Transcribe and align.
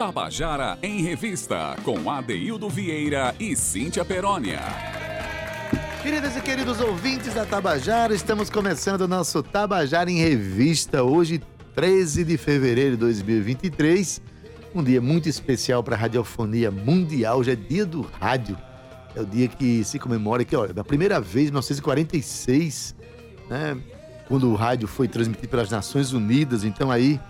Tabajara 0.00 0.78
em 0.82 1.02
Revista, 1.02 1.76
com 1.84 2.10
Adeildo 2.10 2.70
Vieira 2.70 3.34
e 3.38 3.54
Cíntia 3.54 4.02
Perónia. 4.02 4.58
Queridas 6.02 6.34
e 6.34 6.40
queridos 6.40 6.80
ouvintes 6.80 7.34
da 7.34 7.44
Tabajara, 7.44 8.14
estamos 8.14 8.48
começando 8.48 9.02
o 9.02 9.06
nosso 9.06 9.42
Tabajara 9.42 10.10
em 10.10 10.16
Revista, 10.16 11.02
hoje, 11.02 11.42
13 11.74 12.24
de 12.24 12.38
fevereiro 12.38 12.92
de 12.92 12.96
2023. 12.96 14.22
Um 14.74 14.82
dia 14.82 15.02
muito 15.02 15.28
especial 15.28 15.84
para 15.84 15.96
a 15.96 15.98
radiofonia 15.98 16.70
mundial, 16.70 17.44
já 17.44 17.52
é 17.52 17.56
dia 17.56 17.84
do 17.84 18.00
rádio. 18.00 18.56
É 19.14 19.20
o 19.20 19.26
dia 19.26 19.48
que 19.48 19.84
se 19.84 19.98
comemora 19.98 20.46
que, 20.46 20.56
olha, 20.56 20.72
da 20.72 20.82
primeira 20.82 21.20
vez, 21.20 21.48
em 21.48 21.52
1946, 21.52 22.96
né, 23.50 23.76
quando 24.26 24.50
o 24.50 24.54
rádio 24.54 24.88
foi 24.88 25.06
transmitido 25.06 25.48
pelas 25.48 25.68
Nações 25.68 26.14
Unidas, 26.14 26.64
então 26.64 26.90
aí 26.90 27.20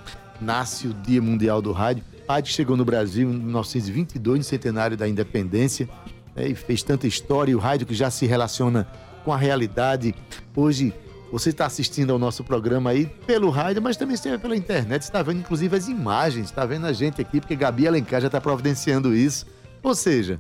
nasce 0.41 0.87
o 0.87 0.95
Dia 0.95 1.21
Mundial 1.21 1.61
do 1.61 1.73
Rádio. 1.73 2.05
Rádio 2.31 2.53
chegou 2.53 2.77
no 2.77 2.85
Brasil 2.85 3.29
em 3.29 3.35
1922, 3.35 4.39
no 4.39 4.45
centenário 4.45 4.97
da 4.97 5.09
independência, 5.09 5.89
né, 6.37 6.47
e 6.47 6.55
fez 6.55 6.81
tanta 6.81 7.09
história. 7.09 7.51
E 7.51 7.57
o 7.57 7.59
rádio 7.59 7.89
que 7.89 7.95
já 7.95 8.09
se 8.09 8.25
relaciona 8.25 8.87
com 9.25 9.33
a 9.33 9.37
realidade. 9.37 10.15
Hoje 10.55 10.95
você 11.33 11.51
está 11.51 11.67
assistindo 11.67 12.13
ao 12.13 12.21
nosso 12.21 12.45
programa 12.45 12.91
aí 12.91 13.07
pelo 13.27 13.51
rádio, 13.51 13.83
mas 13.83 13.97
também 13.97 14.15
está 14.15 14.39
pela 14.39 14.57
internet. 14.57 15.03
está 15.03 15.23
vendo 15.23 15.41
inclusive 15.41 15.77
as 15.77 15.89
imagens, 15.89 16.47
está 16.47 16.65
vendo 16.65 16.87
a 16.87 16.93
gente 16.93 17.21
aqui, 17.21 17.41
porque 17.41 17.57
Gabi 17.57 17.89
Alencar 17.89 18.21
já 18.21 18.29
está 18.29 18.41
providenciando 18.41 19.13
isso. 19.13 19.45
Ou 19.83 19.95
seja, 19.97 20.39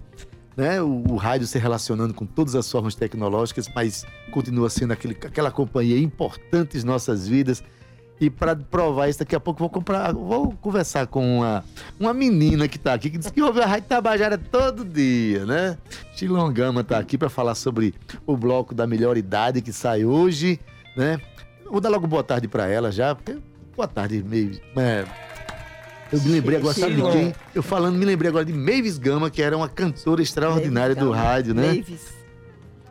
né, 0.57 0.81
o, 0.81 1.03
o, 1.09 1.17
rádio 1.17 1.49
se 1.49 1.59
relacionando 1.59 2.15
com 2.15 2.25
todas 2.25 2.55
as 2.55 2.71
formas 2.71 2.95
tecnológicas, 2.95 3.69
mas 3.75 4.07
continua 4.31 4.71
sendo 4.71 4.93
aquele, 4.93 5.15
aquela 5.15 5.51
companhia 5.51 5.99
importante 5.99 6.79
em 6.79 6.85
nossas 6.85 7.27
vidas. 7.27 7.65
E 8.21 8.29
para 8.29 8.55
provar 8.55 9.09
isso, 9.09 9.21
daqui 9.21 9.35
a 9.35 9.41
pouco 9.41 9.59
vou 9.59 9.71
comprar, 9.71 10.13
vou 10.13 10.53
conversar 10.61 11.07
com 11.07 11.39
uma, 11.39 11.65
uma 11.99 12.13
menina 12.13 12.69
que 12.69 12.77
está 12.77 12.93
aqui, 12.93 13.09
que 13.09 13.17
diz 13.17 13.31
que 13.31 13.41
ouve 13.41 13.63
a 13.63 13.67
Rádio 13.67 13.89
Tabajara 13.89 14.37
todo 14.37 14.85
dia, 14.85 15.47
né? 15.47 15.79
Chilongama 16.15 16.83
está 16.83 16.99
aqui 16.99 17.17
para 17.17 17.31
falar 17.31 17.55
sobre 17.55 17.95
o 18.27 18.37
bloco 18.37 18.75
da 18.75 18.87
melhor 18.87 19.17
idade 19.17 19.63
que 19.63 19.73
sai 19.73 20.05
hoje, 20.05 20.61
né? 20.95 21.19
Vou 21.65 21.81
dar 21.81 21.89
logo 21.89 22.07
boa 22.07 22.23
tarde 22.23 22.47
para 22.47 22.69
ela 22.69 22.93
já, 22.93 23.15
porque 23.15 23.39
boa 23.75 23.89
tarde, 23.89 24.23
meio. 24.23 24.61
É, 24.77 25.07
eu 26.13 26.21
me 26.21 26.29
lembrei 26.29 26.59
agora, 26.59 26.75
sabe 26.75 26.97
de 26.97 27.11
quem? 27.13 27.35
Eu 27.55 27.63
falando, 27.63 27.97
me 27.97 28.05
lembrei 28.05 28.29
agora 28.29 28.45
de 28.45 28.53
Mavis 28.53 28.99
Gama, 28.99 29.31
que 29.31 29.41
era 29.41 29.57
uma 29.57 29.69
cantora 29.69 30.21
extraordinária 30.21 30.95
Mavis 30.95 31.09
do 31.09 31.11
rádio, 31.13 31.55
né? 31.55 31.69
Mavis. 31.69 32.13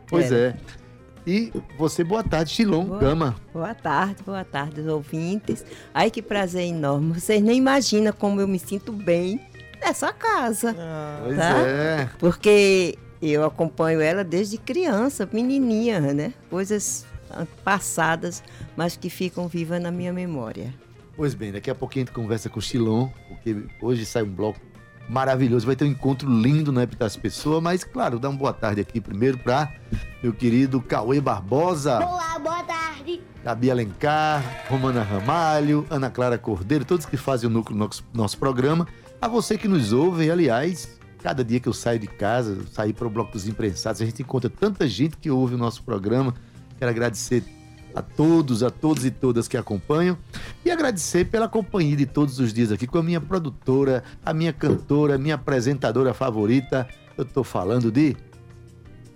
Pois 0.08 0.32
era. 0.32 0.56
é. 0.66 0.79
E 1.26 1.52
você, 1.76 2.02
boa 2.02 2.24
tarde, 2.24 2.50
Chilon 2.50 2.84
boa, 2.84 2.98
Gama. 2.98 3.36
Boa 3.52 3.74
tarde, 3.74 4.22
boa 4.24 4.44
tarde, 4.44 4.80
ouvintes. 4.88 5.64
Ai, 5.92 6.10
que 6.10 6.22
prazer 6.22 6.64
enorme. 6.64 7.20
Vocês 7.20 7.42
nem 7.42 7.58
imaginam 7.58 8.12
como 8.12 8.40
eu 8.40 8.48
me 8.48 8.58
sinto 8.58 8.92
bem 8.92 9.40
nessa 9.80 10.12
casa. 10.12 10.74
Ah, 10.78 11.20
pois 11.24 11.36
tá? 11.36 11.58
é. 11.60 12.08
Porque 12.18 12.98
eu 13.20 13.44
acompanho 13.44 14.00
ela 14.00 14.24
desde 14.24 14.56
criança, 14.56 15.28
menininha, 15.30 16.00
né? 16.00 16.32
Coisas 16.48 17.06
passadas, 17.62 18.42
mas 18.76 18.96
que 18.96 19.10
ficam 19.10 19.46
vivas 19.46 19.80
na 19.80 19.90
minha 19.90 20.12
memória. 20.12 20.74
Pois 21.16 21.34
bem, 21.34 21.52
daqui 21.52 21.70
a 21.70 21.74
pouquinho 21.74 22.04
a 22.04 22.06
gente 22.06 22.14
conversa 22.14 22.48
com 22.48 22.58
o 22.58 22.62
Chilon, 22.62 23.08
porque 23.28 23.64
hoje 23.80 24.06
sai 24.06 24.22
um 24.22 24.30
bloco 24.30 24.58
maravilhoso. 25.08 25.66
Vai 25.66 25.76
ter 25.76 25.84
um 25.84 25.88
encontro 25.88 26.28
lindo 26.28 26.72
na 26.72 26.84
das 26.84 27.16
Pessoas, 27.16 27.62
mas 27.62 27.84
claro, 27.84 28.18
dá 28.18 28.28
uma 28.28 28.38
boa 28.38 28.52
tarde 28.52 28.80
aqui 28.80 29.00
primeiro 29.00 29.38
para 29.38 29.72
meu 30.22 30.32
querido 30.32 30.80
Cauê 30.80 31.20
Barbosa. 31.20 31.98
Olá, 31.98 32.38
boa 32.38 32.62
tarde. 32.62 33.22
Gabi 33.42 33.70
Alencar, 33.70 34.42
Romana 34.68 35.02
Ramalho, 35.02 35.86
Ana 35.88 36.10
Clara 36.10 36.36
Cordeiro, 36.36 36.84
todos 36.84 37.06
que 37.06 37.16
fazem 37.16 37.48
o 37.48 37.52
núcleo 37.52 37.76
do 37.76 37.84
nosso, 37.84 38.04
nosso 38.12 38.38
programa. 38.38 38.86
A 39.20 39.28
você 39.28 39.56
que 39.56 39.66
nos 39.66 39.92
ouve, 39.92 40.26
e, 40.26 40.30
aliás, 40.30 40.98
cada 41.22 41.42
dia 41.44 41.60
que 41.60 41.68
eu 41.68 41.72
saio 41.72 41.98
de 41.98 42.06
casa, 42.06 42.58
sair 42.72 42.92
para 42.92 43.06
o 43.06 43.10
Bloco 43.10 43.32
dos 43.32 43.48
Imprensados, 43.48 44.02
a 44.02 44.04
gente 44.04 44.22
encontra 44.22 44.50
tanta 44.50 44.86
gente 44.86 45.16
que 45.16 45.30
ouve 45.30 45.54
o 45.54 45.58
nosso 45.58 45.82
programa. 45.82 46.34
Quero 46.78 46.90
agradecer 46.90 47.42
a 47.94 48.02
todos, 48.02 48.62
a 48.62 48.70
todos 48.70 49.04
e 49.04 49.10
todas 49.10 49.48
que 49.48 49.56
acompanham 49.56 50.16
e 50.64 50.70
agradecer 50.70 51.26
pela 51.26 51.48
companhia 51.48 51.96
de 51.96 52.06
todos 52.06 52.38
os 52.38 52.52
dias 52.52 52.70
aqui 52.72 52.86
com 52.86 52.98
a 52.98 53.02
minha 53.02 53.20
produtora, 53.20 54.02
a 54.24 54.32
minha 54.32 54.52
cantora, 54.52 55.14
a 55.14 55.18
minha 55.18 55.34
apresentadora 55.34 56.14
favorita. 56.14 56.86
Eu 57.16 57.24
tô 57.24 57.42
falando 57.44 57.90
de 57.90 58.16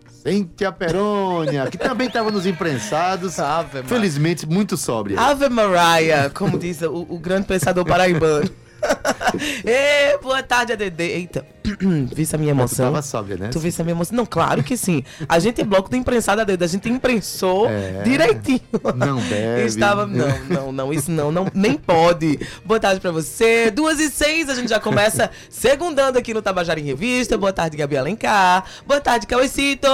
Cíntia 0.08 0.72
Perônia, 0.72 1.66
que 1.70 1.76
também 1.76 2.06
estava 2.06 2.30
nos 2.30 2.46
imprensados. 2.46 3.38
Ave 3.38 3.82
felizmente, 3.82 4.46
muito 4.46 4.76
sóbria. 4.76 5.20
Ave 5.20 5.48
Maria, 5.48 6.30
como 6.32 6.58
diz 6.58 6.80
o, 6.82 7.06
o 7.08 7.18
grande 7.18 7.46
pensador 7.46 7.84
paraibano. 7.84 8.63
Ei, 9.64 10.18
boa 10.22 10.42
tarde, 10.42 10.72
ADD. 10.72 11.00
Eita, 11.00 11.46
visse 12.14 12.34
a 12.34 12.38
minha 12.38 12.50
emoção. 12.50 12.86
Tu 12.86 12.92
tava 12.92 13.02
sóbria, 13.02 13.36
né? 13.36 13.48
Tu 13.48 13.58
visse 13.58 13.80
a 13.80 13.84
minha 13.84 13.94
emoção? 13.94 14.16
Não, 14.16 14.26
claro 14.26 14.62
que 14.62 14.76
sim. 14.76 15.02
A 15.28 15.38
gente 15.38 15.60
é 15.60 15.64
bloco 15.64 15.88
do 15.88 15.96
imprensado 15.96 16.40
ADD, 16.40 16.62
a 16.62 16.66
gente 16.66 16.88
imprensou 16.88 17.68
é, 17.68 18.02
direitinho. 18.02 18.60
Não 18.94 19.20
deve. 19.20 19.66
Estava, 19.66 20.06
não, 20.06 20.38
não, 20.48 20.72
não, 20.72 20.92
isso 20.92 21.10
não, 21.10 21.32
não, 21.32 21.46
nem 21.54 21.76
pode. 21.76 22.38
Boa 22.64 22.80
tarde 22.80 23.00
pra 23.00 23.10
você. 23.10 23.70
Duas 23.70 23.98
e 23.98 24.10
seis, 24.10 24.48
a 24.48 24.54
gente 24.54 24.68
já 24.68 24.80
começa 24.80 25.30
segundando 25.48 26.18
aqui 26.18 26.34
no 26.34 26.42
Tabajara 26.42 26.80
em 26.80 26.84
Revista. 26.84 27.36
Boa 27.36 27.52
tarde, 27.52 27.76
Gabi 27.76 27.96
Alencar. 27.96 28.64
Boa 28.86 29.00
tarde, 29.00 29.26
Cauecito. 29.26 29.88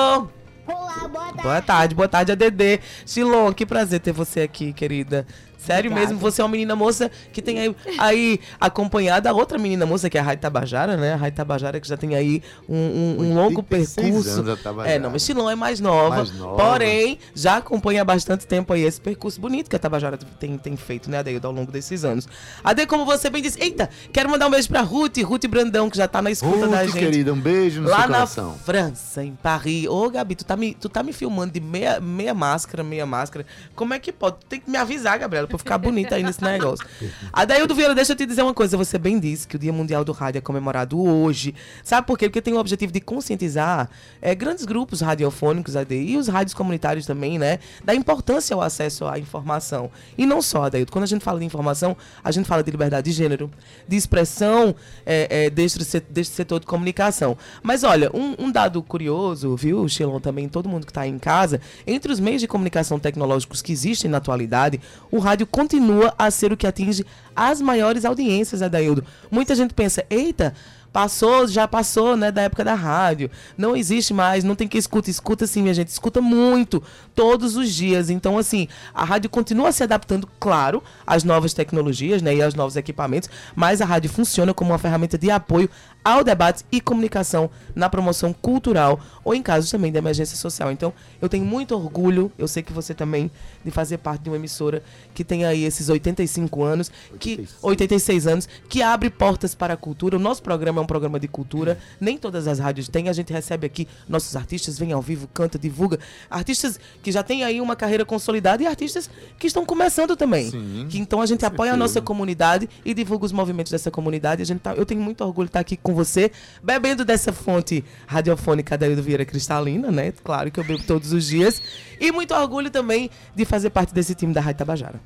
Olá, 0.66 1.08
boa 1.08 1.24
tarde. 1.24 1.42
Boa 1.42 1.62
tarde, 1.62 1.94
boa 1.94 2.08
tarde, 2.08 2.32
ADD. 2.32 2.80
Shilon, 3.04 3.52
que 3.52 3.66
prazer 3.66 4.00
ter 4.00 4.12
você 4.12 4.40
aqui, 4.40 4.72
querida. 4.72 5.26
Sério 5.64 5.90
Obrigada. 5.90 6.14
mesmo, 6.14 6.18
você 6.20 6.40
é 6.40 6.44
uma 6.44 6.50
menina 6.50 6.74
moça 6.74 7.10
que 7.32 7.42
tem 7.42 7.58
aí, 7.58 7.76
aí 7.98 8.40
acompanhada 8.58 9.28
a 9.28 9.32
outra 9.32 9.58
menina 9.58 9.84
moça, 9.84 10.08
que 10.08 10.16
é 10.16 10.20
a 10.20 10.24
Rai 10.24 10.36
Tabajara, 10.36 10.96
né? 10.96 11.12
A 11.12 11.16
Rai 11.16 11.30
Tabajara 11.30 11.78
que 11.78 11.86
já 11.86 11.96
tem 11.96 12.14
aí 12.14 12.42
um, 12.68 12.76
um, 12.76 13.16
um 13.20 13.34
longo 13.34 13.62
percurso. 13.62 14.42
é, 14.84 14.98
não, 14.98 15.10
mas 15.10 15.22
Chilon 15.22 15.50
é 15.50 15.54
mais 15.54 15.78
nova, 15.78 16.16
mais 16.16 16.32
nova, 16.32 16.56
porém 16.56 17.18
já 17.34 17.58
acompanha 17.58 18.02
há 18.02 18.04
bastante 18.04 18.46
tempo 18.46 18.72
aí 18.72 18.82
esse 18.82 19.00
percurso 19.00 19.40
bonito 19.40 19.68
que 19.68 19.76
a 19.76 19.78
Tabajara 19.78 20.16
tem, 20.16 20.56
tem 20.56 20.76
feito, 20.76 21.10
né, 21.10 21.18
Adeildo, 21.18 21.46
ao 21.46 21.52
longo 21.52 21.70
desses 21.70 22.04
anos. 22.04 22.26
Ade, 22.64 22.86
como 22.86 23.04
você 23.04 23.28
bem 23.28 23.42
disse, 23.42 23.60
eita, 23.62 23.90
quero 24.12 24.30
mandar 24.30 24.46
um 24.46 24.50
beijo 24.50 24.68
pra 24.68 24.80
Ruth, 24.80 25.18
Ruth 25.18 25.46
Brandão, 25.46 25.90
que 25.90 25.96
já 25.96 26.08
tá 26.08 26.22
na 26.22 26.30
escuta 26.30 26.66
Ruth, 26.66 26.70
da 26.70 26.86
gente. 26.86 26.98
querida, 26.98 27.32
um 27.32 27.40
beijo 27.40 27.82
no 27.82 27.88
Lá 27.90 28.26
seu 28.26 28.44
na 28.44 28.54
França, 28.54 29.22
em 29.22 29.34
Paris. 29.34 29.86
Ô, 29.86 30.08
Gabi, 30.08 30.34
tu 30.34 30.44
tá, 30.44 30.56
me, 30.56 30.74
tu 30.74 30.88
tá 30.88 31.02
me 31.02 31.12
filmando 31.12 31.52
de 31.52 31.60
meia, 31.60 32.00
meia 32.00 32.32
máscara, 32.32 32.82
meia 32.82 33.04
máscara. 33.04 33.44
Como 33.74 33.92
é 33.92 33.98
que 33.98 34.10
pode? 34.10 34.36
Tem 34.48 34.60
que 34.60 34.70
me 34.70 34.78
avisar, 34.78 35.18
Gabriela, 35.18 35.46
pra 35.50 35.58
ficar 35.58 35.78
bonita 35.78 36.14
aí 36.14 36.22
nesse 36.22 36.42
negócio. 36.42 36.86
Adaildo 37.32 37.74
Vieira, 37.74 37.94
deixa 37.94 38.12
eu 38.12 38.16
te 38.16 38.24
dizer 38.24 38.42
uma 38.42 38.54
coisa. 38.54 38.76
Você 38.76 38.98
bem 38.98 39.18
disse 39.18 39.46
que 39.46 39.56
o 39.56 39.58
Dia 39.58 39.72
Mundial 39.72 40.04
do 40.04 40.12
Rádio 40.12 40.38
é 40.38 40.40
comemorado 40.40 41.00
hoje. 41.00 41.54
Sabe 41.82 42.06
por 42.06 42.18
quê? 42.18 42.28
Porque 42.28 42.40
tem 42.40 42.54
o 42.54 42.58
objetivo 42.58 42.92
de 42.92 43.00
conscientizar 43.00 43.90
é, 44.22 44.34
grandes 44.34 44.64
grupos 44.64 45.00
radiofônicos 45.00 45.76
AD, 45.76 45.94
e 45.94 46.16
os 46.16 46.28
rádios 46.28 46.54
comunitários 46.54 47.06
também, 47.06 47.38
né? 47.38 47.58
Da 47.84 47.94
importância 47.94 48.54
ao 48.54 48.62
acesso 48.62 49.06
à 49.06 49.18
informação. 49.18 49.90
E 50.16 50.24
não 50.24 50.40
só, 50.40 50.64
Adaildo. 50.64 50.92
Quando 50.92 51.04
a 51.04 51.08
gente 51.08 51.24
fala 51.24 51.38
de 51.38 51.44
informação, 51.44 51.96
a 52.22 52.30
gente 52.30 52.46
fala 52.46 52.62
de 52.62 52.70
liberdade 52.70 53.10
de 53.10 53.16
gênero, 53.16 53.50
de 53.86 53.96
expressão 53.96 54.74
é, 55.04 55.46
é, 55.46 55.50
deste, 55.50 56.00
deste 56.08 56.34
setor 56.34 56.60
de 56.60 56.66
comunicação. 56.66 57.36
Mas 57.62 57.84
olha, 57.84 58.10
um, 58.14 58.36
um 58.38 58.52
dado 58.52 58.82
curioso, 58.82 59.56
viu, 59.56 59.88
Shilon, 59.88 60.20
também, 60.20 60.48
todo 60.48 60.68
mundo 60.68 60.86
que 60.86 60.90
está 60.90 61.06
em 61.06 61.18
casa, 61.18 61.60
entre 61.86 62.12
os 62.12 62.20
meios 62.20 62.40
de 62.40 62.48
comunicação 62.48 62.98
tecnológicos 62.98 63.62
que 63.62 63.72
existem 63.72 64.10
na 64.10 64.18
atualidade, 64.18 64.80
o 65.10 65.18
rádio 65.18 65.39
continua 65.46 66.14
a 66.18 66.30
ser 66.30 66.52
o 66.52 66.56
que 66.56 66.66
atinge 66.66 67.04
as 67.34 67.60
maiores 67.60 68.04
audiências, 68.04 68.62
Adaildo. 68.62 69.04
Muita 69.30 69.54
gente 69.54 69.74
pensa, 69.74 70.04
eita, 70.10 70.54
Passou, 70.92 71.46
já 71.46 71.68
passou, 71.68 72.16
né, 72.16 72.32
da 72.32 72.42
época 72.42 72.64
da 72.64 72.74
rádio. 72.74 73.30
Não 73.56 73.76
existe 73.76 74.12
mais, 74.12 74.42
não 74.42 74.56
tem 74.56 74.66
que 74.66 74.76
escuta. 74.76 75.08
Escuta 75.08 75.46
sim, 75.46 75.62
minha 75.62 75.74
gente, 75.74 75.88
escuta 75.88 76.20
muito, 76.20 76.82
todos 77.14 77.56
os 77.56 77.72
dias. 77.72 78.10
Então, 78.10 78.36
assim, 78.36 78.66
a 78.92 79.04
rádio 79.04 79.30
continua 79.30 79.70
se 79.70 79.84
adaptando, 79.84 80.28
claro, 80.40 80.82
às 81.06 81.22
novas 81.22 81.54
tecnologias, 81.54 82.22
né, 82.22 82.34
e 82.34 82.42
aos 82.42 82.54
novos 82.54 82.74
equipamentos, 82.76 83.30
mas 83.54 83.80
a 83.80 83.84
rádio 83.84 84.10
funciona 84.10 84.52
como 84.52 84.72
uma 84.72 84.78
ferramenta 84.78 85.16
de 85.16 85.30
apoio 85.30 85.70
ao 86.04 86.24
debate 86.24 86.64
e 86.72 86.80
comunicação 86.80 87.50
na 87.74 87.88
promoção 87.88 88.32
cultural 88.32 89.00
ou 89.24 89.34
em 89.34 89.42
casos 89.42 89.70
também 89.70 89.92
de 89.92 89.98
emergência 89.98 90.36
social. 90.36 90.72
Então, 90.72 90.92
eu 91.20 91.28
tenho 91.28 91.44
muito 91.44 91.74
orgulho, 91.74 92.32
eu 92.38 92.48
sei 92.48 92.62
que 92.62 92.72
você 92.72 92.94
também, 92.94 93.30
de 93.64 93.70
fazer 93.70 93.98
parte 93.98 94.22
de 94.22 94.30
uma 94.30 94.36
emissora 94.36 94.82
que 95.14 95.22
tem 95.22 95.44
aí 95.44 95.64
esses 95.64 95.88
85 95.88 96.62
anos, 96.62 96.90
86. 97.12 97.50
que 97.50 97.66
86 97.66 98.26
anos, 98.26 98.48
que 98.68 98.82
abre 98.82 99.10
portas 99.10 99.54
para 99.54 99.74
a 99.74 99.76
cultura. 99.76 100.16
O 100.16 100.18
nosso 100.18 100.42
programa 100.42 100.80
é 100.80 100.82
um 100.82 100.86
programa 100.86 101.20
de 101.20 101.28
cultura, 101.28 101.78
nem 102.00 102.16
todas 102.16 102.46
as 102.46 102.58
rádios 102.58 102.88
têm. 102.88 103.08
A 103.08 103.12
gente 103.12 103.32
recebe 103.32 103.66
aqui 103.66 103.86
nossos 104.08 104.34
artistas, 104.36 104.78
vem 104.78 104.92
ao 104.92 105.02
vivo, 105.02 105.28
canta, 105.28 105.58
divulga. 105.58 105.98
Artistas 106.30 106.80
que 107.02 107.12
já 107.12 107.22
têm 107.22 107.44
aí 107.44 107.60
uma 107.60 107.76
carreira 107.76 108.04
consolidada 108.04 108.62
e 108.62 108.66
artistas 108.66 109.10
que 109.38 109.46
estão 109.46 109.64
começando 109.66 110.16
também. 110.16 110.50
Sim, 110.50 110.86
que 110.88 110.98
então 110.98 111.20
a 111.20 111.26
gente 111.26 111.44
apoia 111.44 111.70
certeza. 111.70 111.74
a 111.74 111.76
nossa 111.76 112.00
comunidade 112.00 112.68
e 112.84 112.94
divulga 112.94 113.26
os 113.26 113.32
movimentos 113.32 113.70
dessa 113.70 113.90
comunidade. 113.90 114.42
A 114.42 114.46
gente 114.46 114.60
tá, 114.60 114.74
eu 114.74 114.86
tenho 114.86 115.00
muito 115.00 115.22
orgulho 115.24 115.46
de 115.46 115.50
estar 115.50 115.60
aqui 115.60 115.76
com 115.76 115.89
com 115.90 115.94
você, 115.96 116.30
bebendo 116.62 117.04
dessa 117.04 117.32
fonte 117.32 117.84
radiofônica 118.06 118.76
da 118.78 118.88
Ildo 118.88 119.02
Vieira 119.02 119.24
Cristalina, 119.24 119.90
né? 119.90 120.12
Claro 120.24 120.50
que 120.50 120.58
eu 120.60 120.64
bebo 120.64 120.82
todos 120.84 121.12
os 121.12 121.26
dias. 121.26 121.60
E 122.00 122.10
muito 122.12 122.32
orgulho 122.34 122.70
também 122.70 123.10
de 123.34 123.44
fazer 123.44 123.70
parte 123.70 123.92
desse 123.92 124.14
time 124.14 124.32
da 124.32 124.40
Rádio 124.40 124.58
Tabajara. 124.58 125.00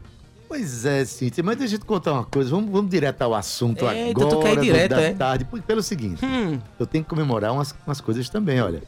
Pois 0.46 0.84
é, 0.84 1.04
Cíntia, 1.04 1.42
mas 1.42 1.56
deixa 1.56 1.74
eu 1.74 1.78
te 1.78 1.84
contar 1.84 2.12
uma 2.12 2.24
coisa. 2.24 2.50
Vamos, 2.50 2.70
vamos 2.70 2.90
direto 2.90 3.22
ao 3.22 3.34
assunto 3.34 3.84
Eita, 3.88 4.10
agora. 4.20 4.36
tu 4.36 4.40
quer 4.42 4.52
ir 4.52 4.60
direto, 4.60 4.90
da 4.90 5.00
é? 5.00 5.12
tarde. 5.14 5.44
Pelo 5.66 5.82
seguinte, 5.82 6.24
Hum. 6.24 6.60
eu 6.78 6.86
tenho 6.86 7.02
que 7.02 7.10
comemorar 7.10 7.52
umas, 7.52 7.74
umas 7.86 8.00
coisas 8.00 8.28
também, 8.28 8.60
olha. 8.60 8.82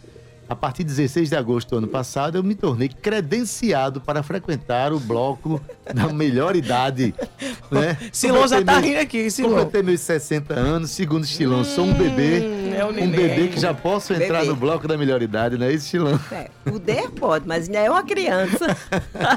A 0.49 0.55
partir 0.55 0.85
de 0.85 0.91
16 0.95 1.29
de 1.31 1.35
agosto 1.37 1.71
do 1.71 1.79
ano 1.79 1.89
passado, 1.89 2.37
eu 2.39 2.43
me 2.45 2.55
tornei 2.55 2.89
credenciado 2.89 4.01
para 4.01 4.23
frequentar 4.23 4.93
o 4.93 5.01
bloco 5.01 5.61
da 5.93 6.09
melhor 6.13 6.55
idade. 6.57 7.15
Né? 7.69 7.99
Silon 8.13 8.47
já 8.47 8.63
tá 8.63 8.75
meus- 8.75 8.85
rindo 8.85 9.01
aqui, 9.01 9.29
Silon. 9.29 9.49
Completei 9.49 9.83
meus 9.83 10.01
60 10.01 10.55
anos, 10.55 10.93
segundo 10.93 11.25
Estilão, 11.25 11.65
sou 11.65 11.85
um 11.85 11.93
bebê. 11.93 12.71
é 12.77 12.85
o 12.85 12.89
um 12.91 12.93
neném. 12.93 13.11
bebê 13.11 13.49
que 13.49 13.59
já 13.59 13.75
posso 13.75 14.13
entrar 14.13 14.39
Bebê. 14.39 14.51
no 14.51 14.55
bloco 14.57 14.87
da 14.87 14.97
melhor 14.97 15.21
idade, 15.21 15.59
não 15.59 15.67
é 15.67 15.73
isso, 15.73 15.87
Estilão? 15.87 16.19
É, 16.31 16.49
poder 16.65 17.11
pode, 17.11 17.47
mas 17.49 17.67
ainda 17.67 17.81
é 17.81 17.91
uma 17.91 18.05
criança. 18.05 18.77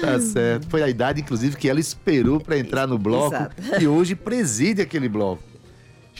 Tá 0.00 0.18
certo. 0.20 0.66
Foi 0.68 0.82
a 0.82 0.88
idade, 0.88 1.20
inclusive, 1.20 1.56
que 1.56 1.68
ela 1.68 1.78
esperou 1.80 2.40
para 2.40 2.58
entrar 2.58 2.86
no 2.88 2.98
bloco 2.98 3.34
Exato. 3.36 3.54
e 3.80 3.86
hoje 3.86 4.14
preside 4.16 4.82
aquele 4.82 5.08
bloco. 5.08 5.42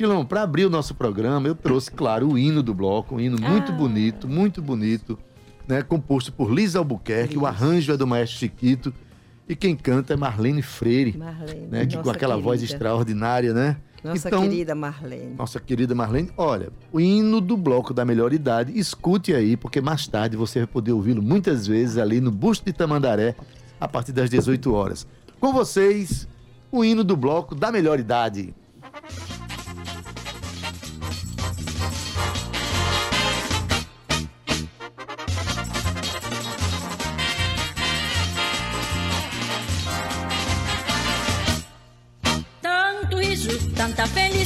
Tilão, 0.00 0.24
para 0.24 0.40
abrir 0.42 0.64
o 0.64 0.70
nosso 0.70 0.94
programa, 0.94 1.46
eu 1.46 1.54
trouxe, 1.54 1.90
claro, 1.90 2.30
o 2.32 2.38
hino 2.38 2.62
do 2.62 2.72
bloco, 2.72 3.16
um 3.16 3.20
hino 3.20 3.36
muito 3.38 3.70
Ah. 3.70 3.74
bonito, 3.74 4.26
muito 4.26 4.62
bonito, 4.62 5.18
né? 5.68 5.82
Composto 5.82 6.32
por 6.32 6.50
Lisa 6.50 6.78
Albuquerque, 6.78 7.36
o 7.36 7.44
arranjo 7.44 7.92
é 7.92 7.98
do 7.98 8.06
maestro 8.06 8.38
Chiquito 8.38 8.94
e 9.46 9.54
quem 9.54 9.76
canta 9.76 10.14
é 10.14 10.16
Marlene 10.16 10.62
Freire, 10.62 11.18
Marlene. 11.18 11.66
né? 11.70 11.84
Que 11.84 11.98
com 11.98 12.08
aquela 12.08 12.38
voz 12.38 12.60
querida. 12.60 12.74
extraordinária, 12.76 13.52
né? 13.52 13.76
Nossa 14.02 14.28
Então, 14.28 14.42
querida 14.44 14.74
Marlene. 14.74 15.34
Nossa 15.36 15.60
querida 15.60 15.94
Marlene, 15.94 16.30
olha, 16.34 16.70
o 16.90 16.98
hino 16.98 17.38
do 17.38 17.54
bloco 17.54 17.92
da 17.92 18.02
melhor 18.02 18.32
idade, 18.32 18.72
escute 18.78 19.34
aí, 19.34 19.54
porque 19.54 19.82
mais 19.82 20.06
tarde 20.08 20.34
você 20.34 20.60
vai 20.60 20.66
poder 20.66 20.92
ouvi-lo 20.92 21.20
muitas 21.20 21.66
vezes 21.66 21.98
ali 21.98 22.22
no 22.22 22.30
Busto 22.30 22.64
de 22.64 22.72
Tamandaré, 22.72 23.36
a 23.78 23.86
partir 23.86 24.12
das 24.12 24.30
18 24.30 24.72
horas. 24.72 25.06
Com 25.38 25.52
vocês, 25.52 26.26
o 26.72 26.82
hino 26.82 27.04
do 27.04 27.18
bloco 27.18 27.54
da 27.54 27.70
melhor 27.70 28.00
idade. 28.00 28.54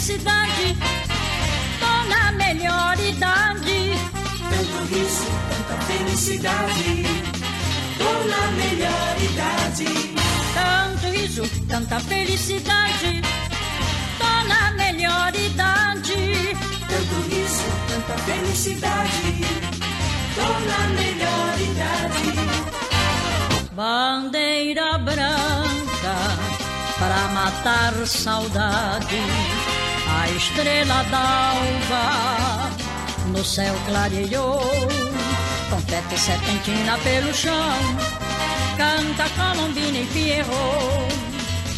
Felicidade, 0.04 0.76
tô 1.80 2.08
na 2.10 2.32
melhor 2.32 2.98
idade. 3.00 3.94
Tanto 4.50 4.94
riso, 4.94 5.26
tanta 5.48 5.76
felicidade. 5.86 7.06
Tô 7.96 8.12
na 8.28 8.50
melhor 8.52 9.16
idade. 9.22 10.14
Tanto 10.52 11.06
riso, 11.10 11.42
tanta 11.66 12.00
felicidade, 12.00 13.22
tô 14.18 14.48
na 14.48 14.72
melhor 14.72 15.34
idade. 15.34 16.54
Tanto 16.86 17.16
riso, 17.30 17.64
tanta 17.88 18.18
felicidade. 18.24 19.40
Tô 20.34 20.48
na 20.68 20.80
melhor 20.88 21.60
idade. 21.60 22.26
Bandeira 23.72 24.98
branca 24.98 26.16
para 26.98 27.28
matar 27.28 28.06
saudade. 28.06 29.63
A 30.24 30.30
estrela 30.30 31.04
d'alva 31.10 32.70
no 33.26 33.44
céu 33.44 33.74
clareou. 33.84 34.58
Confete 35.68 36.16
serpentina 36.18 36.96
pelo 37.04 37.34
chão. 37.34 37.76
Canta 38.78 39.28
Colombina 39.36 39.98
e 39.98 40.06
Pierrot. 40.06 41.14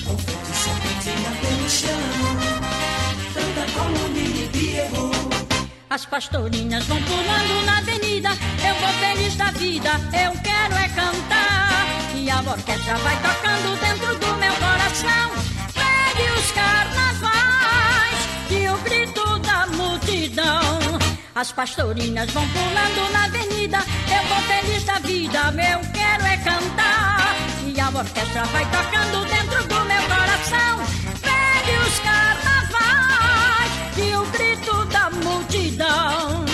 Confete 0.06 0.52
serpentina 0.62 1.30
pelo 1.40 1.68
chão. 1.68 2.04
Tanta 3.34 3.64
colombina 3.72 4.38
e 4.38 4.48
Pierrot. 4.52 5.66
As 5.90 6.06
pastorinhas 6.06 6.84
vão 6.84 7.02
pulando 7.02 7.66
na 7.66 7.78
avenida. 7.78 8.28
Eu 8.64 8.74
vou 8.76 8.92
feliz 9.00 9.34
da 9.34 9.50
vida, 9.50 9.90
eu 10.24 10.30
quero 10.40 10.74
é 10.76 10.88
cantar. 10.90 11.84
E 12.14 12.30
a 12.30 12.38
orquestra 12.38 12.96
vai 12.98 13.16
tocando 13.16 13.80
dentro 13.80 14.14
do 14.20 14.38
meu 14.38 14.54
coração. 14.54 15.32
Pegue 15.74 16.30
os 16.30 16.50
e 16.50 16.92
o 16.92 16.95
grito 18.96 19.38
da 19.40 19.66
multidão. 19.66 20.78
As 21.34 21.52
pastorinhas 21.52 22.30
vão 22.30 22.46
pulando 22.48 23.12
na 23.12 23.24
avenida. 23.24 23.78
Eu 24.10 24.22
vou 24.28 24.40
feliz 24.42 24.84
da 24.84 24.98
vida, 25.00 25.38
eu 25.38 25.80
quero 25.92 26.24
é 26.24 26.36
cantar. 26.38 27.36
E 27.66 27.78
a 27.78 27.88
orquestra 27.88 28.44
vai 28.44 28.64
tocando 28.64 29.24
dentro 29.26 29.62
do 29.68 29.84
meu 29.84 30.02
coração. 30.02 30.80
Pegue 31.20 31.78
os 31.86 31.98
carnavais 31.98 33.70
e 33.98 34.16
o 34.16 34.24
grito 34.30 34.84
da 34.86 35.10
multidão. 35.10 36.44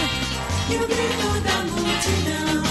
E 0.68 0.76
o 0.76 0.88
grito 0.88 1.40
da 1.46 1.56
multidão. 1.70 2.62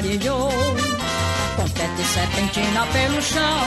Clareou. 0.00 0.50
Confete 1.56 2.04
serpentina 2.04 2.86
pelo 2.86 3.22
chão. 3.22 3.60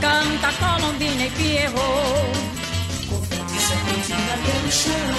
Canta 0.00 0.52
Colombina 0.58 1.26
e 1.26 1.30
Pierrot. 1.30 2.32
Confete 3.08 3.58
serpentina 3.60 4.36
pelo 4.44 4.72
chão. 4.72 5.16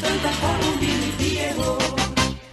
Tanta 0.00 0.30
colombina 0.40 1.06
e 1.06 1.12
Pierrot. 1.18 2.00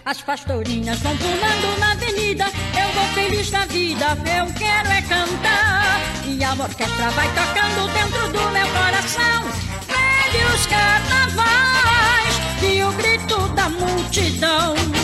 As 0.04 0.22
pastorinhas 0.22 0.98
vão 1.00 1.16
pulando 1.16 1.80
na 1.80 1.92
avenida. 1.92 2.44
Eu 2.44 2.92
vou 2.92 3.04
feliz 3.14 3.50
da 3.50 3.66
vida, 3.66 4.06
eu 4.38 4.46
quero 4.54 4.88
é 4.90 5.02
cantar. 5.02 6.00
E 6.24 6.42
a 6.42 6.52
orquestra 6.52 7.10
vai 7.10 7.28
tocando 7.34 7.92
dentro 7.92 8.28
do 8.28 8.50
meu 8.50 8.66
coração. 8.68 9.44
Pegue 9.86 10.44
os 10.54 10.66
carnavais 10.66 12.34
e 12.62 12.82
o 12.82 12.92
grito 12.92 13.48
da 13.48 13.68
multidão. 13.68 14.97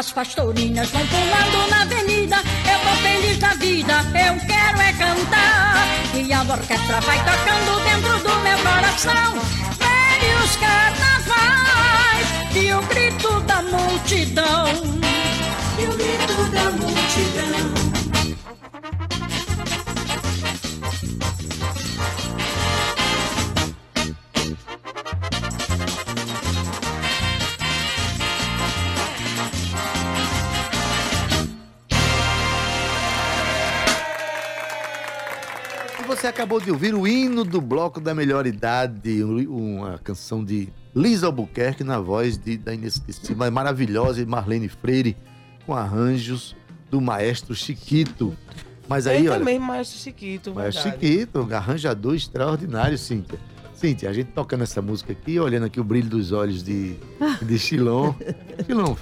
As 0.00 0.12
pastorinhas 0.12 0.88
vão 0.92 1.06
pulando 1.08 1.68
na 1.68 1.82
avenida. 1.82 2.36
Eu 2.36 2.78
vou 2.78 2.96
feliz 3.02 3.36
da 3.36 3.52
vida, 3.56 3.92
eu 3.92 4.34
quero 4.46 4.80
é 4.80 4.92
cantar. 4.94 5.86
E 6.14 6.32
a 6.32 6.40
orquestra 6.40 7.00
vai 7.02 7.18
tocando 7.18 7.84
dentro 7.84 8.18
do 8.20 8.34
meu 8.40 8.58
coração. 8.60 9.34
Pegue 9.78 10.34
os 10.42 10.56
carnavais 10.56 12.26
e 12.56 12.72
o 12.72 12.80
grito 12.86 13.40
da 13.40 13.60
multidão. 13.60 14.68
E 15.78 15.84
o 15.84 15.92
grito 15.94 16.44
da 16.50 16.70
multidão. 16.70 17.79
Acabou 36.30 36.60
de 36.60 36.70
ouvir 36.70 36.94
o 36.94 37.06
hino 37.06 37.44
do 37.44 37.60
bloco 37.60 38.00
da 38.00 38.14
melhor 38.14 38.46
idade, 38.46 39.22
um- 39.22 39.78
uma 39.80 39.98
canção 39.98 40.44
de 40.44 40.68
Lisa 40.94 41.26
Albuquerque 41.26 41.84
na 41.84 42.00
voz 42.00 42.38
de, 42.38 42.56
da 42.56 42.72
inesquecível, 42.74 43.46
e 43.46 43.50
maravilhosa 43.50 44.24
Marlene 44.26 44.68
Freire, 44.68 45.16
com 45.66 45.74
arranjos 45.74 46.56
do 46.90 47.00
maestro 47.00 47.54
Chiquito. 47.54 48.34
Mas 48.88 49.06
aí, 49.06 49.18
Ele 49.18 49.28
olha, 49.28 49.38
também, 49.38 49.58
Maestro 49.58 49.98
Chiquito. 50.00 50.52
maestro 50.54 50.82
verdade. 50.84 51.06
Chiquito, 51.06 51.40
um 51.48 51.54
arranjador 51.54 52.14
extraordinário, 52.16 52.98
Cíntia. 52.98 53.38
Cíntia, 53.74 54.10
a 54.10 54.12
gente 54.12 54.32
tocando 54.32 54.62
essa 54.62 54.82
música 54.82 55.12
aqui, 55.12 55.38
olhando 55.38 55.66
aqui 55.66 55.78
o 55.80 55.84
brilho 55.84 56.08
dos 56.10 56.32
olhos 56.32 56.62
de, 56.62 56.96
de 57.40 57.58
Chilon. 57.58 58.12
Chilon, 58.66 58.96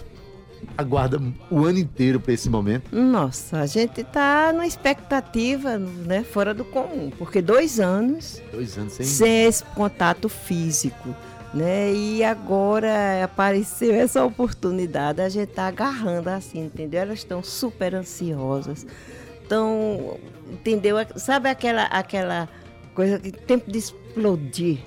aguarda 0.77 1.21
o 1.51 1.65
ano 1.65 1.79
inteiro 1.79 2.21
para 2.21 2.33
esse 2.33 2.49
momento? 2.49 2.95
Nossa, 2.95 3.61
a 3.61 3.67
gente 3.67 4.05
tá 4.05 4.53
numa 4.53 4.67
expectativa, 4.67 5.79
né, 5.79 6.23
fora 6.23 6.55
do 6.55 6.65
comum, 6.65 7.11
porque 7.17 7.43
dois 7.43 7.81
anos, 7.81 8.41
dois 8.53 8.77
anos 8.79 8.93
sem, 8.95 9.07
sem 9.07 9.45
esse 9.45 9.65
contato 9.65 10.29
físico, 10.29 11.15
né? 11.53 11.93
E 11.93 12.23
agora 12.23 13.25
apareceu 13.25 13.95
essa 13.95 14.25
oportunidade, 14.25 15.21
a 15.21 15.29
gente 15.29 15.49
tá 15.49 15.67
agarrando 15.67 16.29
assim, 16.29 16.67
entendeu? 16.67 17.03
Elas 17.03 17.19
estão 17.19 17.43
super 17.43 17.95
ansiosas, 17.95 18.87
estão, 19.43 20.19
entendeu? 20.51 20.97
Sabe 21.17 21.49
aquela 21.49 21.85
aquela 21.85 22.49
coisa 22.95 23.19
que 23.19 23.33
tempo 23.33 23.71
de 23.71 23.79
explodir, 23.79 24.79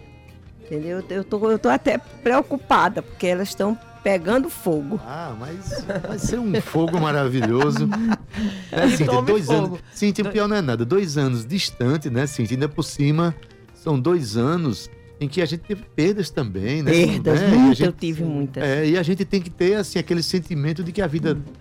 entendeu? 0.62 1.04
Eu 1.10 1.24
tô, 1.24 1.52
eu 1.52 1.58
tô 1.58 1.70
até 1.70 1.98
preocupada 1.98 3.02
porque 3.02 3.28
elas 3.28 3.50
estão 3.50 3.78
pegando 4.04 4.50
fogo. 4.50 5.00
Ah, 5.06 5.36
mas 5.40 5.86
vai 6.08 6.20
ser 6.20 6.40
um 6.40 6.60
fogo 6.62 7.00
maravilhoso. 7.00 7.90
é, 8.72 8.90
Cíntia, 8.90 9.22
dois 9.22 9.46
fogo. 9.46 9.58
anos. 9.58 9.80
Cíntia, 9.94 10.24
o 10.24 10.32
pior 10.32 10.48
não 10.48 10.56
é 10.56 10.62
nada. 10.62 10.86
Dois 10.86 11.18
anos 11.18 11.46
distante, 11.46 12.10
né, 12.10 12.26
Cíntia? 12.28 12.56
Ainda 12.56 12.70
por 12.70 12.84
cima, 12.84 13.36
são 13.74 14.00
dois 14.00 14.38
anos 14.38 14.90
em 15.20 15.28
que 15.28 15.42
a 15.42 15.46
gente 15.46 15.62
teve 15.62 15.84
perdas 15.96 16.30
também, 16.32 16.82
né? 16.82 16.92
Perdas, 16.92 17.42
né? 17.42 17.68
gente, 17.68 17.84
eu 17.84 17.92
tive 17.92 18.24
muitas. 18.24 18.64
É, 18.64 18.88
e 18.88 18.98
a 18.98 19.04
gente 19.04 19.24
tem 19.24 19.40
que 19.40 19.52
ter, 19.52 19.76
assim, 19.76 20.00
aquele 20.00 20.24
sentimento 20.24 20.84
de 20.84 20.92
que 20.92 21.02
a 21.02 21.08
vida 21.08 21.36
hum. 21.36 21.54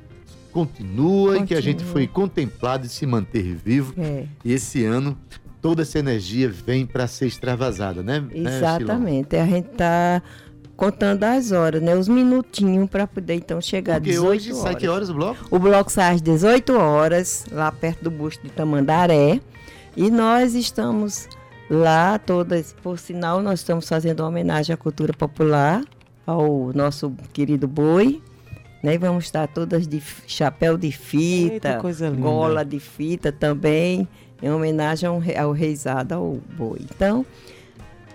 continua, 0.50 1.32
continua, 1.32 1.36
e 1.38 1.46
que 1.46 1.54
a 1.54 1.60
gente 1.60 1.84
foi 1.84 2.06
contemplado 2.06 2.86
de 2.86 2.92
se 2.92 3.04
manter 3.06 3.54
vivo. 3.54 3.94
É. 3.98 4.24
E 4.42 4.52
esse 4.52 4.84
ano 4.84 5.16
toda 5.60 5.82
essa 5.82 5.98
energia 5.98 6.48
vem 6.48 6.86
para 6.86 7.06
ser 7.06 7.26
extravasada, 7.26 8.02
né? 8.02 8.20
né 8.20 8.56
Exatamente. 8.56 9.36
Né, 9.36 9.42
a 9.42 9.46
gente 9.46 9.70
está 9.70 10.22
contando 10.80 11.24
as 11.24 11.52
horas, 11.52 11.82
né? 11.82 11.94
Os 11.94 12.08
minutinhos 12.08 12.88
para 12.88 13.06
poder 13.06 13.34
então 13.34 13.60
chegar 13.60 13.96
às 13.96 14.02
18 14.02 14.26
hoje 14.26 14.50
horas. 14.50 14.62
sai 14.62 14.74
que 14.74 14.88
horas 14.88 15.10
o 15.10 15.14
bloco? 15.14 15.46
O 15.50 15.58
bloco 15.58 15.92
sai 15.92 16.14
às 16.14 16.22
18 16.22 16.72
horas, 16.72 17.44
lá 17.52 17.70
perto 17.70 18.04
do 18.04 18.10
busto 18.10 18.42
de 18.42 18.48
Tamandaré. 18.48 19.42
E 19.94 20.10
nós 20.10 20.54
estamos 20.54 21.28
lá 21.70 22.18
todas, 22.18 22.74
por 22.82 22.98
sinal, 22.98 23.42
nós 23.42 23.60
estamos 23.60 23.86
fazendo 23.86 24.20
uma 24.20 24.30
homenagem 24.30 24.72
à 24.72 24.76
cultura 24.76 25.12
popular, 25.12 25.84
ao 26.26 26.72
nosso 26.74 27.12
querido 27.30 27.68
boi. 27.68 28.22
Né? 28.82 28.96
Vamos 28.96 29.24
estar 29.24 29.46
todas 29.48 29.86
de 29.86 30.02
chapéu 30.26 30.78
de 30.78 30.90
fita, 30.90 31.78
Eita, 31.84 32.10
gola 32.18 32.64
de 32.64 32.80
fita 32.80 33.30
também, 33.30 34.08
em 34.42 34.50
homenagem 34.50 35.06
ao, 35.06 35.20
ao 35.38 35.52
reizado, 35.52 36.14
ao 36.14 36.38
boi. 36.56 36.80
Então, 36.90 37.26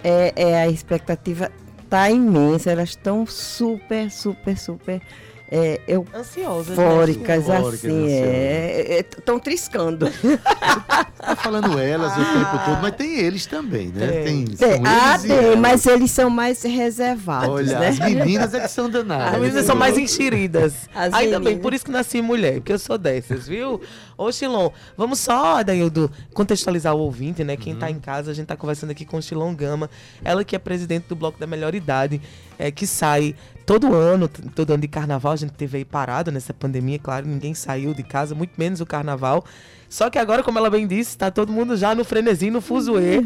é, 0.04 0.34
é 0.36 0.62
a 0.64 0.68
expectativa 0.68 1.52
tá 1.96 2.12
imensa, 2.12 2.72
elas 2.72 2.90
estão 2.90 3.25
super, 3.25 4.12
super, 4.12 4.58
super 4.58 5.02
é, 5.52 5.80
eu, 5.88 6.06
ansiosas, 6.14 6.75
fóricas, 6.75 7.48
né? 7.48 7.58
assim, 7.58 8.10
é, 8.10 9.06
estão 9.18 9.38
é, 9.38 9.40
triscando. 9.40 10.10
tá 11.22 11.36
falando 11.36 11.78
elas 11.78 12.14
o 12.14 12.16
tempo 12.16 12.66
todo, 12.66 12.82
mas 12.82 12.96
tem 12.96 13.20
eles 13.20 13.46
também, 13.46 13.90
né? 13.90 14.08
Tem, 14.08 14.46
tem 14.46 14.82
ah, 14.84 15.20
tem, 15.20 15.56
mas 15.56 15.86
eles 15.86 16.10
são 16.10 16.32
mais 16.32 16.64
reservados. 16.64 17.50
Olha, 17.50 17.80
né? 17.80 17.90
as 17.90 18.00
meninas 18.00 18.54
é 18.56 18.62
que 18.62 18.68
são 18.68 18.90
danadas. 18.90 19.36
As 19.36 19.40
meninas 19.40 19.66
são 19.66 19.75
mais 19.75 19.98
enxeridas. 20.00 20.74
As 20.96 21.14
Ainda 21.14 21.40
meninas. 21.40 21.44
bem, 21.44 21.58
por 21.60 21.74
isso 21.75 21.86
que 21.86 21.92
nasci 21.92 22.24
mulher, 22.24 22.56
porque 22.56 22.74
eu 22.74 22.80
sou 22.80 22.98
dessas, 22.98 23.48
viu? 23.48 23.80
Ô, 24.18 24.32
Chilon, 24.32 24.70
vamos 24.96 25.20
só, 25.20 25.62
Daildo, 25.62 26.10
contextualizar 26.34 26.96
o 26.96 27.00
ouvinte, 27.00 27.44
né? 27.44 27.58
Quem 27.58 27.74
uhum. 27.74 27.80
tá 27.80 27.92
em 27.92 28.00
casa, 28.00 28.32
a 28.32 28.34
gente 28.34 28.48
tá 28.48 28.56
conversando 28.56 28.92
aqui 28.92 29.06
com 29.06 29.22
Chilon 29.22 29.54
Gama, 29.54 29.90
ela 30.24 30.44
que 30.44 30.56
é 30.56 30.60
presidente 30.60 31.08
do 31.08 31.16
Bloco 31.16 31.38
da 31.38 31.46
Melhor 31.46 31.76
Idade, 31.76 32.22
é, 32.58 32.72
que 32.72 32.88
sai 32.88 33.36
todo 33.66 33.94
ano, 33.94 34.28
todo 34.28 34.72
ano 34.72 34.82
de 34.82 34.88
carnaval, 34.88 35.34
a 35.34 35.36
gente 35.36 35.54
teve 35.54 35.80
aí 35.80 35.86
parado 35.86 36.32
nessa 36.32 36.54
pandemia, 36.54 36.98
claro, 36.98 37.28
ninguém 37.28 37.54
saiu 37.54 37.94
de 37.94 38.04
casa, 38.04 38.34
muito 38.34 38.54
menos 38.58 38.80
o 38.80 38.86
carnaval. 38.86 39.44
Só 39.90 40.10
que 40.10 40.18
agora, 40.18 40.44
como 40.44 40.58
ela 40.58 40.70
bem 40.70 40.88
disse, 40.88 41.12
está 41.12 41.30
todo 41.30 41.52
mundo 41.52 41.76
já 41.76 41.94
no 41.94 42.04
frenesim, 42.04 42.50
no 42.50 42.62
fuzuê. 42.62 43.24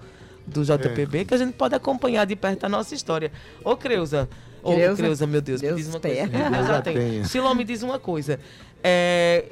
do 0.45 0.63
JPB, 0.63 1.19
é. 1.19 1.25
que 1.25 1.33
a 1.33 1.37
gente 1.37 1.53
pode 1.53 1.73
acompanhar 1.75 2.25
de 2.25 2.35
perto 2.35 2.65
a 2.65 2.69
nossa 2.69 2.93
história. 2.93 3.31
Ô, 3.63 3.75
Creuza. 3.77 4.27
Ô, 4.61 4.73
Creuza, 4.73 5.01
Creuza 5.01 5.27
meu 5.27 5.41
Deus, 5.41 5.61
Deus 5.61 5.73
me 5.73 5.81
diz 5.81 5.89
uma 5.89 5.99
tenha. 5.99 6.27
coisa. 6.27 6.49
Deus 6.49 6.67
já 6.67 6.81
tem. 6.81 7.23
Silon, 7.23 7.53
me 7.53 7.63
diz 7.63 7.83
uma 7.83 7.99
coisa. 7.99 8.39
É, 8.83 9.45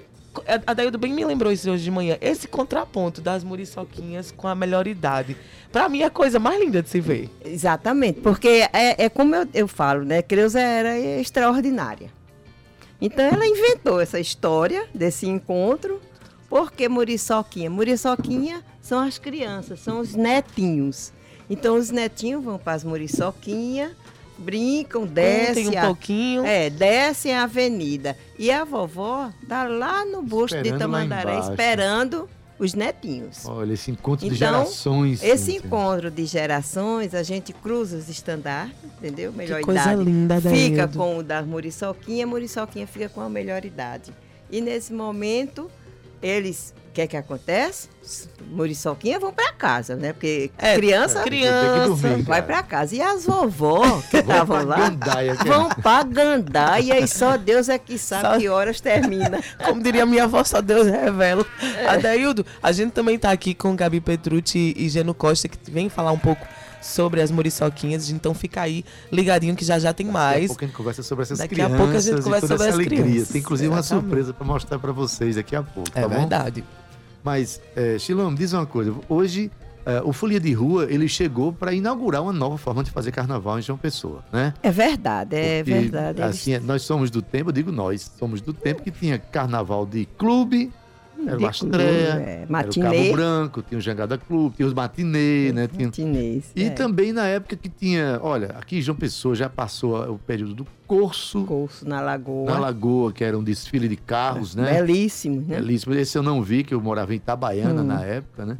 a 0.65 0.73
Daildo 0.73 0.97
bem 0.97 1.13
me 1.13 1.23
lembrou 1.23 1.51
isso 1.51 1.69
hoje 1.69 1.83
de 1.83 1.91
manhã. 1.91 2.17
Esse 2.21 2.47
contraponto 2.47 3.21
das 3.21 3.43
muriçoquinhas 3.43 4.31
com 4.31 4.47
a 4.47 4.55
melhor 4.55 4.87
idade. 4.87 5.37
Pra 5.71 5.89
mim 5.89 6.01
é 6.01 6.05
a 6.05 6.09
coisa 6.09 6.39
mais 6.39 6.59
linda 6.59 6.81
de 6.81 6.89
se 6.89 6.99
ver. 6.99 7.29
Exatamente, 7.43 8.21
porque 8.21 8.67
é, 8.73 9.05
é 9.05 9.09
como 9.09 9.35
eu, 9.35 9.47
eu 9.53 9.67
falo, 9.67 10.03
né? 10.03 10.21
Creuza 10.21 10.59
era 10.59 10.97
extraordinária. 10.97 12.09
Então 12.99 13.25
ela 13.25 13.45
inventou 13.45 13.99
essa 13.99 14.19
história 14.19 14.87
desse 14.93 15.27
encontro, 15.27 16.01
porque 16.49 16.87
Muriçoquinha? 16.87 17.69
Muriçoquinha 17.69 18.63
são 18.81 18.99
as 18.99 19.17
crianças, 19.17 19.79
são 19.79 19.99
os 19.99 20.15
netinhos. 20.15 21.11
Então 21.49 21.75
os 21.75 21.91
netinhos 21.91 22.43
vão 22.43 22.57
para 22.57 22.73
as 22.73 22.83
Muriçoquinha 22.83 23.95
brincam, 24.37 25.05
descem. 25.05 25.69
um 25.69 25.79
a, 25.79 25.81
pouquinho. 25.85 26.45
É, 26.45 26.69
descem 26.69 27.33
a 27.33 27.43
avenida. 27.43 28.17
E 28.37 28.51
a 28.51 28.63
vovó 28.63 29.31
tá 29.47 29.63
lá 29.63 30.05
no 30.05 30.21
busto 30.21 30.61
de 30.61 30.77
Tamandaré 30.77 31.39
esperando 31.39 32.29
os 32.57 32.73
netinhos. 32.73 33.45
Olha, 33.45 33.73
esse 33.73 33.91
encontro 33.91 34.25
então, 34.25 34.33
de 34.33 34.39
gerações. 34.39 35.23
Esse 35.23 35.55
encontro 35.57 36.09
de 36.09 36.25
gerações, 36.25 37.13
a 37.13 37.23
gente 37.23 37.51
cruza 37.51 37.97
os 37.97 38.09
estandartes, 38.09 38.77
entendeu? 38.83 39.31
Melhor 39.33 39.59
que 39.59 39.65
coisa 39.65 39.81
idade. 39.81 40.03
linda, 40.03 40.41
Fica 40.41 40.87
com 40.87 41.17
o 41.17 41.23
da 41.23 41.41
Muriçoquinha, 41.41 42.25
Muriçoquinha 42.25 42.87
fica 42.87 43.09
com 43.09 43.21
a 43.21 43.29
melhor 43.29 43.65
idade. 43.65 44.13
E 44.49 44.61
nesse 44.61 44.93
momento, 44.93 45.69
eles 46.25 46.73
que 46.95 47.01
é 47.01 47.07
que 47.07 47.17
acontece? 47.17 47.89
Muriçoquinha 48.49 49.19
vão 49.19 49.33
para 49.33 49.51
casa, 49.51 49.97
né? 49.97 50.13
Porque 50.13 50.49
é, 50.57 50.75
criança, 50.75 51.23
criança 51.23 51.87
dormir, 51.87 52.23
vai 52.23 52.41
para 52.41 52.63
casa. 52.63 52.95
E 52.95 53.01
as 53.01 53.25
vovó 53.25 54.01
que 54.09 54.17
estavam 54.17 54.63
lá 54.63 54.89
gandaia, 54.89 55.35
vão 55.35 55.67
para 55.69 56.03
gandaia 56.05 57.01
e 57.01 57.07
só 57.07 57.35
Deus 57.35 57.67
é 57.67 57.77
que 57.77 57.97
sabe 57.97 58.21
só... 58.21 58.37
que 58.37 58.47
horas 58.47 58.79
termina. 58.79 59.43
Como 59.65 59.83
diria 59.83 60.05
minha 60.05 60.23
avó, 60.23 60.41
só 60.45 60.61
Deus 60.61 60.87
revela. 60.87 61.45
É. 61.61 61.87
Adaildo, 61.87 62.45
a 62.63 62.71
gente 62.71 62.93
também 62.93 63.17
está 63.17 63.29
aqui 63.29 63.53
com 63.53 63.75
Gabi 63.75 63.99
Petrucci 63.99 64.73
e 64.77 64.87
Geno 64.87 65.13
Costa, 65.13 65.49
que 65.49 65.57
vem 65.69 65.89
falar 65.89 66.13
um 66.13 66.19
pouco 66.19 66.47
sobre 66.85 67.21
as 67.21 67.31
muriçoquinhas. 67.31 68.09
Então 68.09 68.33
fica 68.33 68.61
aí 68.61 68.85
ligadinho 69.11 69.55
que 69.55 69.65
já 69.65 69.79
já 69.79 69.93
tem 69.93 70.05
mais. 70.05 70.41
Daqui 70.41 70.45
a 70.45 70.47
pouco 70.47 70.63
a 70.63 70.67
gente 70.67 70.77
conversa 70.77 71.03
sobre 71.03 71.23
essas 71.23 71.37
daqui 71.39 71.55
crianças. 71.55 71.71
Daqui 71.71 71.81
a 71.81 71.85
pouco 71.85 71.97
a 71.97 72.01
gente 72.01 72.23
conversa 72.23 72.47
sobre 72.47 72.67
as 72.67 72.73
alegria. 72.73 73.03
crianças. 73.03 73.27
Tem 73.29 73.41
inclusive 73.41 73.73
Exatamente. 73.73 73.93
uma 73.93 74.01
surpresa 74.01 74.33
para 74.33 74.45
mostrar 74.45 74.79
para 74.79 74.91
vocês 74.91 75.35
daqui 75.35 75.55
a 75.55 75.63
pouco. 75.63 75.89
É 75.95 76.01
tá 76.01 76.07
verdade. 76.07 76.61
Bom? 76.61 76.67
Mas, 77.23 77.59
é, 77.75 77.97
Chilão, 77.97 78.29
me 78.29 78.37
diz 78.37 78.53
uma 78.53 78.67
coisa. 78.67 78.93
Hoje 79.09 79.51
uh, 79.85 80.07
o 80.07 80.13
Folia 80.13 80.39
de 80.39 80.53
Rua 80.53 80.85
ele 80.89 81.07
chegou 81.07 81.53
para 81.53 81.73
inaugurar 81.73 82.21
uma 82.21 82.33
nova 82.33 82.57
forma 82.57 82.83
de 82.83 82.91
fazer 82.91 83.11
carnaval 83.11 83.57
em 83.59 83.61
João 83.61 83.77
Pessoa, 83.77 84.23
né? 84.31 84.53
É 84.61 84.71
verdade, 84.71 85.35
é 85.35 85.63
Porque, 85.63 85.79
verdade. 85.79 86.21
Assim, 86.21 86.53
eles... 86.53 86.65
nós 86.65 86.81
somos 86.81 87.09
do 87.09 87.21
tempo, 87.21 87.49
eu 87.49 87.53
digo 87.53 87.71
nós, 87.71 88.11
somos 88.17 88.41
do 88.41 88.53
tempo 88.53 88.83
que 88.83 88.91
tinha 88.91 89.17
carnaval 89.17 89.85
de 89.85 90.05
clube, 90.17 90.71
era 91.27 91.39
o 91.39 91.45
Astreia, 91.47 92.13
é, 92.13 92.45
matinê. 92.49 92.85
era 92.85 92.95
o 92.95 92.97
Cabo 92.97 93.11
Branco, 93.15 93.61
tinha 93.61 93.77
o 93.77 93.81
Jangada 93.81 94.17
Clube, 94.17 94.55
tinha 94.55 94.67
os 94.67 94.73
matinê, 94.73 95.51
né? 95.53 95.67
Tinha... 95.67 95.87
Matinês, 95.87 96.51
e 96.55 96.65
é. 96.65 96.69
também 96.69 97.13
na 97.13 97.25
época 97.25 97.55
que 97.55 97.69
tinha, 97.69 98.19
olha, 98.21 98.47
aqui 98.57 98.77
em 98.77 98.81
João 98.81 98.97
Pessoa 98.97 99.35
já 99.35 99.49
passou 99.49 100.13
o 100.13 100.19
período 100.19 100.53
do 100.53 100.67
Corso. 100.85 101.43
Corso 101.45 101.87
na 101.87 102.01
Lagoa. 102.01 102.51
Na 102.51 102.59
Lagoa, 102.59 103.11
que 103.11 103.23
era 103.23 103.37
um 103.37 103.43
desfile 103.43 103.87
de 103.87 103.95
carros, 103.95 104.55
é, 104.55 104.61
né? 104.61 104.81
Belíssimo, 104.81 105.41
né? 105.41 105.55
Belíssimo. 105.55 105.93
Esse 105.95 106.17
eu 106.17 106.23
não 106.23 106.41
vi, 106.43 106.63
que 106.63 106.73
eu 106.73 106.81
morava 106.81 107.13
em 107.13 107.17
Itabaiana 107.17 107.81
hum. 107.81 107.85
na 107.85 108.03
época, 108.03 108.45
né? 108.45 108.57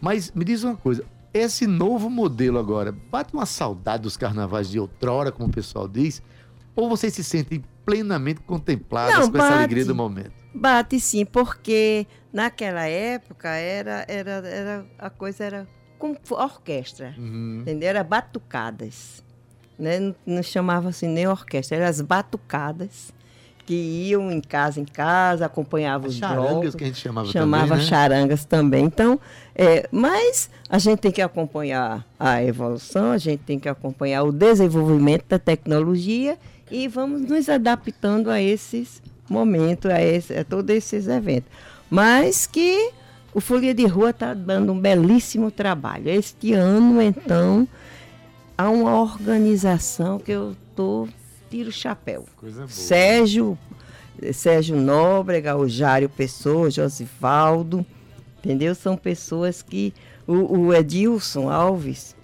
Mas 0.00 0.30
me 0.32 0.44
diz 0.44 0.62
uma 0.62 0.76
coisa, 0.76 1.04
esse 1.32 1.66
novo 1.66 2.08
modelo 2.10 2.58
agora, 2.58 2.94
bate 3.10 3.32
uma 3.34 3.46
saudade 3.46 4.02
dos 4.02 4.16
carnavais 4.16 4.70
de 4.70 4.78
outrora, 4.78 5.32
como 5.32 5.48
o 5.48 5.52
pessoal 5.52 5.88
diz, 5.88 6.22
ou 6.74 6.88
vocês 6.88 7.12
se 7.14 7.24
sentem 7.24 7.62
plenamente 7.86 8.40
contemplados 8.40 9.14
não, 9.14 9.26
com 9.26 9.38
bate. 9.38 9.44
essa 9.44 9.58
alegria 9.58 9.84
do 9.84 9.94
momento? 9.94 10.32
Bate 10.52 10.98
sim, 10.98 11.24
porque 11.24 12.06
naquela 12.32 12.86
época 12.86 13.48
era, 13.48 14.04
era, 14.08 14.30
era 14.30 14.86
a 14.98 15.08
coisa 15.08 15.44
era 15.44 15.68
com 15.98 16.14
orquestra, 16.30 17.14
uhum. 17.16 17.60
entendeu? 17.60 17.88
Era 17.88 18.02
batucadas, 18.02 19.22
né? 19.78 20.00
Não, 20.00 20.14
não 20.26 20.42
chamava 20.42 20.88
assim 20.88 21.06
nem 21.06 21.28
orquestra, 21.28 21.76
eram 21.76 21.86
as 21.86 22.00
batucadas 22.00 23.14
que 23.64 23.74
iam 23.74 24.30
em 24.30 24.40
casa 24.40 24.80
em 24.80 24.84
casa, 24.84 25.46
acompanhavam 25.46 26.08
os 26.08 26.14
charangas 26.14 26.50
blocos, 26.50 26.74
que 26.76 26.84
a 26.84 26.86
gente 26.86 27.00
chamava, 27.00 27.26
chamava 27.26 27.68
também, 27.68 27.78
né? 27.78 27.84
charangas 27.84 28.44
também. 28.44 28.84
Então, 28.84 29.20
é, 29.54 29.88
mas 29.90 30.48
a 30.68 30.78
gente 30.78 31.00
tem 31.00 31.10
que 31.10 31.20
acompanhar 31.20 32.06
a 32.18 32.42
evolução, 32.42 33.10
a 33.10 33.18
gente 33.18 33.40
tem 33.40 33.58
que 33.58 33.68
acompanhar 33.68 34.22
o 34.22 34.30
desenvolvimento 34.30 35.24
da 35.28 35.38
tecnologia 35.38 36.38
e 36.70 36.88
vamos 36.88 37.22
nos 37.22 37.48
adaptando 37.48 38.30
a 38.30 38.40
esses 38.40 39.02
momento 39.28 39.88
a, 39.88 40.00
esse, 40.00 40.34
a 40.36 40.44
todos 40.44 40.74
esses 40.74 41.06
eventos. 41.08 41.50
Mas 41.90 42.46
que 42.46 42.90
o 43.34 43.40
Folia 43.40 43.74
de 43.74 43.86
Rua 43.86 44.10
está 44.10 44.34
dando 44.34 44.72
um 44.72 44.80
belíssimo 44.80 45.50
trabalho. 45.50 46.08
Este 46.08 46.52
ano, 46.52 47.00
então, 47.02 47.68
há 48.56 48.68
uma 48.70 49.00
organização 49.00 50.18
que 50.18 50.32
eu 50.32 50.56
tô 50.74 51.08
tiro 51.50 51.68
o 51.68 51.72
chapéu. 51.72 52.24
Coisa 52.36 52.58
boa. 52.58 52.68
Sérgio, 52.68 53.58
Sérgio 54.32 54.76
Nóbrega, 54.76 55.56
o 55.56 55.68
Jário 55.68 56.08
Pessoa, 56.08 56.70
Josivaldo, 56.70 57.84
entendeu? 58.38 58.74
São 58.74 58.96
pessoas 58.96 59.62
que 59.62 59.92
o, 60.26 60.58
o 60.58 60.74
Edilson 60.74 61.50
Alves 61.50 62.16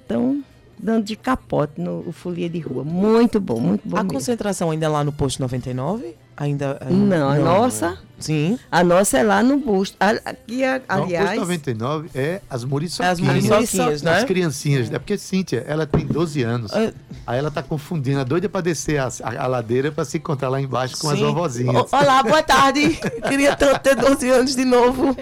estão 0.00 0.44
dando 0.82 1.04
de 1.04 1.14
capote 1.14 1.80
no 1.80 2.10
Folia 2.12 2.50
de 2.50 2.58
Rua. 2.58 2.82
Muito 2.82 3.40
bom, 3.40 3.60
muito 3.60 3.88
bom. 3.88 3.96
A 3.96 4.02
mesmo. 4.02 4.14
concentração 4.14 4.70
ainda 4.70 4.86
é 4.86 4.88
lá 4.88 5.04
no 5.04 5.12
posto 5.12 5.40
99? 5.40 6.16
Ainda, 6.36 6.78
ainda 6.80 7.18
não, 7.18 7.28
a 7.28 7.34
não, 7.36 7.44
nossa. 7.44 7.98
Sim. 8.22 8.58
A 8.70 8.84
nossa 8.84 9.18
é 9.18 9.22
lá 9.22 9.42
no 9.42 9.58
busto. 9.58 9.96
Aqui, 9.98 10.62
aliás. 10.88 11.30
Não, 11.30 11.36
o 11.38 11.40
99 11.40 12.10
é 12.14 12.40
as 12.48 12.64
muriçoquinhas. 12.64 13.18
As 13.18 13.20
muriçoquinhas, 13.20 14.02
né? 14.02 14.18
As 14.18 14.24
criancinhas. 14.24 14.92
É 14.92 14.98
porque 14.98 15.18
Cíntia, 15.18 15.64
ela 15.66 15.86
tem 15.86 16.06
12 16.06 16.42
anos. 16.42 16.72
É. 16.72 16.92
Aí 17.26 17.38
ela 17.38 17.50
tá 17.50 17.62
confundindo, 17.62 18.20
a 18.20 18.24
doida 18.24 18.48
para 18.48 18.60
descer 18.60 18.98
a, 18.98 19.08
a, 19.22 19.44
a 19.44 19.46
ladeira 19.46 19.90
para 19.90 20.04
se 20.04 20.18
encontrar 20.18 20.48
lá 20.48 20.60
embaixo 20.60 20.96
com 20.98 21.08
Sim. 21.08 21.14
as 21.14 21.20
vovozinhas. 21.20 21.92
Olá, 21.92 22.22
boa 22.22 22.42
tarde. 22.42 22.98
Queria 23.28 23.56
tanto 23.56 23.80
ter 23.80 23.96
12 23.96 24.30
anos 24.30 24.54
de 24.54 24.64
novo. 24.64 25.16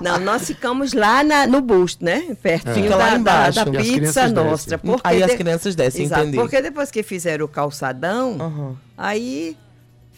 Não, 0.00 0.18
nós 0.20 0.46
ficamos 0.46 0.92
lá 0.92 1.24
na, 1.24 1.46
no 1.46 1.62
busto, 1.62 2.04
né? 2.04 2.36
Pertinho 2.42 2.86
é. 2.86 2.88
da, 2.90 2.96
lá 2.96 3.16
embaixo. 3.16 3.64
da, 3.64 3.64
da 3.64 3.80
pizza 3.80 4.28
nossa. 4.28 4.80
Aí 5.02 5.22
as 5.22 5.34
crianças 5.34 5.74
descem, 5.74 6.04
Exato, 6.04 6.22
entendi. 6.22 6.36
Porque 6.36 6.60
depois 6.60 6.90
que 6.90 7.02
fizeram 7.02 7.46
o 7.46 7.48
calçadão, 7.48 8.32
uhum. 8.38 8.76
aí 8.96 9.56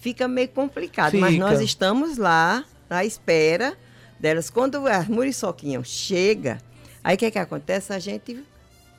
fica 0.00 0.26
meio 0.28 0.48
complicado. 0.48 1.12
Fica. 1.12 1.20
Mas 1.20 1.38
nós 1.38 1.60
estamos 1.60 2.16
lá, 2.16 2.64
à 2.88 3.04
espera 3.04 3.76
delas. 4.18 4.50
Quando 4.50 4.86
a 4.86 5.02
muriçoquinha 5.04 5.82
chega, 5.84 6.58
aí 7.02 7.16
o 7.16 7.18
que, 7.18 7.30
que 7.30 7.38
acontece? 7.38 7.92
A 7.92 7.98
gente 7.98 8.42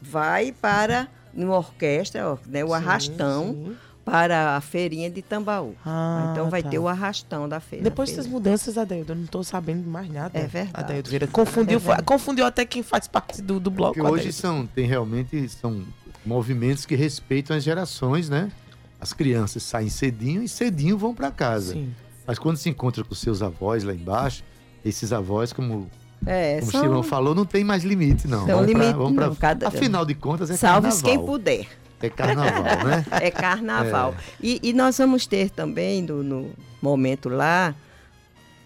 vai 0.02 0.52
para 0.52 1.08
uma 1.34 1.58
orquestra, 1.58 2.38
né, 2.48 2.64
o 2.64 2.68
sim, 2.68 2.74
arrastão. 2.74 3.46
Sim. 3.54 3.76
Para 4.06 4.56
a 4.56 4.62
feirinha 4.62 5.08
de 5.08 5.22
Tambaú. 5.22 5.76
Ah, 5.86 6.30
então 6.32 6.50
vai 6.50 6.64
tá. 6.64 6.70
ter 6.70 6.80
o 6.80 6.88
arrastão 6.88 7.48
da 7.48 7.60
feira. 7.60 7.84
Depois 7.84 8.10
dessas 8.10 8.26
mudanças, 8.26 8.76
Adeildo, 8.76 9.12
eu 9.12 9.16
não 9.16 9.26
estou 9.26 9.44
sabendo 9.44 9.88
mais 9.88 10.10
nada. 10.12 10.40
É 10.40 10.48
verdade. 10.48 10.84
Adeildo 10.84 11.10
Vieira. 11.12 11.28
Confundiu, 11.28 11.80
é 11.96 12.02
confundiu 12.02 12.44
até 12.44 12.66
quem 12.66 12.82
faz 12.82 13.08
parte 13.08 13.40
do, 13.40 13.60
do 13.60 13.70
bloco. 13.70 13.94
Porque 13.94 14.12
hoje 14.12 14.34
são, 14.34 14.66
tem 14.66 14.88
realmente 14.88 15.48
são 15.50 15.86
movimentos 16.26 16.88
que 16.88 16.96
respeitam 16.96 17.56
as 17.56 17.64
gerações, 17.64 18.30
né? 18.30 18.50
As 19.00 19.14
crianças 19.14 19.64
saem 19.64 19.90
cedinho 19.90 20.44
e 20.44 20.48
cedinho 20.48 20.98
vão 20.98 21.14
para 21.14 21.32
casa. 21.32 21.74
Sim. 21.74 21.94
Mas 22.28 22.38
quando 22.38 22.58
se 22.58 22.70
encontra 22.70 23.04
com 23.04 23.16
seus 23.16 23.42
avós 23.42 23.84
lá 23.84 23.94
embaixo, 23.94 24.44
esses 24.84 25.12
avós, 25.14 25.54
como, 25.54 25.90
é, 26.26 26.60
como 26.60 26.72
são... 26.72 26.82
o 26.82 26.84
Simão 26.84 27.04
falou, 27.04 27.34
não 27.34 27.46
tem 27.46 27.64
mais 27.64 27.84
limite, 27.84 28.28
não. 28.28 28.46
Tem 28.46 28.56
limite, 28.62 28.90
pra, 28.90 28.92
vamos 28.92 29.16
pra... 29.16 29.28
não. 29.28 29.36
Cada... 29.36 29.68
Afinal 29.68 30.06
de 30.06 30.14
contas, 30.16 30.50
é 30.50 30.58
Salve 30.58 30.90
quem 31.02 31.18
puder. 31.26 31.68
É 32.02 32.10
carnaval, 32.10 32.86
né? 32.86 33.06
É 33.22 33.32
carnaval. 33.32 34.16
É. 34.18 34.24
E, 34.42 34.60
e, 34.64 34.74
nós 34.74 34.98
vamos 34.98 35.28
ter 35.28 35.50
também, 35.50 36.02
no, 36.02 36.24
no, 36.24 36.52
momento 36.82 37.28
lá, 37.30 37.76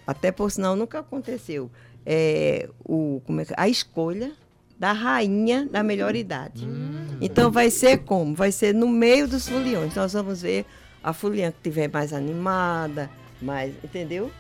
até 0.06 0.32
por 0.32 0.52
sinal 0.52 0.76
nunca 0.76 1.00
aconteceu, 1.00 1.72
é, 2.06 2.70
o, 2.86 3.22
é, 3.40 3.54
a 3.58 3.68
escolha 3.68 4.34
da 4.80 4.92
rainha 4.92 5.68
da 5.72 5.84
melhor 5.84 6.16
idade. 6.16 6.66
Hum. 6.66 7.18
Então 7.22 7.52
vai 7.52 7.70
ser 7.70 8.00
como? 8.00 8.36
Vai 8.36 8.52
ser 8.52 8.74
no 8.74 8.88
meio 8.88 9.28
dos 9.28 9.48
foliões. 9.48 9.96
Nós 9.96 10.14
vamos 10.14 10.42
ver 10.42 10.66
a 11.04 11.14
foliã 11.14 11.52
que 11.52 11.58
estiver 11.58 11.90
mais 11.90 12.14
animada, 12.14 13.10
mais, 13.42 13.74
entendeu? 13.84 14.32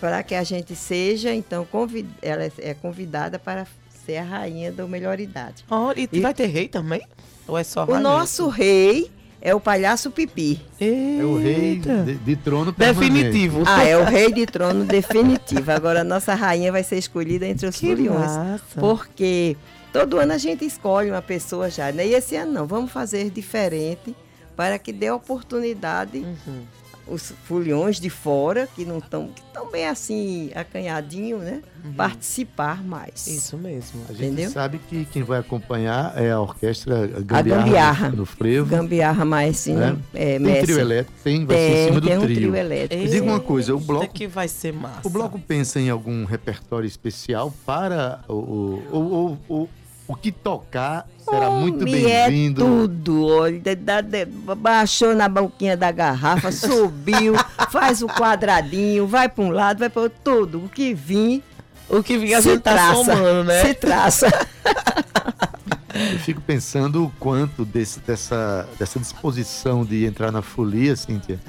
Para 0.00 0.22
que 0.22 0.34
a 0.34 0.44
gente 0.44 0.74
seja, 0.74 1.34
então, 1.34 1.64
convid... 1.64 2.06
ela 2.20 2.44
é 2.58 2.74
convidada 2.74 3.38
para 3.38 3.66
ser 4.04 4.18
a 4.18 4.22
rainha 4.22 4.70
da 4.70 4.86
melhor 4.86 5.18
idade. 5.18 5.64
Oh, 5.70 5.92
e, 5.96 6.08
e 6.12 6.20
vai 6.20 6.34
ter 6.34 6.46
rei 6.46 6.68
também? 6.68 7.02
Ou 7.48 7.56
é 7.56 7.64
só 7.64 7.84
O 7.84 7.98
nosso 7.98 8.48
rei 8.48 9.10
é 9.40 9.54
o 9.54 9.60
palhaço 9.60 10.10
Pipi. 10.10 10.60
Eita. 10.80 11.22
É 11.22 11.24
o 11.24 11.38
rei 11.38 11.78
de, 11.78 12.14
de 12.14 12.36
trono 12.36 12.72
permanente. 12.72 13.12
definitivo. 13.12 13.62
Ah, 13.66 13.84
é 13.84 13.96
o 13.96 14.04
rei 14.04 14.32
de 14.32 14.46
trono 14.46 14.84
definitivo. 14.84 15.70
Agora 15.70 16.00
a 16.00 16.04
nossa 16.04 16.34
rainha 16.34 16.72
vai 16.72 16.82
ser 16.82 16.96
escolhida 16.96 17.46
entre 17.46 17.66
os 17.66 17.78
foliões. 17.78 18.30
Porque 18.74 19.56
todo 19.92 20.18
ano 20.18 20.32
a 20.32 20.38
gente 20.38 20.64
escolhe 20.64 21.10
uma 21.10 21.22
pessoa 21.22 21.70
já, 21.70 21.92
né? 21.92 22.06
E 22.06 22.14
esse 22.14 22.36
ano 22.36 22.52
não, 22.52 22.66
vamos 22.66 22.90
fazer 22.90 23.30
diferente 23.30 24.14
para 24.56 24.78
que 24.78 24.92
dê 24.92 25.10
oportunidade 25.10 26.18
uhum 26.18 26.64
os 27.06 27.32
foliões 27.44 28.00
de 28.00 28.10
fora, 28.10 28.68
que 28.74 28.84
não 28.84 28.98
estão 28.98 29.30
tão 29.52 29.70
bem 29.70 29.86
assim 29.86 30.50
acanhadinho, 30.54 31.38
né? 31.38 31.62
Uhum. 31.84 31.92
Participar 31.92 32.82
mais. 32.82 33.26
Isso 33.26 33.56
mesmo. 33.56 34.02
A 34.08 34.12
gente 34.12 34.24
Entendeu? 34.26 34.50
sabe 34.50 34.80
que 34.88 35.04
quem 35.06 35.22
vai 35.22 35.38
acompanhar 35.38 36.12
é 36.16 36.32
a 36.32 36.40
orquestra 36.40 37.06
Gambiarra, 37.06 37.38
a 37.38 37.64
Gambiarra 37.64 38.08
no, 38.10 38.26
Frevo. 38.26 38.66
Gambiarra 38.68 39.24
mais 39.24 39.56
sim, 39.56 39.74
né? 39.74 39.96
é, 40.12 40.38
tem 40.38 40.62
trio 40.62 40.80
elétrico, 40.80 41.18
tem, 41.22 41.46
vai 41.46 41.56
tem, 41.56 41.70
ser 41.70 41.78
em 41.78 41.86
cima 41.86 42.00
do 42.00 42.06
tem 42.08 42.18
um 42.18 42.22
trio. 42.22 42.36
trio 42.36 42.56
elétrico. 42.56 43.08
Diga 43.08 43.24
uma 43.24 43.40
coisa, 43.40 43.74
o 43.74 43.80
bloco 43.80 44.12
que 44.12 44.26
vai 44.26 44.48
ser 44.48 44.72
massa. 44.72 45.00
O 45.04 45.10
bloco 45.10 45.38
pensa 45.38 45.78
em 45.80 45.88
algum 45.88 46.24
repertório 46.24 46.86
especial 46.86 47.52
para 47.64 48.20
o, 48.28 48.34
o, 48.34 49.38
o, 49.48 49.54
o 49.62 49.68
o 50.08 50.14
que 50.14 50.30
tocar 50.30 51.06
será 51.28 51.50
muito 51.50 51.82
é 51.82 51.90
bem-vindo. 51.90 52.62
É 52.62 52.66
tudo, 52.66 53.26
olha, 53.26 53.60
baixou 54.56 55.14
na 55.14 55.28
boquinha 55.28 55.76
da 55.76 55.90
garrafa, 55.90 56.50
subiu, 56.52 57.34
faz 57.70 58.02
o 58.02 58.06
quadradinho, 58.06 59.06
vai 59.06 59.28
para 59.28 59.44
um 59.44 59.50
lado, 59.50 59.80
vai 59.80 59.90
para 59.90 60.02
outro, 60.02 60.18
tudo. 60.22 60.64
O 60.64 60.68
que 60.68 60.94
vir, 60.94 61.42
o 61.88 62.02
que 62.02 62.16
vir 62.16 62.34
a 62.34 62.40
gente 62.40 62.60
tá 62.60 62.72
traça, 62.72 63.04
somando, 63.04 63.44
né? 63.44 63.64
Se 63.64 63.74
traça. 63.74 64.28
Eu 66.12 66.18
fico 66.18 66.42
pensando 66.42 67.04
o 67.04 67.12
quanto 67.18 67.64
desse, 67.64 68.00
dessa, 68.00 68.68
dessa 68.78 68.98
disposição 68.98 69.82
de 69.82 70.04
entrar 70.04 70.30
na 70.30 70.42
folia, 70.42 70.94
Cíntia, 70.94 71.40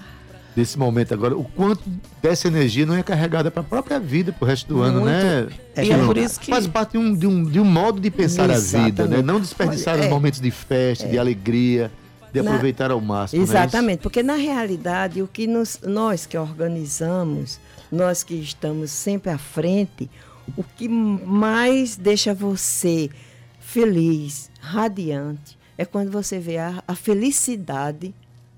desse 0.57 0.79
momento 0.79 1.13
agora, 1.13 1.37
o 1.37 1.43
quanto 1.43 1.83
dessa 2.19 2.47
energia 2.47 2.83
não 2.83 2.95
é 2.95 3.03
carregada 3.03 3.51
para 3.51 3.61
a 3.61 3.63
própria 3.63 3.99
vida, 3.99 4.33
para 4.33 4.43
o 4.43 4.47
resto 4.47 4.67
do 4.67 4.77
Muito. 4.77 4.89
ano, 4.89 5.05
né? 5.05 5.47
É, 5.75 5.85
e 5.85 5.91
é 5.91 5.97
por 5.99 6.17
isso 6.17 6.39
que... 6.39 6.49
Faz 6.49 6.65
parte 6.65 6.93
de 6.93 6.97
um, 6.97 7.13
de 7.13 7.27
um, 7.27 7.43
de 7.43 7.59
um 7.59 7.63
modo 7.63 8.01
de 8.01 8.09
pensar 8.09 8.49
Exatamente. 8.49 8.99
a 8.99 9.05
vida, 9.05 9.17
né? 9.17 9.21
Não 9.21 9.39
desperdiçar 9.39 9.93
Olha, 9.93 10.01
os 10.01 10.07
é, 10.07 10.09
momentos 10.09 10.41
de 10.41 10.49
festa, 10.49 11.05
é. 11.05 11.09
de 11.09 11.19
alegria, 11.19 11.91
de 12.33 12.41
na... 12.41 12.49
aproveitar 12.49 12.89
ao 12.89 12.99
máximo. 12.99 13.39
É 13.39 13.43
Exatamente, 13.43 13.99
porque 13.99 14.23
na 14.23 14.33
realidade 14.33 15.21
o 15.21 15.27
que 15.27 15.45
nos, 15.45 15.79
nós 15.83 16.25
que 16.25 16.35
organizamos, 16.35 17.59
nós 17.91 18.23
que 18.23 18.33
estamos 18.33 18.89
sempre 18.89 19.29
à 19.29 19.37
frente, 19.37 20.09
o 20.57 20.63
que 20.63 20.89
mais 20.89 21.95
deixa 21.95 22.33
você 22.33 23.11
feliz, 23.59 24.49
radiante, 24.59 25.55
é 25.77 25.85
quando 25.85 26.09
você 26.09 26.39
vê 26.39 26.57
a, 26.57 26.83
a 26.87 26.95
felicidade 26.95 28.11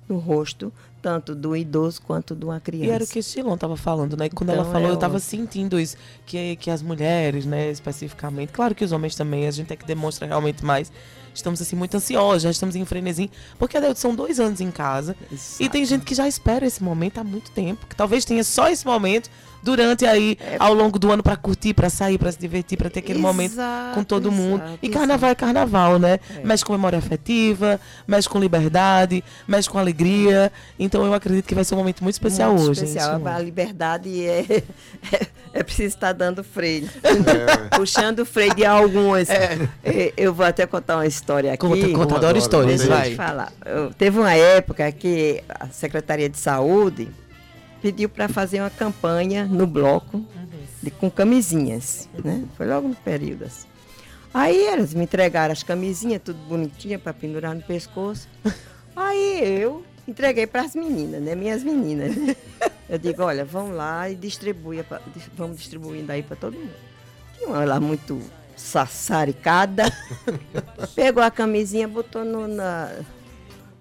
no 0.07 0.17
rosto 0.17 0.71
tanto 1.01 1.33
do 1.33 1.55
idoso 1.55 2.01
quanto 2.01 2.35
de 2.35 2.45
uma 2.45 2.59
criança. 2.59 2.85
E 2.85 2.89
era 2.89 3.03
o 3.03 3.07
que 3.07 3.19
Estilon 3.19 3.55
estava 3.55 3.77
falando, 3.77 4.15
né? 4.17 4.29
Quando 4.29 4.49
Então, 4.49 4.63
ela 4.63 4.71
falou, 4.71 4.87
é 4.87 4.91
eu 4.91 4.95
estava 4.95 5.19
sentindo 5.19 5.79
isso. 5.79 5.97
Que, 6.25 6.55
que 6.55 6.69
as 6.69 6.81
mulheres, 6.81 7.45
né, 7.45 7.69
especificamente, 7.69 8.51
claro 8.51 8.75
que 8.75 8.83
os 8.83 8.91
homens 8.91 9.15
também, 9.15 9.47
a 9.47 9.51
gente 9.51 9.71
é 9.71 9.75
que 9.75 9.85
demonstra 9.85 10.27
realmente 10.27 10.63
mais. 10.63 10.91
Estamos 11.33 11.61
assim 11.61 11.75
muito 11.75 11.95
ansiosos, 11.95 12.43
já 12.43 12.51
estamos 12.51 12.75
em 12.75 12.83
frenesi. 12.85 13.31
Porque, 13.57 13.77
são 13.95 14.13
dois 14.13 14.39
anos 14.39 14.59
em 14.59 14.71
casa. 14.71 15.15
E 15.59 15.69
tem 15.69 15.85
gente 15.85 16.03
que 16.05 16.15
já 16.15 16.27
espera 16.27 16.65
esse 16.65 16.83
momento 16.83 17.19
há 17.19 17.23
muito 17.23 17.51
tempo. 17.51 17.85
Que 17.87 17.95
talvez 17.95 18.25
tenha 18.25 18.43
só 18.43 18.69
esse 18.69 18.85
momento 18.85 19.29
durante 19.63 20.05
aí, 20.05 20.37
É. 20.39 20.55
ao 20.59 20.73
longo 20.73 20.97
do 20.99 21.11
ano, 21.11 21.21
para 21.23 21.35
curtir, 21.35 21.73
para 21.73 21.89
sair, 21.89 22.17
para 22.17 22.31
se 22.31 22.39
divertir, 22.39 22.77
para 22.77 22.89
ter 22.89 22.99
aquele 22.99 23.19
momento 23.19 23.53
Exato, 23.53 23.95
com 23.95 24.03
todo 24.03 24.31
mundo. 24.31 24.63
exato, 24.63 24.79
E 24.81 24.89
carnaval 24.89 25.29
é 25.29 25.35
carnaval, 25.35 25.99
né? 25.99 26.19
Mexe 26.43 26.63
com 26.65 26.73
memória 26.73 26.97
afetiva, 26.99 27.79
mexe 28.07 28.27
com 28.29 28.39
liberdade, 28.39 29.23
mexe 29.47 29.69
com 29.69 29.77
alegria. 29.77 30.51
Então 30.77 31.05
eu 31.05 31.13
acredito 31.13 31.45
que 31.45 31.55
vai 31.55 31.63
ser 31.63 31.75
um 31.75 31.77
momento 31.79 32.01
muito 32.03 32.15
especial 32.15 32.53
Muito 32.53 32.71
hoje. 32.71 32.83
especial. 32.85 33.17
gente. 33.17 33.27
A 33.27 33.39
liberdade 33.39 34.25
é, 34.25 34.45
é, 35.13 35.27
é 35.53 35.63
preciso 35.63 35.95
estar 35.95 36.13
dando 36.13 36.43
freio. 36.43 36.87
Puxando 37.75 38.19
o 38.19 38.25
freio 38.25 38.53
de 38.55 38.65
algumas. 38.65 39.29
É, 39.29 39.57
Eu 40.17 40.33
vou 40.33 40.45
até 40.45 40.65
contar 40.65 40.97
uma 40.97 41.05
história 41.07 41.53
aqui. 41.53 41.59
Conta, 41.65 41.81
conta, 41.87 42.01
adoro 42.01 42.17
adoro, 42.17 42.37
histórias, 42.37 42.83
vai. 42.85 43.15
falar. 43.15 43.51
Eu- 43.65 43.93
teve 43.93 44.19
uma 44.19 44.33
época 44.33 44.91
que 44.91 45.43
a 45.49 45.67
Secretaria 45.67 46.29
de 46.29 46.37
Saúde 46.37 47.09
pediu 47.81 48.09
para 48.09 48.27
fazer 48.27 48.61
uma 48.61 48.69
campanha 48.69 49.45
no 49.45 49.65
bloco 49.67 50.23
de- 50.81 50.91
com 50.91 51.09
camisinhas. 51.09 52.07
Né? 52.23 52.43
Foi 52.55 52.67
logo 52.67 52.87
no 52.87 52.95
período 52.95 53.45
assim. 53.45 53.67
Aí 54.33 54.65
elas 54.67 54.93
me 54.93 55.03
entregaram 55.03 55.51
as 55.51 55.63
camisinhas, 55.63 56.21
tudo 56.23 56.39
bonitinha, 56.47 56.99
para 56.99 57.13
pendurar 57.13 57.55
no 57.55 57.61
pescoço. 57.63 58.27
Aí 58.95 59.61
eu 59.61 59.83
entreguei 60.07 60.45
para 60.45 60.61
as 60.63 60.75
meninas, 60.75 61.21
né? 61.21 61.35
Minhas 61.35 61.63
meninas. 61.63 62.15
Eu 62.89 62.97
digo, 62.97 63.21
olha, 63.21 63.45
vão 63.45 63.71
lá 63.71 64.09
e 64.09 64.15
distribui, 64.15 64.83
vamos 65.37 65.57
distribuindo 65.57 66.11
aí 66.11 66.23
para 66.23 66.35
todo 66.35 66.55
mundo. 66.57 66.73
Tinha 67.37 67.47
uma 67.47 67.63
lá 67.63 67.79
muito 67.79 68.19
sassaricada. 68.55 69.83
Pegou 70.95 71.21
a 71.21 71.29
camisinha, 71.29 71.87
botou 71.87 72.25
no, 72.25 72.47
na, 72.47 72.91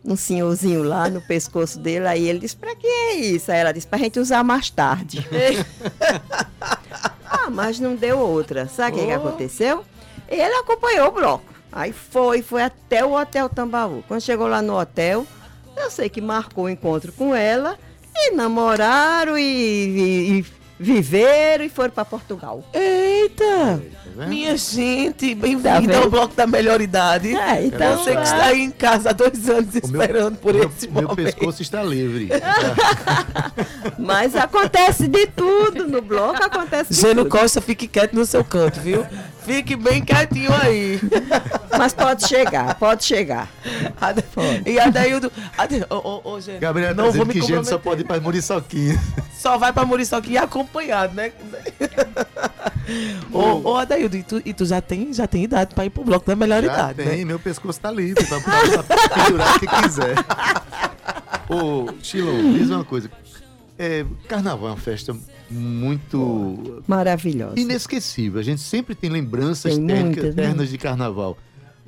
um 0.05 0.17
senhorzinho 0.17 0.83
lá 0.83 1.09
no 1.09 1.21
pescoço 1.21 1.79
dele. 1.79 2.07
Aí 2.07 2.29
ele 2.29 2.39
disse, 2.41 2.57
pra 2.57 2.75
que 2.75 2.87
é 2.87 3.15
isso? 3.17 3.51
Aí 3.53 3.59
ela 3.59 3.73
disse, 3.73 3.87
pra 3.87 3.99
gente 3.99 4.19
usar 4.19 4.43
mais 4.45 4.71
tarde. 4.71 5.27
ah, 7.27 7.51
mas 7.51 7.79
não 7.81 7.95
deu 7.95 8.19
outra. 8.19 8.69
Sabe 8.69 8.97
o 8.97 9.01
que, 9.01 9.07
que 9.07 9.13
aconteceu? 9.13 9.85
Ele 10.29 10.43
acompanhou 10.55 11.09
o 11.09 11.13
bloco. 11.13 11.45
Aí 11.73 11.93
foi, 11.93 12.43
foi 12.43 12.63
até 12.63 13.05
o 13.05 13.13
Hotel 13.19 13.49
Tambaú. 13.49 14.03
Quando 14.09 14.21
chegou 14.23 14.47
lá 14.47 14.63
no 14.63 14.79
hotel, 14.79 15.27
eu 15.77 15.91
sei 15.91 16.09
que 16.09 16.21
marcou 16.21 16.65
o 16.65 16.69
encontro 16.69 17.13
com 17.13 17.35
ela 17.35 17.79
e 18.15 18.31
namoraram 18.33 19.39
e, 19.39 19.43
e- 19.43 20.39
e 20.41 20.47
viveram 20.79 21.65
e 21.65 21.69
foram 21.69 21.91
para 21.91 22.05
Portugal. 22.05 22.63
Eita! 22.73 23.83
vendo? 24.17 24.29
Minha 24.29 24.57
gente, 24.57 25.35
bem-vindo 25.35 25.93
Tá 25.93 25.99
ao 25.99 26.11
bloco 26.11 26.35
da 26.35 26.47
melhor 26.47 26.81
idade. 26.81 27.35
É, 27.37 27.65
então, 27.67 27.97
Você 27.99 28.15
que 28.17 28.23
está 28.23 28.45
aí 28.47 28.61
em 28.63 28.71
casa 28.71 29.11
há 29.11 29.13
dois 29.13 29.49
anos 29.49 29.75
O 29.83 29.89
meu- 29.89 30.01
esperando 30.03 30.37
por 30.39 30.55
meu, 30.55 30.65
esse 30.77 30.89
meu 30.89 31.03
momento. 31.03 31.17
pescoço 31.17 31.63
está 31.63 31.83
livre. 31.83 32.29
Mas 33.99 34.35
acontece 34.37 35.07
de 35.09 35.27
tudo 35.29 35.87
no 35.87 36.01
bloco, 36.03 36.43
acontece 36.43 36.93
de 36.93 37.01
Geno 37.01 37.23
tudo. 37.25 37.31
Costa, 37.39 37.61
fique 37.61 37.87
quieto 37.87 38.15
no 38.15 38.25
seu 38.25 38.45
canto, 38.45 38.81
viu? 38.81 39.05
Fique 39.45 39.77
bem 39.77 40.05
quietinho 40.05 40.51
aí. 40.63 41.01
Mas 41.77 41.95
pode 41.95 42.27
chegar, 42.29 42.75
pode 42.75 43.05
chegar. 43.05 43.49
Ade- 44.01 44.25
E 44.67 44.79
Adaildo. 44.79 45.31
Ade... 45.57 45.85
Ô, 45.89 45.97
ô, 46.25 46.33
ô, 46.35 46.41
Geno, 46.41 46.61
Gabriel 46.61 46.95
tá 46.95 47.03
não 47.03 47.05
vou 47.13 47.25
dizendo 47.25 47.27
me 47.29 47.33
que 47.35 47.41
gente 47.43 47.69
só 47.69 47.79
pode 47.79 48.03
ir 48.03 48.05
para 48.05 48.21
Muriçoquinha. 48.21 49.01
Só 49.39 49.57
vai 49.57 49.73
pra 49.73 49.87
Muriçoca 49.87 50.29
acompanhado, 50.43 51.15
né? 51.15 51.31
ô, 53.33 53.71
ô, 53.71 53.77
Adaildo, 53.77 54.17
e 54.17 54.23
tu, 54.25 54.43
e 54.45 54.53
tu 54.53 54.67
já, 54.67 54.81
tem, 54.81 55.13
já 55.13 55.29
tem 55.29 55.45
idade 55.45 55.75
pra 55.77 55.85
ir 55.87 55.91
pro 55.91 56.03
bloco 56.03 56.27
da 56.27 56.35
melhor 56.35 56.61
Já 56.63 56.73
idade, 56.73 57.05
tem, 57.05 57.19
né? 57.19 57.25
meu 57.25 57.39
pescoço 57.39 57.81
tá 57.81 57.89
livre 57.91 58.25
pra, 58.27 58.41
pra, 58.41 58.83
pra 58.83 59.09
pendurar 59.25 59.57
o 59.57 59.61
que 59.61 59.67
quiser. 59.69 60.15
Ô, 61.49 61.87
Chilon, 62.03 62.53
diz 62.55 62.69
uma 62.69 62.85
coisa. 62.85 63.09
É, 63.79 64.05
carnaval 64.27 64.71
é 64.71 64.73
uma 64.73 64.77
festa 64.77 65.17
muito 65.49 66.83
Maravilhosa. 66.87 67.59
inesquecível. 67.61 68.41
A 68.41 68.43
gente 68.43 68.61
sempre 68.61 68.95
tem 68.97 69.09
lembranças 69.09 69.77
Tem 69.77 69.87
ternas, 69.87 70.05
muitas, 70.05 70.35
né? 70.35 70.43
ternas 70.43 70.69
de 70.69 70.79
carnaval. 70.79 71.39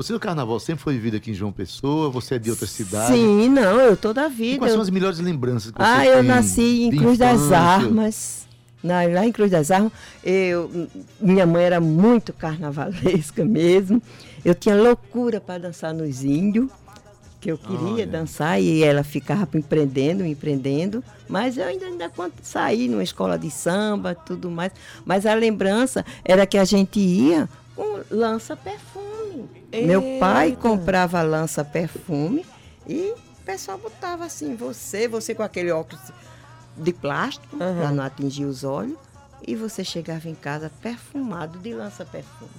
Você 0.00 0.14
do 0.14 0.18
carnaval 0.18 0.58
sempre 0.58 0.82
foi 0.82 0.94
vivido 0.94 1.18
aqui 1.18 1.30
em 1.30 1.34
João 1.34 1.52
Pessoa? 1.52 2.08
Você 2.08 2.36
é 2.36 2.38
de 2.38 2.48
outra 2.48 2.66
cidade? 2.66 3.12
Sim, 3.12 3.50
não, 3.50 3.78
eu 3.78 3.94
toda 3.94 4.22
a 4.24 4.28
E 4.28 4.30
vida. 4.30 4.58
quais 4.58 4.70
eu- 4.72 4.76
são 4.76 4.82
as 4.82 4.88
melhores 4.88 5.18
lembranças 5.18 5.70
que 5.70 5.76
você 5.76 5.84
Ah, 5.86 6.06
eu 6.06 6.22
nasci 6.22 6.84
em 6.84 6.90
Cruz 6.96 7.18
das 7.18 7.34
infância? 7.38 7.58
Armas. 7.58 8.46
Na, 8.82 9.02
lá 9.02 9.26
em 9.26 9.30
Cruz 9.30 9.50
das 9.50 9.70
Armas, 9.70 9.92
eu, 10.24 10.88
minha 11.20 11.44
mãe 11.46 11.64
era 11.64 11.82
muito 11.82 12.32
carnavalesca 12.32 13.44
mesmo. 13.44 14.00
Eu 14.42 14.54
tinha 14.54 14.74
loucura 14.74 15.38
para 15.38 15.58
dançar 15.64 15.92
nos 15.92 16.24
índios, 16.24 16.70
que 17.38 17.52
eu 17.52 17.58
queria 17.58 17.78
Olha. 17.92 18.06
dançar 18.06 18.58
e 18.58 18.82
ela 18.82 19.04
ficava 19.04 19.46
me 19.52 19.60
empreendendo, 19.60 20.24
me 20.24 20.30
empreendendo. 20.30 21.04
Mas 21.28 21.58
eu 21.58 21.64
ainda, 21.66 21.84
ainda 21.84 22.10
saí 22.42 22.88
numa 22.88 23.02
escola 23.02 23.38
de 23.38 23.50
samba, 23.50 24.14
tudo 24.14 24.50
mais. 24.50 24.72
Mas 25.04 25.26
a 25.26 25.34
lembrança 25.34 26.06
era 26.24 26.46
que 26.46 26.56
a 26.56 26.64
gente 26.64 26.98
ia 26.98 27.46
com 27.76 28.00
lança-perfume. 29.70 29.86
Meu 29.86 30.18
pai 30.18 30.48
Eita. 30.48 30.60
comprava 30.60 31.22
lança-perfume 31.22 32.44
e 32.86 33.12
o 33.12 33.44
pessoal 33.44 33.78
botava 33.78 34.24
assim, 34.24 34.54
você, 34.54 35.08
você 35.08 35.34
com 35.34 35.42
aquele 35.42 35.70
óculos 35.70 36.02
de 36.76 36.92
plástico, 36.92 37.56
para 37.56 37.90
não 37.90 38.04
atingir 38.04 38.44
os 38.44 38.64
olhos, 38.64 38.96
e 39.46 39.54
você 39.54 39.84
chegava 39.84 40.28
em 40.28 40.34
casa 40.34 40.70
perfumado 40.80 41.58
de 41.58 41.72
lança-perfume. 41.72 42.50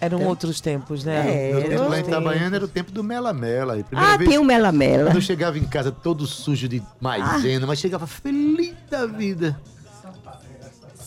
Eram 0.00 0.22
outros 0.24 0.60
tempos, 0.60 1.04
né? 1.04 1.28
É, 1.28 1.72
era 1.72 1.82
lá 1.82 1.98
em 1.98 2.02
Itabaiana 2.02 2.54
era 2.54 2.64
o 2.64 2.68
tempo 2.68 2.92
do 2.92 3.02
Mela 3.02 3.32
Mela. 3.32 3.76
E 3.78 3.84
Ah, 3.92 4.16
vez, 4.16 4.30
tem 4.30 4.38
o 4.38 4.44
Mela-Mela. 4.44 5.06
Quando 5.06 5.16
eu 5.16 5.20
chegava 5.22 5.58
em 5.58 5.64
casa 5.64 5.90
todo 5.90 6.24
sujo 6.24 6.68
de 6.68 6.80
maisena, 7.00 7.66
mas 7.66 7.80
chegava 7.80 8.06
feliz 8.06 8.76
da 8.88 9.06
vida. 9.06 9.60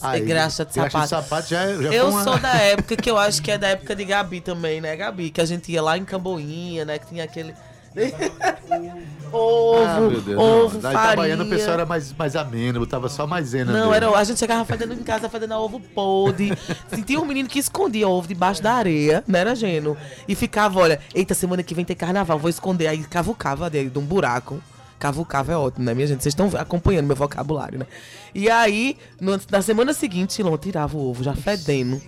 Aí, 0.01 0.21
graxa 0.21 0.65
de 0.65 0.73
graxa 0.73 1.07
sapato. 1.07 1.47
já, 1.49 1.67
já 1.67 1.93
Eu 1.93 2.09
uma... 2.09 2.23
sou 2.23 2.37
da 2.37 2.53
época 2.55 2.95
que 2.95 3.09
eu 3.09 3.17
acho 3.17 3.41
que 3.41 3.51
é 3.51 3.57
da 3.57 3.69
época 3.69 3.95
de 3.95 4.05
Gabi 4.05 4.41
também, 4.41 4.81
né, 4.81 4.95
Gabi? 4.95 5.29
Que 5.29 5.41
a 5.41 5.45
gente 5.45 5.71
ia 5.71 5.81
lá 5.81 5.97
em 5.97 6.05
Camboinha, 6.05 6.85
né? 6.85 6.97
Que 6.99 7.07
tinha 7.07 7.23
aquele. 7.23 7.53
ovo, 9.31 9.83
Ah, 9.85 9.99
meu 9.99 10.21
Deus. 10.21 10.39
ovo, 10.39 10.75
não. 10.75 10.81
Farinha. 10.81 11.03
Itabaiana 11.07 11.43
o 11.43 11.49
pessoal 11.49 11.73
era 11.73 11.85
mais, 11.85 12.13
mais 12.13 12.35
ameno, 12.35 12.79
botava 12.79 13.09
só 13.09 13.27
maisena. 13.27 13.71
Não, 13.71 13.93
era, 13.93 14.09
a 14.09 14.23
gente 14.23 14.39
chegava 14.39 14.63
fazendo 14.65 14.93
em 14.93 15.03
casa, 15.03 15.29
fazendo 15.29 15.53
ovo 15.55 15.79
podre. 15.79 16.57
Sentia 16.93 17.19
um 17.19 17.25
menino 17.25 17.49
que 17.49 17.59
escondia 17.59 18.07
ovo 18.07 18.27
debaixo 18.27 18.61
da 18.61 18.73
areia, 18.73 19.23
não 19.27 19.39
era 19.39 19.55
Geno? 19.55 19.97
E 20.27 20.35
ficava, 20.35 20.79
olha, 20.79 20.99
eita, 21.13 21.33
semana 21.33 21.63
que 21.63 21.73
vem 21.75 21.85
tem 21.85 21.95
carnaval, 21.95 22.39
vou 22.39 22.49
esconder. 22.49 22.87
Aí 22.87 23.03
cavucava 23.03 23.69
dele 23.69 23.89
de 23.89 23.99
um 23.99 24.05
buraco. 24.05 24.61
Cavucava 25.01 25.51
é 25.51 25.57
ótimo, 25.57 25.83
né, 25.83 25.95
minha 25.95 26.05
gente? 26.05 26.21
Vocês 26.21 26.31
estão 26.31 26.47
acompanhando 26.59 27.07
meu 27.07 27.15
vocabulário, 27.15 27.79
né? 27.79 27.87
E 28.35 28.47
aí, 28.51 28.95
no- 29.19 29.41
na 29.49 29.59
semana 29.63 29.93
seguinte, 29.95 30.31
Silon 30.31 30.55
tirava 30.59 30.95
o 30.95 31.09
ovo 31.09 31.23
já 31.23 31.33
fedendo. 31.33 31.99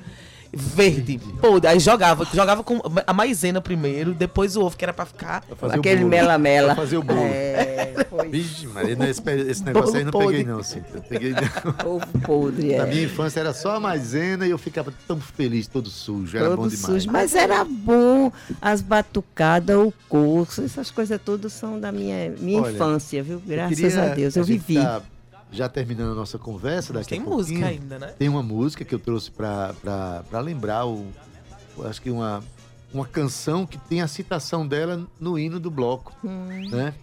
Verde, 0.55 1.19
podre. 1.41 1.67
Aí 1.67 1.79
jogava, 1.79 2.25
jogava 2.31 2.63
com 2.63 2.79
a 3.07 3.13
maisena 3.13 3.59
primeiro, 3.59 4.13
depois 4.13 4.55
o 4.55 4.61
ovo, 4.61 4.77
que 4.77 4.85
era 4.85 4.93
pra 4.93 5.05
ficar. 5.05 5.43
Aquele 5.71 5.97
bolo. 6.01 6.09
Mela-Mela. 6.09 6.75
Fazer 6.75 6.97
o 6.97 7.03
bolo. 7.03 7.19
É, 7.19 8.05
foi 8.09 8.29
Vixe, 8.29 8.67
Maria, 8.67 8.95
não, 8.95 9.05
esse, 9.07 9.21
esse 9.49 9.63
negócio 9.63 9.95
aí 9.95 10.03
não 10.03 10.11
Bolo 10.11 10.27
peguei 10.27 10.43
podre. 10.43 10.53
não, 10.57 10.63
Cíntia. 10.63 11.01
Peguei 11.09 11.31
não. 11.31 11.91
ovo 11.95 12.05
podre. 12.23 12.75
Na 12.77 12.83
É. 12.83 12.85
minha 12.87 13.03
infância 13.03 13.39
era 13.39 13.53
só 13.53 13.75
a 13.75 13.79
maisena 13.79 14.45
e 14.45 14.51
eu 14.51 14.57
ficava 14.59 14.93
tão 15.07 15.19
feliz, 15.19 15.65
todo 15.67 15.89
sujo. 15.89 16.37
Era 16.37 16.49
bom 16.51 16.55
Todo 16.63 16.69
demais. 16.69 16.85
sujo. 17.03 17.11
Mas 17.11 17.33
era 17.35 17.63
bom 17.63 18.31
as 18.61 18.81
batucadas, 18.81 19.75
o 19.75 19.91
curso, 20.07 20.61
essas 20.63 20.91
coisas 20.91 21.19
todas 21.23 21.51
são 21.53 21.79
da 21.79 21.91
minha, 21.91 22.31
minha 22.39 22.61
Olha, 22.61 22.71
infância, 22.73 23.23
viu? 23.23 23.35
Eu 23.35 23.41
Graças 23.47 23.97
a 23.97 24.07
Deus, 24.09 24.35
eu 24.35 24.43
gente 24.43 24.59
vivi. 24.59 24.79
tá 24.83 25.01
já 25.53 25.69
terminando 25.69 26.11
a 26.11 26.15
nossa 26.15 26.37
conversa 26.39 26.91
daqui 26.91 27.09
Tem 27.11 27.19
a 27.21 27.23
pouquinho. 27.23 27.59
música 27.59 27.65
ainda, 27.67 27.99
né? 27.99 28.07
Tem 28.17 28.27
uma 28.27 28.43
música 28.43 28.83
que 28.83 28.93
eu 28.93 28.99
trouxe 28.99 29.31
pra 29.31 29.73
lembrar, 30.41 30.85
o, 30.87 31.05
acho 31.85 32.01
que 32.01 32.09
uma, 32.09 32.43
uma 32.93 33.05
canção 33.05 33.65
que 33.65 33.77
tem 33.77 34.01
a 34.01 34.07
citação 34.07 34.67
dela 34.67 35.05
no 35.19 35.37
hino 35.37 35.59
do 35.59 35.69
bloco, 35.71 36.11
Hum. 36.23 36.69
né? 36.71 36.93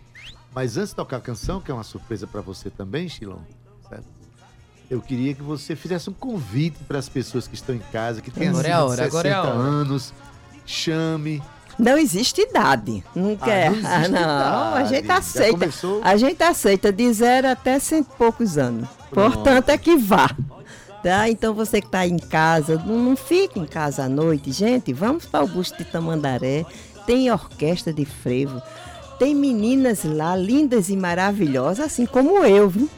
Mas 0.52 0.76
antes 0.76 0.90
de 0.90 0.96
tocar 0.96 1.18
a 1.18 1.20
canção, 1.20 1.60
que 1.60 1.70
é 1.70 1.74
uma 1.74 1.84
surpresa 1.84 2.26
pra 2.26 2.40
você 2.40 2.68
também, 2.70 3.08
Chilon, 3.08 3.38
certo? 3.88 4.04
Eu 4.90 5.00
queria 5.00 5.32
que 5.32 5.42
você 5.42 5.76
fizesse 5.76 6.10
um 6.10 6.12
convite 6.12 6.76
para 6.88 6.98
as 6.98 7.08
pessoas 7.08 7.46
que 7.46 7.54
estão 7.54 7.72
em 7.72 7.82
casa, 7.92 8.20
que 8.20 8.32
têm 8.32 8.48
Agora 8.48 8.66
é 8.66 8.72
a 8.72 8.76
acima 8.78 8.90
hora, 8.90 8.96
de 9.02 9.08
agora 9.08 9.28
é 9.28 9.32
60 9.32 9.48
hora. 9.48 9.58
anos, 9.60 10.12
chame. 10.66 11.40
Não 11.80 11.96
existe 11.96 12.42
idade. 12.42 13.02
Não 13.14 13.36
quer. 13.36 13.70
não 13.70 13.78
existe 13.78 13.92
Ah, 13.92 14.08
não, 14.08 14.74
a 14.74 14.84
gente 14.84 15.10
aceita. 15.10 15.68
A 16.02 16.16
gente 16.16 16.42
aceita 16.42 16.92
de 16.92 17.12
zero 17.12 17.48
até 17.48 17.78
cento 17.78 18.08
e 18.12 18.18
poucos 18.18 18.58
anos. 18.58 18.88
Portanto, 19.10 19.70
é 19.70 19.78
que 19.78 19.96
vá. 19.96 20.30
Tá? 21.02 21.30
Então 21.30 21.54
você 21.54 21.80
que 21.80 21.86
está 21.86 22.06
em 22.06 22.18
casa, 22.18 22.76
não, 22.84 22.98
não 22.98 23.16
fique 23.16 23.58
em 23.58 23.64
casa 23.64 24.04
à 24.04 24.08
noite, 24.08 24.52
gente. 24.52 24.92
Vamos 24.92 25.24
para 25.24 25.40
Augusto 25.40 25.78
de 25.78 25.84
Tamandaré. 25.84 26.66
Tem 27.06 27.30
orquestra 27.32 27.92
de 27.92 28.04
frevo. 28.04 28.60
Tem 29.20 29.34
meninas 29.34 30.02
lá 30.02 30.34
lindas 30.34 30.88
e 30.88 30.96
maravilhosas, 30.96 31.84
assim 31.84 32.06
como 32.06 32.42
eu, 32.42 32.70
viu? 32.70 32.88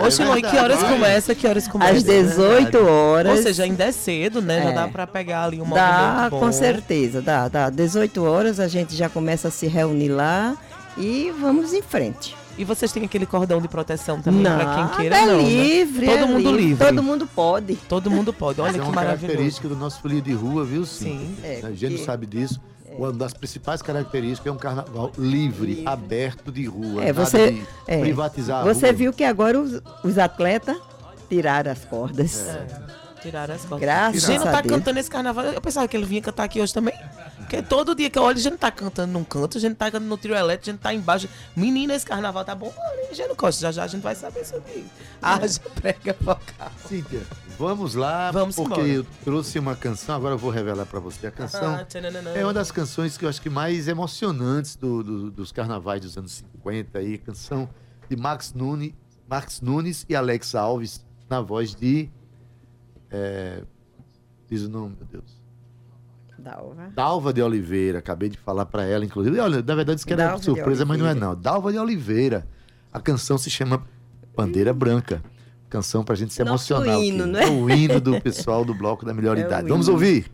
É 0.00 0.06
Ô, 0.06 0.10
Chilon, 0.10 0.38
e 0.38 0.42
que 0.42 0.56
horas 0.56 0.82
começa? 0.82 1.34
Que 1.34 1.46
horas 1.46 1.68
começa? 1.68 1.92
Às 1.92 2.02
18 2.02 2.78
horas. 2.78 3.36
Ou 3.36 3.42
seja, 3.42 3.64
ainda 3.64 3.84
é 3.84 3.92
cedo, 3.92 4.40
né? 4.40 4.62
Já 4.62 4.70
É. 4.70 4.72
dá 4.74 4.88
pra 4.88 5.06
pegar 5.06 5.44
ali 5.44 5.60
um 5.60 5.68
Dá, 5.68 6.28
bom. 6.30 6.40
com 6.40 6.50
certeza, 6.50 7.20
dá, 7.20 7.48
dá. 7.48 7.68
18 7.68 8.24
horas 8.24 8.58
a 8.58 8.66
gente 8.66 8.96
já 8.96 9.10
começa 9.10 9.48
a 9.48 9.50
se 9.50 9.66
reunir 9.66 10.08
lá 10.08 10.56
e 10.96 11.30
vamos 11.38 11.74
em 11.74 11.82
frente. 11.82 12.34
E 12.56 12.64
vocês 12.64 12.90
têm 12.90 13.04
aquele 13.04 13.26
cordão 13.26 13.60
de 13.60 13.68
proteção 13.68 14.22
também 14.22 14.42
pra 14.42 14.74
quem 14.74 14.96
queira, 15.00 15.18
é 15.18 15.26
não, 15.26 15.36
né? 15.36 15.42
livre, 15.48 16.06
Todo 16.06 16.18
é 16.18 16.24
mundo 16.26 16.56
livre. 16.56 16.86
Todo 16.86 17.02
mundo 17.02 17.26
pode. 17.26 17.76
Todo 17.76 18.10
mundo 18.10 18.32
pode. 18.32 18.60
Olha 18.60 18.72
Mas 18.72 18.80
é 18.80 18.82
que 18.82 18.88
uma 18.88 18.94
maravilhoso. 18.94 19.26
característica 19.26 19.68
do 19.68 19.76
nosso 19.76 20.00
folia 20.00 20.20
de 20.22 20.32
rua, 20.32 20.64
viu, 20.64 20.86
sim? 20.86 21.36
Sim. 21.36 21.36
É, 21.44 21.60
a 21.62 21.70
gente 21.72 21.96
que- 21.96 22.04
sabe 22.06 22.24
disso. 22.26 22.58
Uma 23.00 23.10
das 23.10 23.32
principais 23.32 23.80
características 23.80 24.46
é 24.46 24.54
um 24.54 24.58
carnaval 24.58 25.10
livre, 25.16 25.82
aberto 25.86 26.52
de 26.52 26.66
rua. 26.66 27.02
É, 27.02 27.06
nada 27.06 27.24
você, 27.24 27.52
de 27.52 27.66
é, 27.86 27.98
privatizar 27.98 28.60
a 28.60 28.62
você 28.62 28.88
rua. 28.88 28.92
viu 28.92 29.12
que 29.14 29.24
agora 29.24 29.58
os, 29.58 29.80
os 30.04 30.18
atletas 30.18 30.76
tiraram 31.26 31.72
as 31.72 31.82
cordas. 31.86 32.46
É. 32.46 32.66
Tiraram 33.22 33.54
as 33.54 33.62
cordas. 33.64 33.80
Graças 33.80 34.22
Gente, 34.22 34.40
não 34.40 34.48
a 34.48 34.52
tá 34.52 34.60
Deus. 34.60 34.74
cantando 34.74 34.98
esse 34.98 35.08
carnaval. 35.08 35.46
Eu 35.46 35.62
pensava 35.62 35.88
que 35.88 35.96
ele 35.96 36.04
vinha 36.04 36.20
cantar 36.20 36.44
aqui 36.44 36.60
hoje 36.60 36.74
também. 36.74 36.92
Porque 37.38 37.62
todo 37.62 37.94
dia 37.94 38.10
que 38.10 38.18
eu 38.18 38.22
olho, 38.22 38.38
gente 38.38 38.58
tá 38.58 38.70
cantando 38.70 39.10
num 39.14 39.24
canto, 39.24 39.56
a 39.56 39.60
gente 39.60 39.76
tá 39.76 39.86
cantando 39.86 40.04
no 40.04 40.18
trio 40.18 40.36
elétrico, 40.36 40.68
a 40.68 40.72
gente 40.72 40.82
tá 40.82 40.92
embaixo. 40.92 41.26
Menina, 41.56 41.94
esse 41.94 42.04
carnaval 42.04 42.44
tá 42.44 42.54
bom. 42.54 42.70
A 43.10 43.14
gente 43.14 43.28
não 43.28 43.34
gosta. 43.34 43.62
Já 43.62 43.72
já 43.72 43.84
a 43.84 43.86
gente 43.86 44.02
vai 44.02 44.14
saber 44.14 44.44
sobre 44.44 44.72
isso. 44.72 44.90
Ah, 45.22 45.40
já 45.46 45.58
prega 45.74 46.14
vocal. 46.20 46.70
Cíntia, 46.86 47.22
vamos 47.60 47.94
lá, 47.94 48.30
Vamos 48.32 48.56
porque 48.56 48.72
embora. 48.80 48.88
eu 48.88 49.06
trouxe 49.24 49.58
uma 49.58 49.76
canção, 49.76 50.16
agora 50.16 50.34
eu 50.34 50.38
vou 50.38 50.50
revelar 50.50 50.86
pra 50.86 50.98
você. 50.98 51.26
A 51.26 51.30
canção 51.30 51.74
Ah, 51.74 51.86
é 52.34 52.42
uma 52.44 52.54
das 52.54 52.72
canções 52.72 53.16
que 53.18 53.24
eu 53.24 53.28
acho 53.28 53.40
que 53.40 53.50
mais 53.50 53.86
emocionantes 53.86 54.74
do- 54.76 55.02
do- 55.02 55.30
dos 55.30 55.52
carnavais 55.52 56.00
dos 56.00 56.16
anos 56.16 56.32
50 56.32 56.98
aí, 56.98 57.18
canção 57.18 57.68
de 58.08 58.16
Max 58.16 58.52
Nunes, 58.54 58.92
Max 59.28 59.60
Nunes 59.60 60.04
e 60.08 60.16
Alex 60.16 60.54
Alves, 60.54 61.04
na 61.28 61.40
voz 61.40 61.74
de. 61.74 62.08
é, 63.10 63.62
diz 64.48 64.62
o 64.62 64.68
nome, 64.68 64.96
meu 64.98 65.06
Deus. 65.08 65.40
Dalva. 66.38 66.90
Dalva 66.94 67.32
de 67.34 67.42
Oliveira, 67.42 67.98
acabei 67.98 68.28
de 68.30 68.38
falar 68.38 68.64
pra 68.66 68.84
ela, 68.84 69.04
inclusive. 69.04 69.36
E 69.36 69.40
Olha, 69.40 69.62
na 69.62 69.74
verdade, 69.74 69.98
isso 69.98 70.06
que 70.06 70.12
era 70.14 70.28
Dalva 70.28 70.42
surpresa, 70.42 70.84
mas 70.86 70.98
não 70.98 71.06
é 71.06 71.14
não. 71.14 71.36
Dalva 71.36 71.70
de 71.70 71.78
Oliveira. 71.78 72.46
A 72.92 72.98
canção 73.00 73.36
se 73.36 73.50
chama 73.50 73.84
Bandeira 74.34 74.72
Branca. 74.72 75.22
Canção 75.70 76.02
pra 76.04 76.16
gente 76.16 76.34
se 76.34 76.42
Nosso 76.42 76.74
emocionar. 76.74 77.00
hino, 77.02 77.26
né? 77.26 77.44
É 77.44 77.48
o 77.48 77.70
hino 77.70 78.00
do 78.00 78.20
pessoal 78.20 78.64
do 78.64 78.74
Bloco 78.74 79.06
da 79.06 79.14
Melhor 79.14 79.38
É 79.38 79.42
Idade. 79.42 79.68
Vamos 79.68 79.86
ouvir? 79.88 80.26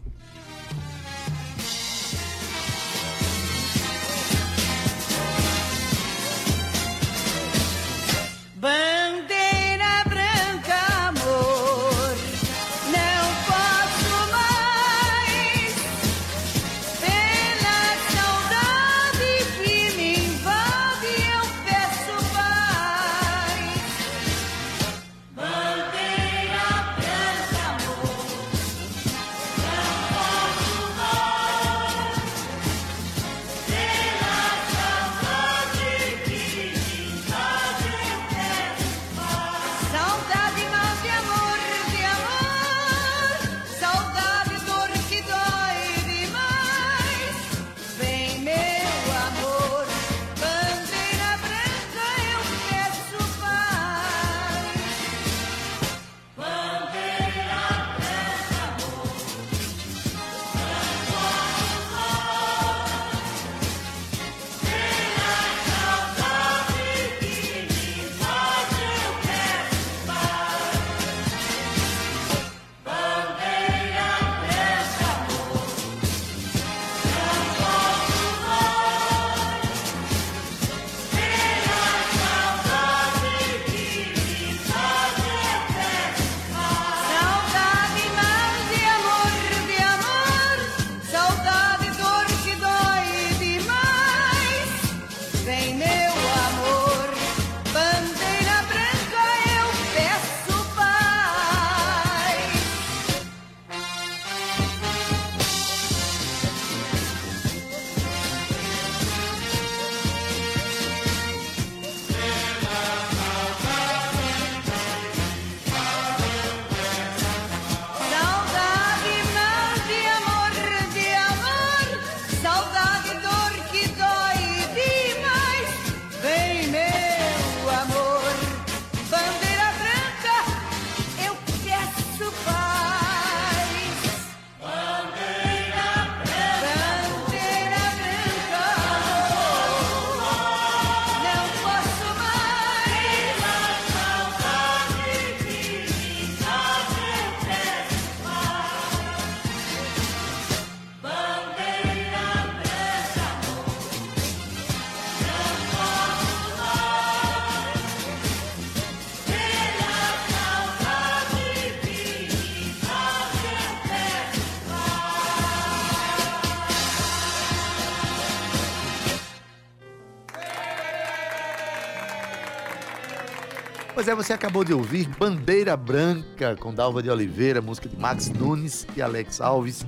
Você 174.17 174.33
acabou 174.33 174.65
de 174.65 174.73
ouvir 174.73 175.07
Bandeira 175.19 175.77
Branca 175.77 176.57
com 176.57 176.73
Dalva 176.73 177.03
de 177.03 177.11
Oliveira, 177.11 177.61
música 177.61 177.87
de 177.87 177.97
Max 177.99 178.31
Nunes 178.31 178.87
e 178.97 179.03
Alex 179.03 179.43
Alves. 179.43 179.85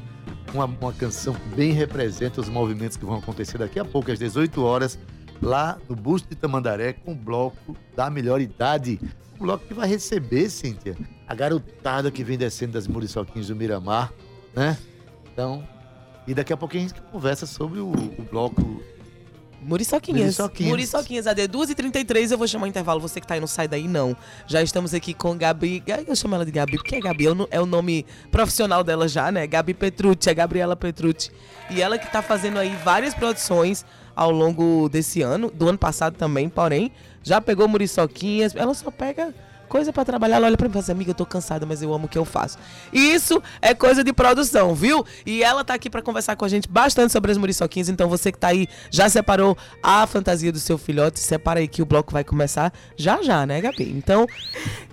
Uma, 0.52 0.66
uma 0.66 0.92
canção 0.92 1.32
que 1.32 1.48
bem 1.56 1.72
representa 1.72 2.38
os 2.38 2.48
movimentos 2.48 2.98
que 2.98 3.06
vão 3.06 3.16
acontecer 3.16 3.56
daqui 3.56 3.80
a 3.80 3.86
pouco, 3.86 4.12
às 4.12 4.18
18 4.18 4.62
horas, 4.62 4.98
lá 5.40 5.78
no 5.88 5.96
Busto 5.96 6.28
de 6.28 6.36
Tamandaré, 6.36 6.92
com 6.92 7.12
o 7.12 7.14
bloco 7.14 7.74
da 7.96 8.10
melhor 8.10 8.38
idade. 8.38 9.00
Um 9.34 9.44
bloco 9.44 9.66
que 9.66 9.72
vai 9.72 9.88
receber, 9.88 10.50
Cíntia, 10.50 10.94
a 11.26 11.34
garotada 11.34 12.10
que 12.10 12.22
vem 12.22 12.36
descendo 12.36 12.72
das 12.72 12.86
muriçoquinhas 12.86 13.48
do 13.48 13.56
Miramar, 13.56 14.12
né? 14.54 14.76
Então, 15.32 15.66
e 16.26 16.34
daqui 16.34 16.52
a 16.52 16.56
pouquinho 16.56 16.84
a 16.84 16.88
gente 16.88 17.00
conversa 17.00 17.46
sobre 17.46 17.80
o, 17.80 17.90
o 17.90 18.26
bloco 18.30 18.82
Muriçoquinhas. 19.60 20.20
Muriçoquinhas. 20.38 20.70
Muriçoquinhas. 20.70 21.26
AD 21.26 21.48
2h33, 21.48 22.30
eu 22.30 22.38
vou 22.38 22.46
chamar 22.46 22.64
o 22.64 22.68
intervalo. 22.68 23.00
Você 23.00 23.20
que 23.20 23.26
tá 23.26 23.34
aí, 23.34 23.40
não 23.40 23.46
sai 23.46 23.66
daí, 23.68 23.88
não. 23.88 24.16
Já 24.46 24.62
estamos 24.62 24.94
aqui 24.94 25.12
com 25.12 25.36
Gabi. 25.36 25.82
Eu 26.06 26.14
chamo 26.14 26.34
ela 26.34 26.44
de 26.44 26.50
Gabi, 26.52 26.76
porque 26.76 26.96
é 26.96 27.00
Gabi. 27.00 27.26
é 27.26 27.30
o 27.30 27.34
no- 27.34 27.48
É 27.50 27.60
o 27.60 27.66
nome 27.66 28.06
profissional 28.30 28.84
dela 28.84 29.08
já, 29.08 29.30
né? 29.32 29.46
Gabi 29.46 29.74
Petrucci, 29.74 30.30
a 30.30 30.34
Gabriela 30.34 30.76
Petrucci. 30.76 31.30
E 31.70 31.82
ela 31.82 31.98
que 31.98 32.10
tá 32.10 32.22
fazendo 32.22 32.58
aí 32.58 32.74
várias 32.84 33.14
produções 33.14 33.84
ao 34.14 34.30
longo 34.30 34.88
desse 34.88 35.22
ano, 35.22 35.50
do 35.50 35.68
ano 35.68 35.78
passado 35.78 36.14
também, 36.16 36.48
porém, 36.48 36.90
já 37.22 37.40
pegou 37.40 37.68
muriçoquinhas, 37.68 38.54
ela 38.56 38.74
só 38.74 38.90
pega 38.90 39.34
coisa 39.68 39.92
pra 39.92 40.04
trabalhar, 40.04 40.36
ela 40.36 40.46
olha 40.46 40.56
pra 40.56 40.66
mim 40.66 40.70
e 40.70 40.72
fala 40.72 40.82
assim, 40.82 40.92
amiga, 40.92 41.10
eu 41.10 41.14
tô 41.14 41.26
cansada, 41.26 41.64
mas 41.66 41.82
eu 41.82 41.92
amo 41.92 42.06
o 42.06 42.08
que 42.08 42.18
eu 42.18 42.24
faço. 42.24 42.58
Isso 42.92 43.40
é 43.60 43.74
coisa 43.74 44.02
de 44.02 44.12
produção, 44.12 44.74
viu? 44.74 45.04
E 45.24 45.42
ela 45.42 45.62
tá 45.64 45.74
aqui 45.74 45.88
pra 45.90 46.02
conversar 46.02 46.34
com 46.36 46.44
a 46.44 46.48
gente 46.48 46.68
bastante 46.68 47.12
sobre 47.12 47.30
as 47.30 47.36
muriçoquinhas, 47.38 47.88
então 47.88 48.08
você 48.08 48.32
que 48.32 48.38
tá 48.38 48.48
aí, 48.48 48.66
já 48.90 49.08
separou 49.08 49.56
a 49.82 50.06
fantasia 50.06 50.50
do 50.50 50.58
seu 50.58 50.78
filhote, 50.78 51.20
separa 51.20 51.60
aí 51.60 51.68
que 51.68 51.82
o 51.82 51.86
bloco 51.86 52.12
vai 52.12 52.24
começar 52.24 52.72
já 52.96 53.22
já, 53.22 53.44
né, 53.46 53.60
Gabi? 53.60 53.90
Então, 53.96 54.26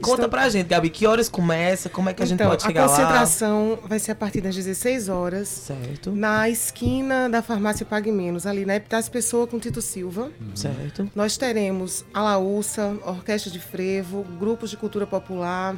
conta 0.02 0.28
pra 0.28 0.50
gente, 0.50 0.68
Gabi, 0.68 0.90
que 0.90 1.08
horas 1.08 1.30
começa, 1.30 1.90
como 1.90 2.10
é 2.10 2.14
que 2.14 2.22
a 2.22 2.26
gente 2.26 2.36
então, 2.36 2.50
pode 2.50 2.64
a 2.64 2.68
chegar 2.68 2.82
lá? 2.86 2.90
concentração 2.90 3.80
vai 3.86 4.00
ser 4.00 4.12
a 4.12 4.16
partir 4.16 4.42
das 4.42 4.56
16 4.56 5.10
horas. 5.10 5.48
Certo, 5.48 6.12
Na 6.12 6.50
esquina 6.50 7.30
da 7.30 7.42
farmácia 7.42 7.86
Pague 7.86 8.12
Menos, 8.12 8.46
ali 8.46 8.66
na 8.66 8.76
Epitácio 8.76 9.12
Pessoa 9.12 9.48
com 9.48 9.60
Tito 9.60 9.82
Silva. 9.82 10.32
certo. 10.54 11.10
Nós 11.16 11.38
teremos 11.38 12.04
a 12.14 12.22
Laúça, 12.22 12.96
orquestra 13.06 13.52
de 13.52 13.60
frevo, 13.60 14.24
grupos 14.66 14.72
de 14.72 14.78
cultura 14.78 15.06
popular, 15.06 15.76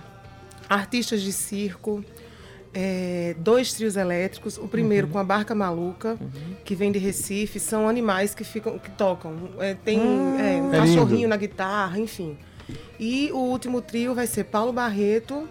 artistas 0.69 1.21
de 1.21 1.33
circo, 1.33 2.03
é, 2.73 3.35
dois 3.39 3.73
trios 3.73 3.95
elétricos. 3.95 4.57
O 4.57 4.67
primeiro 4.67 5.07
com 5.07 5.17
a 5.17 5.23
Barca 5.23 5.53
Maluca, 5.53 6.17
que 6.63 6.75
vem 6.75 6.91
de 6.91 6.99
Recife. 6.99 7.59
São 7.59 7.89
animais 7.89 8.33
que 8.33 8.43
ficam, 8.43 8.79
que 8.79 8.89
tocam. 8.91 9.35
É, 9.59 9.73
tem 9.73 9.99
é, 9.99 10.01
um 10.61 10.73
É 10.73 10.79
cachorrinho 10.79 11.17
lindo. 11.17 11.27
na 11.29 11.37
guitarra, 11.37 11.99
enfim. 11.99 12.37
E 12.99 13.29
o 13.31 13.37
último 13.37 13.81
trio 13.81 14.13
vai 14.13 14.27
ser 14.27 14.45
Paulo 14.45 14.71
Barreto, 14.71 15.47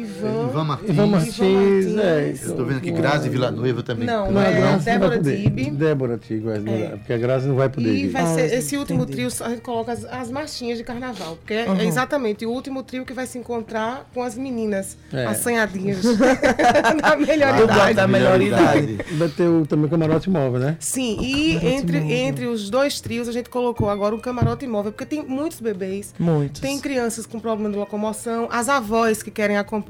Ivan, 0.00 0.48
Ivan 0.48 0.64
Martins. 0.64 0.90
Ivan 0.90 1.06
Martins, 1.06 1.38
Ivan 1.38 2.00
é. 2.02 2.20
Martins. 2.24 2.42
Eu 2.48 2.56
tô 2.56 2.64
vendo 2.64 2.76
aqui 2.78 2.90
Grazi 2.90 3.28
Villanueva 3.28 3.82
também. 3.82 4.06
Não, 4.06 4.26
é 4.26 4.60
não 4.60 4.78
vai 4.78 4.78
Débora 4.80 5.16
poder. 5.16 5.42
Tibe. 5.42 5.70
Débora 5.70 6.18
Tibe, 6.18 6.48
é, 6.48 6.52
É. 6.84 6.88
porque 6.96 7.12
a 7.12 7.18
Graça 7.18 7.46
não 7.46 7.56
vai 7.56 7.68
poder 7.68 7.92
E 7.92 8.04
ir. 8.04 8.08
vai 8.08 8.22
Ah, 8.22 8.26
ser 8.26 8.40
entendi. 8.46 8.54
esse 8.56 8.76
último 8.76 9.06
trio, 9.06 9.28
a 9.40 9.48
gente 9.50 9.60
coloca 9.62 9.92
as, 9.92 10.04
as 10.04 10.30
marchinhas 10.30 10.78
de 10.78 10.84
carnaval. 10.84 11.36
Porque 11.36 11.54
é- 11.54 11.68
Uhum. 11.68 11.76
é 11.76 11.84
exatamente 11.86 12.44
o 12.46 12.50
último 12.50 12.82
trio 12.82 13.04
que 13.04 13.12
vai 13.12 13.26
se 13.26 13.38
encontrar 13.38 14.08
com 14.14 14.22
as 14.22 14.36
meninas 14.36 14.96
É. 15.12 15.26
assanhadinhas 15.26 16.02
da 16.02 17.16
melhor 17.16 17.56
bloco 17.56 17.72
idade. 17.72 17.94
da 17.94 18.06
melhor 18.06 18.40
idade. 18.40 18.98
Vai 19.12 19.28
ter 19.28 19.48
o, 19.48 19.66
também 19.66 19.86
o 19.86 19.88
camarote 19.88 20.28
móvel, 20.30 20.60
né? 20.60 20.76
Sim, 20.80 21.18
e 21.20 21.56
entre, 21.66 21.98
entre 21.98 22.46
os 22.46 22.68
dois 22.70 23.00
trios 23.00 23.28
a 23.28 23.32
gente 23.32 23.48
colocou 23.48 23.88
agora 23.88 24.14
um 24.14 24.18
camarote 24.20 24.64
imóvel, 24.64 24.92
porque 24.92 25.06
tem 25.06 25.22
muitos 25.24 25.60
bebês. 25.60 26.14
Muitos. 26.18 26.60
Tem 26.60 26.78
crianças 26.78 27.26
com 27.26 27.38
problema 27.40 27.70
de 27.70 27.76
locomoção, 27.76 28.48
as 28.50 28.68
avós 28.68 29.22
que 29.22 29.30
querem 29.30 29.56
acompanhar 29.56 29.85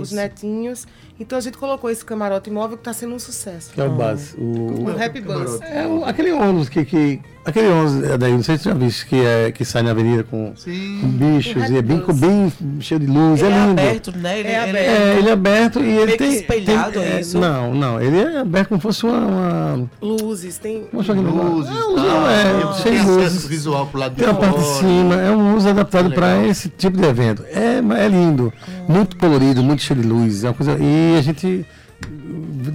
os 0.00 0.08
Isso. 0.08 0.16
netinhos. 0.16 0.86
Então 1.22 1.38
a 1.38 1.40
gente 1.40 1.56
colocou 1.56 1.88
esse 1.88 2.04
camarote 2.04 2.50
imóvel 2.50 2.76
que 2.76 2.80
está 2.80 2.92
sendo 2.92 3.14
um 3.14 3.18
sucesso. 3.18 3.70
Que 3.72 3.80
é 3.80 3.84
o 3.84 3.90
base. 3.90 4.34
O, 4.36 4.86
O 4.90 4.90
Happy 5.04 5.20
Bus. 5.20 5.60
é 5.62 5.86
o- 5.86 6.04
aquele 6.04 6.32
ônibus 6.32 6.68
que, 6.68 6.84
que. 6.84 7.20
Aquele 7.44 7.68
ônibus, 7.68 8.08
é, 8.10 8.16
daí, 8.18 8.32
não 8.32 8.42
sei 8.42 8.56
se 8.56 8.62
você 8.64 8.68
já 8.68 8.74
viu, 8.76 8.88
que, 9.08 9.16
é, 9.16 9.50
que 9.50 9.64
sai 9.64 9.82
na 9.82 9.90
avenida 9.90 10.22
com, 10.22 10.52
Sim. 10.54 10.98
com 11.00 11.08
bichos, 11.08 11.56
O 11.68 11.72
e 11.72 11.76
é 11.76 11.82
bem, 11.82 11.96
Happy 11.98 12.06
Bus. 12.12 12.20
bem 12.20 12.52
cheio 12.80 13.00
de 13.00 13.06
luz, 13.06 13.40
Ele 13.42 13.52
é 13.52 13.56
é 13.56 13.60
lindo. 13.66 13.80
aberto, 13.80 14.12
né? 14.16 14.38
Ele, 14.38 14.48
É 14.48 14.60
aberto. 14.60 14.76
É, 14.86 15.18
ele 15.18 15.28
é 15.28 15.32
aberto 15.32 15.80
e 15.80 15.88
ele 15.98 16.16
tem. 16.16 16.34
espelhado, 16.34 16.92
tem- 16.92 17.02
é 17.02 17.20
isso? 17.20 17.38
Não, 17.40 17.74
não. 17.74 18.00
Ele 18.00 18.16
é 18.20 18.38
aberto 18.38 18.68
como 18.68 18.80
se 18.80 18.82
fosse 18.86 19.04
uma. 19.06 19.18
uma 19.74 19.88
Luzes, 20.00 20.58
tem. 20.58 20.84
como 20.84 21.02
aquele 21.02 21.20
Luzes, 21.20 21.70
negócio. 21.70 21.94
tal, 21.96 22.30
é, 22.30 22.42
é, 22.42 22.60
você 22.66 22.82
cheio 22.82 22.94
tem 22.94 23.04
de 23.04 23.10
acesso 23.10 23.14
luzes. 23.34 23.46
visual 23.46 23.86
pro 23.88 23.98
lado 24.00 24.14
de 24.14 24.20
Tem 24.22 24.28
a 24.30 24.34
parte 24.34 24.58
de 24.60 24.64
cima, 24.78 25.14
é 25.20 25.30
um 25.32 25.56
uso 25.56 25.68
adaptado 25.68 26.10
para 26.12 26.46
esse 26.46 26.68
tipo 26.68 26.96
de 26.96 27.04
evento. 27.04 27.44
É, 27.50 27.78
é 28.04 28.08
lindo, 28.08 28.52
muito 28.88 29.16
colorido, 29.16 29.64
muito 29.64 29.82
cheio 29.82 30.00
de 30.00 30.06
luz. 30.06 30.44
É 30.44 30.48
uma 30.48 30.54
coisa, 30.54 30.76
e 30.80 31.11
a 31.16 31.22
gente 31.22 31.66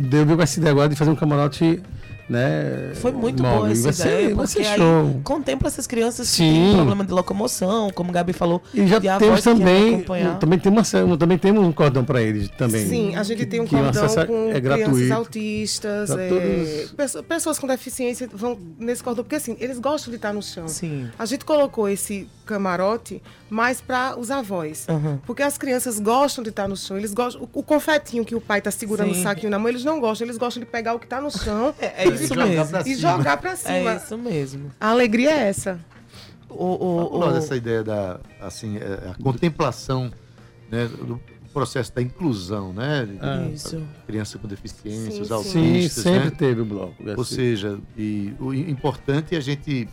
deu 0.09 0.25
deu 0.25 0.41
essa 0.41 0.59
ideia 0.59 0.71
agora 0.71 0.89
de 0.89 0.95
fazer 0.95 1.11
um 1.11 1.15
camarote, 1.15 1.81
né? 2.29 2.91
Foi 2.95 3.11
muito 3.11 3.41
móvel. 3.41 3.59
boa 3.59 3.71
essa 3.71 3.83
vai 3.83 3.93
ser, 3.93 4.01
ideia, 4.07 4.35
vai 4.35 4.45
porque 4.45 4.63
ser 4.63 4.67
aí 4.69 4.77
show. 4.77 5.21
contempla 5.23 5.67
essas 5.67 5.87
crianças 5.87 6.29
que 6.29 6.35
Sim. 6.37 6.53
têm 6.53 6.75
problema 6.75 7.05
de 7.05 7.11
locomoção, 7.13 7.89
como 7.91 8.09
o 8.09 8.13
Gabi 8.13 8.33
falou. 8.33 8.61
E 8.73 8.85
já 8.87 8.99
temos 9.17 9.39
que 9.39 9.43
também, 9.43 10.01
também, 10.39 10.59
tem 10.59 10.71
uma, 10.71 11.17
também 11.17 11.37
temos 11.37 11.63
um 11.65 11.71
cordão 11.71 12.03
para 12.03 12.21
eles 12.21 12.49
também. 12.57 12.85
Sim, 12.87 13.15
a 13.15 13.23
gente 13.23 13.45
tem 13.45 13.61
um 13.61 13.65
que 13.65 13.75
o 13.75 13.79
cordão 13.79 14.05
é- 14.05 14.25
com 14.25 14.49
é 14.51 14.61
crianças 14.61 15.11
autistas, 15.11 16.09
é, 16.11 16.27
todos. 16.29 16.91
pesso- 16.91 17.23
pessoas 17.23 17.59
com 17.59 17.67
deficiência 17.67 18.29
vão 18.33 18.57
nesse 18.77 19.03
cordão, 19.03 19.23
porque 19.23 19.35
assim, 19.35 19.55
eles 19.59 19.79
gostam 19.79 20.09
de 20.11 20.17
estar 20.17 20.33
no 20.33 20.41
chão. 20.43 20.67
Sim. 20.67 21.09
A 21.17 21.25
gente 21.25 21.45
colocou 21.45 21.87
esse 21.87 22.27
camarote 22.45 23.21
mais 23.49 23.81
para 23.81 24.17
os 24.17 24.31
avós. 24.31 24.85
Uhum. 24.89 25.17
Porque 25.25 25.43
as 25.43 25.57
crianças 25.57 25.99
gostam 25.99 26.43
de 26.43 26.49
estar 26.49 26.67
no 26.67 26.75
chão. 26.77 26.97
Eles 26.97 27.13
gostam. 27.13 27.43
O, 27.53 27.59
o 27.59 27.63
confetinho 27.63 28.23
que 28.25 28.33
o 28.35 28.41
pai 28.41 28.61
tá 28.61 28.71
segurando 28.71 29.13
Sim. 29.13 29.19
o 29.19 29.23
saquinho 29.23 29.49
na 29.51 29.59
mão, 29.59 29.67
eles 29.69 29.83
não 29.83 29.99
gostam. 29.99 30.25
Eles 30.25 30.37
gostam 30.37 30.61
de 30.63 30.65
pegar 30.69 30.93
o 30.93 30.99
que 30.99 31.07
tá 31.07 31.19
no 31.21 31.29
chão 31.29 31.73
É, 31.79 32.03
é 32.05 32.07
isso 32.25 32.33
jogar 32.33 32.45
mesmo. 32.47 32.67
pra 32.69 32.81
e 32.81 32.83
cima. 32.83 32.97
jogar 32.97 33.37
para 33.37 33.55
cima. 33.55 33.91
É 33.91 33.95
isso 33.97 34.17
mesmo. 34.17 34.71
A 34.79 34.89
alegria 34.89 35.31
é 35.31 35.47
essa. 35.49 35.79
O, 36.49 36.63
o, 36.65 37.19
o- 37.19 37.31
dessa 37.33 37.55
ideia 37.55 37.83
da 37.83 38.19
assim, 38.41 38.77
é, 38.77 39.09
a 39.11 39.15
contemplação 39.21 40.11
né, 40.71 40.85
do 40.87 41.19
processo 41.53 41.93
da 41.93 42.01
inclusão, 42.01 42.71
né? 42.73 43.05
de- 43.05 43.17
Ah. 43.21 43.49
Isso. 43.53 43.81
Criança 44.05 44.37
com 44.37 44.47
deficiência, 44.47 45.11
Sim, 45.11 45.21
os 45.21 45.27
sim. 45.27 45.33
autistas, 45.33 46.03
Sim, 46.03 46.09
sempre 46.13 46.29
né? 46.29 46.35
teve 46.37 46.61
o 46.61 46.65
bloco. 46.65 46.95
Ou 47.17 47.23
seja, 47.25 47.79
e 47.97 48.33
o 48.39 48.53
importante 48.53 49.33
é 49.35 49.37
a 49.37 49.41
gente 49.41 49.87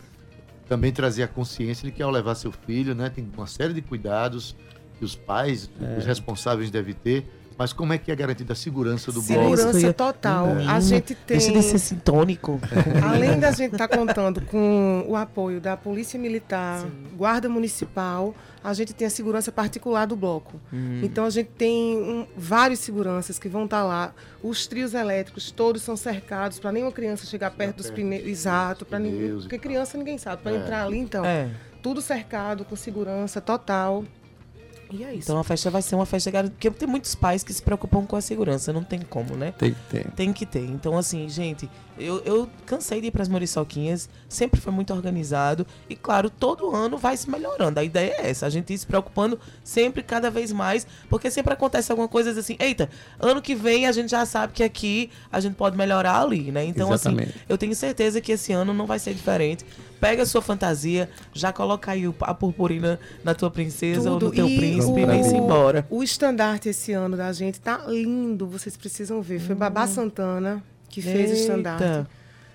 também 0.67 0.91
trazer 0.91 1.23
a 1.23 1.27
consciência 1.27 1.85
de 1.85 1.91
que 1.95 2.01
ao 2.01 2.09
levar 2.09 2.35
seu 2.35 2.51
filho, 2.51 2.95
né, 2.95 3.09
tem 3.09 3.27
uma 3.37 3.45
série 3.47 3.73
de 3.73 3.81
cuidados 3.81 4.55
que 4.97 5.05
os 5.05 5.15
pais, 5.15 5.69
É. 5.81 5.97
os 5.99 6.05
responsáveis 6.05 6.71
devem 6.71 6.93
ter, 6.93 7.25
mas 7.57 7.71
como 7.73 7.93
é 7.93 7.97
que 7.97 8.11
é 8.11 8.15
garantida 8.15 8.53
a 8.53 8.55
segurança 8.55 9.11
do 9.11 9.21
bloco? 9.21 9.41
Segurança 9.55 9.71
que 9.79 9.85
eu 9.85 9.89
ia- 9.89 9.93
total. 9.93 10.47
Menino, 10.47 10.71
A 10.71 10.79
gente 10.79 11.15
tem. 11.15 11.37
Deixa 11.37 11.51
de 11.53 11.61
ser 11.63 11.79
sintônico. 11.79 12.59
Além 13.03 13.39
da 13.39 13.51
gente 13.51 13.71
estar 13.73 13.87
contando 13.87 14.41
com 14.41 15.05
o 15.07 15.15
apoio 15.15 15.61
da 15.61 15.75
Polícia 15.77 16.19
Militar, 16.19 16.85
Guarda 17.15 17.47
Municipal, 17.47 18.35
a 18.63 18.73
gente 18.73 18.93
tem 18.93 19.07
a 19.07 19.09
segurança 19.09 19.51
particular 19.51 20.05
do 20.05 20.15
bloco. 20.15 20.59
Hum. 20.73 21.01
Então 21.03 21.23
a 21.25 21.29
gente 21.29 21.49
tem 21.57 21.95
um, 21.97 22.27
vários 22.35 22.79
seguranças 22.79 23.37
que 23.39 23.47
vão 23.47 23.65
estar 23.65 23.83
lá. 23.83 24.13
Os 24.43 24.67
trios 24.67 24.93
elétricos 24.93 25.51
todos 25.51 25.81
são 25.81 25.95
cercados 25.95 26.59
para 26.59 26.71
nenhuma 26.71 26.91
criança 26.91 27.25
chegar 27.25 27.51
perto 27.51 27.77
dos 27.77 27.89
pneus. 27.89 28.25
Exato, 28.25 28.85
para 28.85 28.99
ninguém. 28.99 29.37
Porque 29.39 29.57
criança 29.57 29.97
ninguém 29.97 30.17
sabe. 30.17 30.41
Para 30.41 30.55
entrar 30.55 30.83
ali, 30.85 30.97
então, 30.97 31.23
É. 31.25 31.49
tudo 31.81 32.01
cercado, 32.01 32.65
com 32.65 32.75
segurança 32.75 33.39
total. 33.39 34.03
E 34.91 35.03
é 35.03 35.11
isso. 35.13 35.23
Então 35.23 35.37
a 35.39 35.43
festa 35.43 35.69
vai 35.69 35.81
ser 35.81 35.95
uma 35.95 36.05
festa 36.05 36.29
garantida. 36.31 36.55
Porque 36.55 36.69
tem 36.71 36.87
muitos 36.87 37.15
pais 37.15 37.43
que 37.43 37.53
se 37.53 37.61
preocupam 37.61 38.05
com 38.05 38.15
a 38.15 38.21
segurança. 38.21 38.71
Não 38.71 38.83
tem 38.83 38.99
como, 39.01 39.35
né? 39.35 39.53
Tem 39.57 39.73
que 39.73 39.79
ter. 39.89 40.11
Tem 40.11 40.33
que 40.33 40.45
ter. 40.45 40.65
Então, 40.65 40.97
assim, 40.97 41.27
gente, 41.29 41.69
eu, 41.97 42.21
eu 42.25 42.49
cansei 42.65 43.01
de 43.01 43.07
ir 43.07 43.11
pras 43.11 43.27
Muriçoquinhas. 43.27 44.07
Sempre 44.29 44.59
foi 44.61 44.71
muito 44.71 44.93
organizado. 44.93 45.65
E, 45.89 45.95
claro, 45.95 46.29
todo 46.29 46.75
ano 46.75 46.97
vai 46.97 47.17
se 47.17 47.29
melhorando. 47.29 47.79
A 47.79 47.83
ideia 47.83 48.15
é 48.19 48.29
essa. 48.29 48.45
A 48.45 48.49
gente 48.49 48.73
ir 48.73 48.77
se 48.77 48.85
preocupando 48.85 49.39
sempre, 49.63 50.03
cada 50.03 50.29
vez 50.29 50.51
mais. 50.51 50.85
Porque 51.09 51.31
sempre 51.31 51.53
acontece 51.53 51.91
alguma 51.91 52.07
coisa 52.07 52.37
assim. 52.39 52.55
Eita, 52.59 52.89
ano 53.19 53.41
que 53.41 53.55
vem 53.55 53.87
a 53.87 53.91
gente 53.91 54.09
já 54.11 54.25
sabe 54.25 54.53
que 54.53 54.63
aqui 54.63 55.09
a 55.31 55.39
gente 55.39 55.55
pode 55.55 55.75
melhorar 55.77 56.21
ali, 56.21 56.51
né? 56.51 56.63
Então, 56.65 56.93
Exatamente. 56.93 57.29
assim, 57.29 57.39
eu 57.49 57.57
tenho 57.57 57.75
certeza 57.75 58.21
que 58.21 58.31
esse 58.31 58.53
ano 58.53 58.73
não 58.73 58.85
vai 58.85 58.99
ser 58.99 59.13
diferente. 59.13 59.65
Pega 59.99 60.23
a 60.23 60.25
sua 60.25 60.41
fantasia, 60.41 61.09
já 61.33 61.51
coloca 61.53 61.91
aí 61.91 62.07
o- 62.07 62.13
a 62.21 62.33
purpurina 62.33 62.99
na 63.23 63.33
tua 63.33 63.49
princesa 63.49 64.11
ou 64.11 64.19
no 64.19 64.29
teu 64.31 64.47
E 64.47 64.55
príncipe 64.57 64.74
e 64.77 65.03
o- 65.03 65.07
vem-se 65.07 65.35
embora. 65.35 65.85
O 65.89 66.01
estandarte 66.03 66.69
esse 66.69 66.91
ano 66.93 67.15
da 67.17 67.31
gente 67.33 67.59
tá 67.59 67.83
lindo, 67.87 68.47
vocês 68.47 68.75
precisam 68.77 69.21
ver. 69.21 69.39
Foi 69.39 69.55
Babá 69.55 69.85
Santana 69.87 70.63
que 70.89 71.01
fez 71.01 71.15
o 71.15 71.19
Eita. 71.19 71.33
estandarte. 71.33 72.09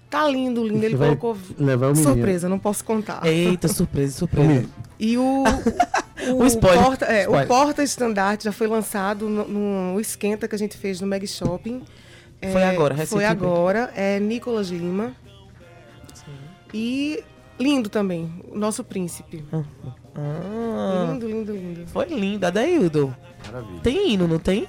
Tá 0.08 0.26
lindo, 0.28 0.66
lindo. 0.66 0.84
Ele 0.84 0.96
vai 0.96 1.08
colocou 1.16 1.36
levar 1.58 1.90
o 1.92 1.94
surpresa, 1.96 2.48
não 2.48 2.58
posso 2.58 2.84
contar. 2.84 3.24
Eita, 3.24 3.68
surpresa, 3.68 4.18
surpresa. 4.18 4.66
E 4.98 5.16
o 5.16 5.44
O 6.36 6.44
spoiler. 6.46 6.82
porta, 6.84 7.04
é, 7.06 7.20
o 7.20 7.30
Spoiler. 7.30 7.46
porta 7.48 7.82
estandarte 7.82 8.44
já 8.44 8.52
foi 8.52 8.66
lançado 8.66 9.28
no, 9.28 9.46
no 9.94 10.00
esquenta 10.00 10.46
que 10.48 10.54
a 10.54 10.58
gente 10.58 10.76
fez 10.76 11.00
no 11.00 11.06
Meg 11.06 11.26
Shopping. 11.26 11.82
É, 12.42 12.50
Foi 12.50 12.62
agora, 12.64 12.94
Foi 12.94 13.22
recentemente. 13.22 13.32
agora. 13.32 13.90
É 13.94 14.18
Nicolas 14.18 14.68
Lima. 14.68 15.14
E 16.74 17.22
lindo 17.58 17.88
também, 17.88 18.32
o 18.50 18.58
nosso 18.58 18.82
príncipe. 18.84 19.44
Ah, 20.14 21.08
Lindo, 21.12 21.26
lindo, 21.28 21.52
lindo. 21.52 21.86
foi 21.88 22.06
lindo, 22.06 22.44
Adaildo. 22.46 23.14
Maravilha. 23.46 23.80
Tem 23.80 24.12
hino, 24.12 24.26
não 24.28 24.38
tem? 24.38 24.66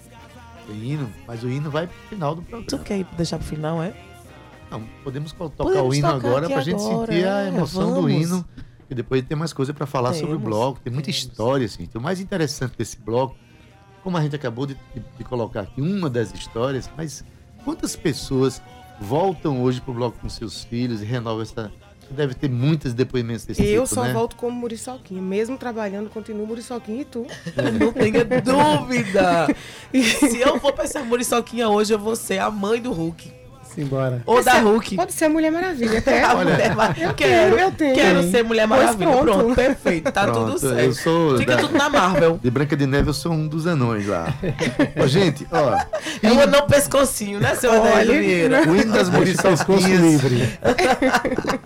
Tem 0.67 0.75
hino, 0.75 1.09
mas 1.27 1.43
o 1.43 1.49
hino 1.49 1.69
vai 1.71 1.87
pro 1.87 1.95
final 2.09 2.35
do 2.35 2.41
Tu 2.41 2.47
programa. 2.49 2.83
quer 2.83 3.03
deixar 3.17 3.37
pro 3.39 3.47
final, 3.47 3.81
é? 3.81 3.93
Não, 4.69 4.83
podemos 5.03 5.31
tocar 5.33 5.49
Podemos 5.63 5.89
o 5.89 5.93
hino 5.97 6.07
tocar 6.11 6.27
agora 6.27 6.47
pra 6.49 6.61
gente 6.61 6.81
agora, 6.81 7.11
sentir 7.11 7.27
a 7.27 7.43
é, 7.43 7.47
emoção 7.49 7.87
do 7.93 8.01
vamos. 8.03 8.11
hino. 8.11 8.45
E 8.89 8.95
depois 8.95 9.23
tem 9.25 9.37
mais 9.37 9.51
coisa 9.53 9.73
pra 9.73 9.85
falar 9.85 10.13
sobre 10.13 10.35
o 10.35 10.37
Temos, 10.37 10.43
bloco. 10.43 10.79
Tem 10.81 10.91
muita 10.93 11.07
temos. 11.07 11.21
história, 11.21 11.65
assim. 11.65 11.83
Então, 11.83 11.99
o 11.99 12.03
mais 12.03 12.19
interessante 12.19 12.77
desse 12.77 12.97
bloco, 12.99 13.35
como 14.03 14.17
a 14.17 14.21
gente 14.21 14.35
acabou 14.35 14.65
de, 14.65 14.75
de- 14.93 15.03
de 15.17 15.23
colocar 15.23 15.61
aqui 15.61 15.81
uma 15.81 16.09
das 16.09 16.33
histórias, 16.33 16.89
mas 16.95 17.23
quantas 17.65 17.95
pessoas 17.95 18.61
voltam 18.99 19.61
hoje 19.63 19.81
pro 19.81 19.93
bloco 19.93 20.17
com 20.19 20.29
seus 20.29 20.63
filhos 20.63 21.01
e 21.01 21.05
renovam 21.05 21.41
essa. 21.41 21.71
Deve 22.11 22.33
ter 22.33 22.49
muitos 22.49 22.93
depoimentos 22.93 23.45
desse 23.45 23.63
Eu 23.63 23.83
tipo, 23.83 23.95
só 23.95 24.03
né? 24.03 24.13
volto 24.13 24.35
como 24.35 24.51
Muriçoquinha. 24.59 25.21
Mesmo 25.21 25.57
trabalhando, 25.57 26.09
continuo 26.09 26.45
Muriçoquinha 26.45 27.01
e 27.01 27.05
tu. 27.05 27.25
Não 27.79 27.91
tenha 27.93 28.23
dúvida. 28.25 29.47
Se 29.93 30.39
eu 30.41 30.59
for 30.59 30.73
pra 30.73 30.83
essa 30.83 31.01
muriçoquinha 31.03 31.69
hoje, 31.69 31.93
eu 31.93 31.99
vou 31.99 32.15
ser 32.15 32.39
a 32.39 32.51
mãe 32.51 32.81
do 32.81 32.91
Hulk. 32.91 33.40
Simbora. 33.73 34.21
Ou 34.25 34.43
da 34.43 34.59
Hulk. 34.59 34.95
Pode 34.95 35.13
ser 35.13 35.25
a 35.25 35.29
Mulher 35.29 35.51
Maravilha, 35.51 36.01
quer? 36.01 36.23
A 36.25 36.35
Mulher 36.35 36.75
Mar- 36.75 36.95
Eu 36.99 37.13
quero, 37.13 37.55
eu 37.57 37.71
tenho. 37.71 37.95
quero 37.95 38.29
ser 38.29 38.43
Mulher 38.43 38.67
Pois 38.67 38.81
Maravilha. 38.81 39.07
pronto. 39.11 39.23
Pronto. 39.23 39.55
perfeito. 39.55 40.11
Tá 40.11 40.23
Pronto, 40.25 40.45
tudo 40.53 40.59
certo. 40.59 40.79
eu 40.79 40.93
sou 40.93 41.37
Fica 41.37 41.55
da- 41.55 41.61
tudo 41.61 41.77
na 41.77 41.89
Marvel. 41.89 42.39
De 42.43 42.51
Branca 42.51 42.75
de 42.75 42.85
Neve 42.85 43.09
eu 43.09 43.13
sou 43.13 43.31
um 43.31 43.47
dos 43.47 43.65
anões 43.67 44.05
lá. 44.07 44.33
Ô, 45.01 45.07
gente, 45.07 45.47
ó. 45.51 45.77
É 46.21 46.31
um 46.31 46.39
anão 46.41 46.67
pescocinho, 46.67 47.39
né, 47.39 47.55
seu 47.55 47.71
Olha, 47.71 47.93
Adélio 47.93 48.13
Vieira? 48.21 48.69
O 48.69 48.75
hino 48.75 48.91
das 48.93 49.09
Pescoço 49.09 49.71
muriçoquinhas. 49.71 50.01
livre. 50.01 50.59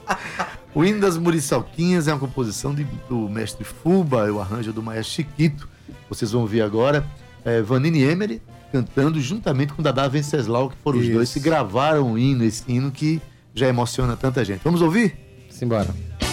O 0.74 0.84
hino 0.84 1.00
das 1.00 1.18
muriçoquinhas 1.18 2.08
é 2.08 2.12
uma 2.14 2.20
composição 2.20 2.74
de- 2.76 2.84
do 3.08 3.30
mestre 3.30 3.64
Fuba, 3.64 4.30
o 4.32 4.42
arranjo 4.42 4.74
do 4.74 4.84
maestro 4.84 5.14
Chiquito. 5.16 5.70
Vocês 6.10 6.32
vão 6.32 6.42
ouvir 6.42 6.62
agora 6.62 7.06
é, 7.46 7.62
Vanini 7.62 8.04
Emery 8.04 8.42
cantando 8.76 9.22
juntamente 9.22 9.72
com 9.72 9.82
Dadá 9.82 10.06
Venceslau, 10.06 10.70
que 10.70 10.76
foram 10.84 11.00
os 11.00 11.06
Isso. 11.06 11.14
dois 11.14 11.34
que 11.34 11.40
gravaram 11.40 12.12
o 12.12 12.20
hino, 12.20 12.44
esse 12.44 12.64
hino 12.68 12.92
que 12.92 13.22
já 13.54 13.70
emociona 13.70 14.18
tanta 14.18 14.44
gente. 14.44 14.60
Vamos 14.66 14.82
ouvir? 14.82 15.16
Simbora. 15.50 16.25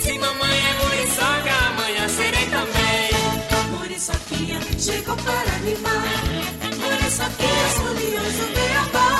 Se 0.00 0.18
mamãe 0.18 0.58
é 0.58 0.74
muriçoca, 0.84 1.52
amanhã 1.68 2.08
serei 2.08 2.46
também. 2.46 3.10
Muriçoquinha 3.76 4.60
chegou 4.78 5.16
para 5.16 5.52
animar. 5.56 6.22
Muriçoquinha, 6.78 7.66
leões 7.98 8.36
do 8.36 8.46
Beabá. 8.54 9.10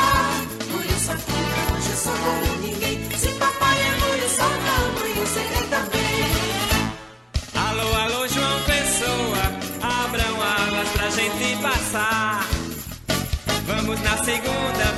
Muriçoquinha, 0.71 1.57
hoje 1.75 1.91
eu 1.91 1.97
sou 1.97 2.13
como 2.13 2.55
ninguém. 2.63 2.97
Se 3.19 3.29
papai 3.33 3.79
é 3.81 3.97
muriçoca, 4.07 4.73
amanhã 4.87 5.27
serei 5.27 5.67
também. 5.69 6.15
Alô, 7.55 7.95
alô, 7.95 8.29
João 8.29 8.63
Pessoa, 8.63 9.43
abram 9.83 10.41
alas 10.41 10.89
pra 10.91 11.11
gente 11.11 11.57
passar. 11.61 12.47
Vamos 13.67 14.01
na 14.03 14.17
segunda-feira 14.19 14.94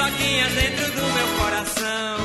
muriçoquinhas 0.00 0.52
dentro 0.54 0.90
do 0.92 1.02
meu 1.12 1.28
coração. 1.38 2.16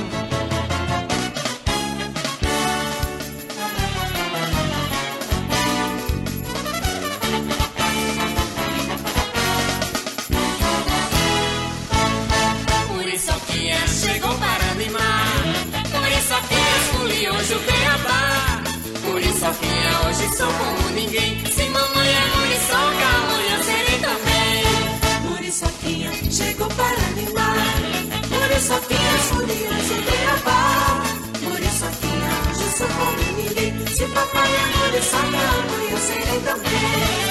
Muriçoquinha 12.94 13.88
chegou 13.88 14.34
para 14.36 14.72
animar. 14.72 15.44
Muriçoquinha, 15.92 16.76
foliões 16.94 17.48
do 17.50 17.60
Beabá. 17.60 18.64
Muriçoquinha, 19.04 20.08
hoje 20.08 20.38
sou 20.38 20.48
como 20.48 20.90
ninguém. 20.92 21.46
Se 21.48 21.70
Do 28.68 28.72
Beabá. 30.02 31.04
Muriçoquinha, 31.44 32.32
hoje 32.50 32.64
eu 32.64 32.70
sou 32.72 32.88
como 32.88 33.38
ninguém. 33.38 33.88
Se 33.94 34.06
papai 34.08 34.50
é 34.50 34.78
muriçoca, 34.78 35.22
amanhã 35.22 35.98
serei 36.00 36.40
também. 36.40 37.25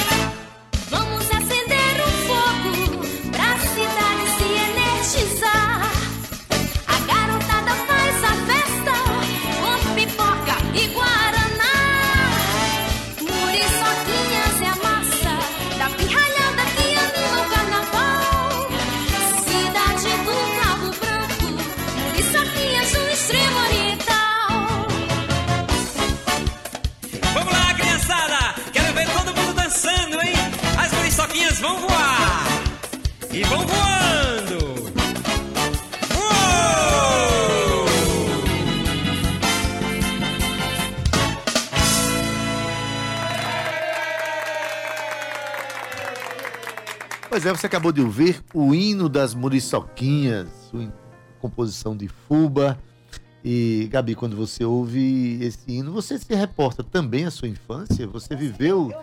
Pois 47.44 47.54
é, 47.54 47.58
você 47.60 47.66
acabou 47.66 47.92
de 47.92 48.00
ouvir 48.00 48.42
o 48.54 48.74
hino 48.74 49.06
das 49.06 49.34
muriçoquinhas, 49.34 50.48
composição 51.38 51.94
de 51.94 52.08
Fuba. 52.08 52.78
E, 53.44 53.86
Gabi, 53.92 54.14
quando 54.14 54.34
você 54.34 54.64
ouve 54.64 55.38
esse 55.42 55.58
hino, 55.68 55.92
você 55.92 56.18
se 56.18 56.34
reporta 56.34 56.82
também 56.82 57.26
à 57.26 57.30
sua 57.30 57.46
infância? 57.46 58.06
Você 58.06 58.34
viveu. 58.34 58.94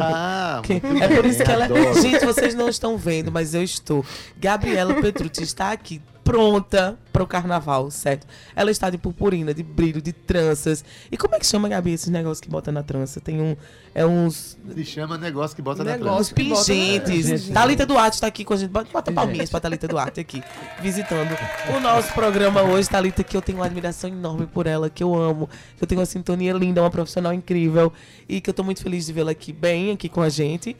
Ah, 0.00 0.62
É 1.00 1.16
por 1.16 1.26
isso 1.26 1.42
que 1.42 1.50
ela. 1.50 1.64
adoro. 1.64 2.00
Gente, 2.00 2.24
vocês 2.24 2.54
não 2.54 2.68
estão 2.68 2.96
vendo, 2.96 3.32
mas 3.32 3.54
eu 3.54 3.62
estou. 3.64 4.06
Gabriela 4.38 4.94
Petrucci 4.94 5.42
está 5.42 5.72
aqui 5.72 6.00
pronta 6.32 6.98
para 7.10 7.22
o 7.22 7.26
carnaval, 7.26 7.90
certo? 7.90 8.26
Ela 8.54 8.70
está 8.70 8.90
de 8.90 8.98
purpurina, 8.98 9.54
de 9.54 9.62
brilho, 9.62 10.02
de 10.02 10.12
tranças. 10.12 10.84
E 11.10 11.16
como 11.16 11.34
é 11.34 11.38
que 11.38 11.46
chama, 11.46 11.68
Gabi, 11.70 11.92
esses 11.92 12.08
negócios 12.10 12.40
que 12.40 12.50
bota 12.50 12.70
na 12.70 12.82
trança? 12.82 13.18
Tem 13.18 13.40
um. 13.40 13.56
É 13.94 14.04
uns. 14.04 14.58
Se 14.74 14.84
chama 14.84 15.16
negócio 15.16 15.56
que 15.56 15.62
bota 15.62 15.82
Negócio. 15.82 16.04
na 16.04 16.14
trança. 16.14 16.30
na- 16.30 16.36
pingentes. 16.36 17.30
Pingente. 17.30 17.52
Thalita 17.52 17.86
Duarte 17.86 18.14
está 18.16 18.26
aqui 18.26 18.44
com 18.44 18.52
a 18.52 18.56
gente. 18.58 18.70
Bota, 18.70 18.90
bota 18.92 19.10
palminhas 19.10 19.48
pra 19.48 19.58
Thalita 19.58 19.88
Duarte 19.88 20.20
aqui, 20.20 20.42
visitando 20.82 21.34
o 21.74 21.80
nosso 21.80 22.12
programa 22.12 22.60
hoje. 22.62 22.88
Thalita, 22.90 23.24
que 23.24 23.34
eu 23.36 23.40
tenho 23.40 23.58
uma 23.58 23.64
admiração 23.66 24.10
enorme 24.10 24.46
por 24.46 24.66
ela, 24.66 24.90
que 24.90 25.02
eu 25.02 25.14
amo, 25.14 25.48
que 25.78 25.82
eu 25.82 25.88
tenho 25.88 26.00
uma 26.00 26.06
sintonia 26.06 26.52
linda, 26.52 26.82
uma 26.82 26.90
profissional 26.90 27.32
incrível 27.32 27.90
e 28.28 28.40
que 28.40 28.50
eu 28.50 28.54
tô 28.54 28.62
muito 28.62 28.82
feliz 28.82 29.06
de 29.06 29.12
vê-la 29.14 29.30
aqui 29.30 29.50
bem, 29.52 29.92
aqui 29.92 30.08
com 30.10 30.20
a 30.20 30.28
gente. 30.28 30.76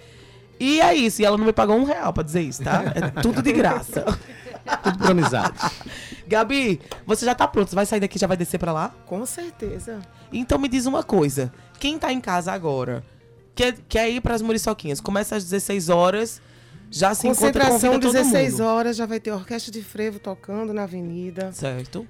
E 0.60 0.80
é 0.80 0.92
isso, 0.94 1.22
e 1.22 1.24
ela 1.24 1.38
não 1.38 1.44
me 1.46 1.52
pagou 1.52 1.76
um 1.76 1.84
real 1.84 2.12
pra 2.12 2.22
dizer 2.24 2.40
isso, 2.42 2.62
tá? 2.64 2.82
É 2.94 3.22
tudo 3.22 3.40
de 3.40 3.52
graça. 3.52 4.04
Tudo 4.82 4.98
por 4.98 5.10
amizade. 5.10 5.58
Gabi, 6.26 6.80
você 7.06 7.24
já 7.24 7.34
tá 7.34 7.46
pronto? 7.48 7.68
Você 7.70 7.74
vai 7.76 7.86
sair 7.86 8.00
daqui 8.00 8.16
e 8.16 8.20
já 8.20 8.26
vai 8.26 8.36
descer 8.36 8.58
pra 8.58 8.72
lá? 8.72 8.94
Com 9.06 9.24
certeza. 9.24 10.00
Então 10.32 10.58
me 10.58 10.68
diz 10.68 10.86
uma 10.86 11.02
coisa. 11.02 11.52
Quem 11.78 11.98
tá 11.98 12.12
em 12.12 12.20
casa 12.20 12.52
agora, 12.52 13.04
quer, 13.54 13.76
quer 13.88 14.10
ir 14.10 14.20
pras 14.20 14.42
Muriçoquinhas, 14.42 15.00
começa 15.00 15.36
às 15.36 15.44
16 15.44 15.88
horas, 15.88 16.42
já 16.90 17.14
se 17.14 17.26
encontra 17.28 17.46
Concentração, 17.64 17.92
convida 17.92 18.06
todo 18.06 18.12
16 18.12 18.52
mundo. 18.52 18.64
horas, 18.64 18.96
já 18.96 19.06
vai 19.06 19.20
ter 19.20 19.30
orquestra 19.32 19.72
de 19.72 19.82
frevo 19.82 20.18
tocando 20.18 20.72
na 20.74 20.82
avenida. 20.84 21.52
Certo. 21.52 22.06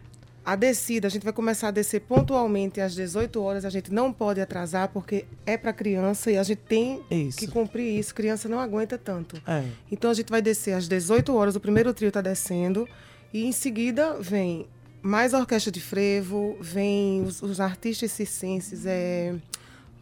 A 0.49 0.57
descida, 0.57 1.07
a 1.07 1.11
gente 1.11 1.25
vai 1.25 1.33
começar 1.35 1.69
a 1.69 1.71
descer 1.71 2.01
pontualmente 2.01 2.81
às 2.81 2.95
18 2.95 3.39
horas. 3.39 3.67
A 3.67 3.69
gente 3.69 3.93
não 3.93 4.11
pode 4.11 4.41
atrasar 4.41 4.89
porque 4.89 5.27
é 5.45 5.59
para 5.59 5.75
criança 5.75 6.31
e 6.31 6.39
a 6.39 6.43
gente 6.43 6.61
tem 6.61 7.03
Isso. 7.11 7.37
que 7.37 7.47
cumprir 7.47 7.99
isso. 7.99 8.15
Criança 8.15 8.49
não 8.49 8.59
aguenta 8.59 8.97
tanto. 8.97 9.37
É. 9.47 9.63
Então 9.93 10.11
a 10.11 10.15
gente 10.15 10.31
vai 10.31 10.41
descer 10.41 10.73
às 10.73 10.89
18 10.89 11.37
horas, 11.37 11.55
o 11.55 11.61
primeiro 11.61 11.93
trio 11.93 12.09
está 12.09 12.23
descendo. 12.23 12.89
E 13.31 13.45
em 13.45 13.53
seguida 13.53 14.15
vem 14.23 14.67
mais 15.03 15.35
a 15.35 15.39
orquestra 15.41 15.71
de 15.71 15.83
frevo, 15.83 16.57
vem 16.63 17.25
os, 17.25 17.43
os 17.43 17.61
artistas 17.61 18.11
circenses, 18.13 18.87
é, 18.87 19.35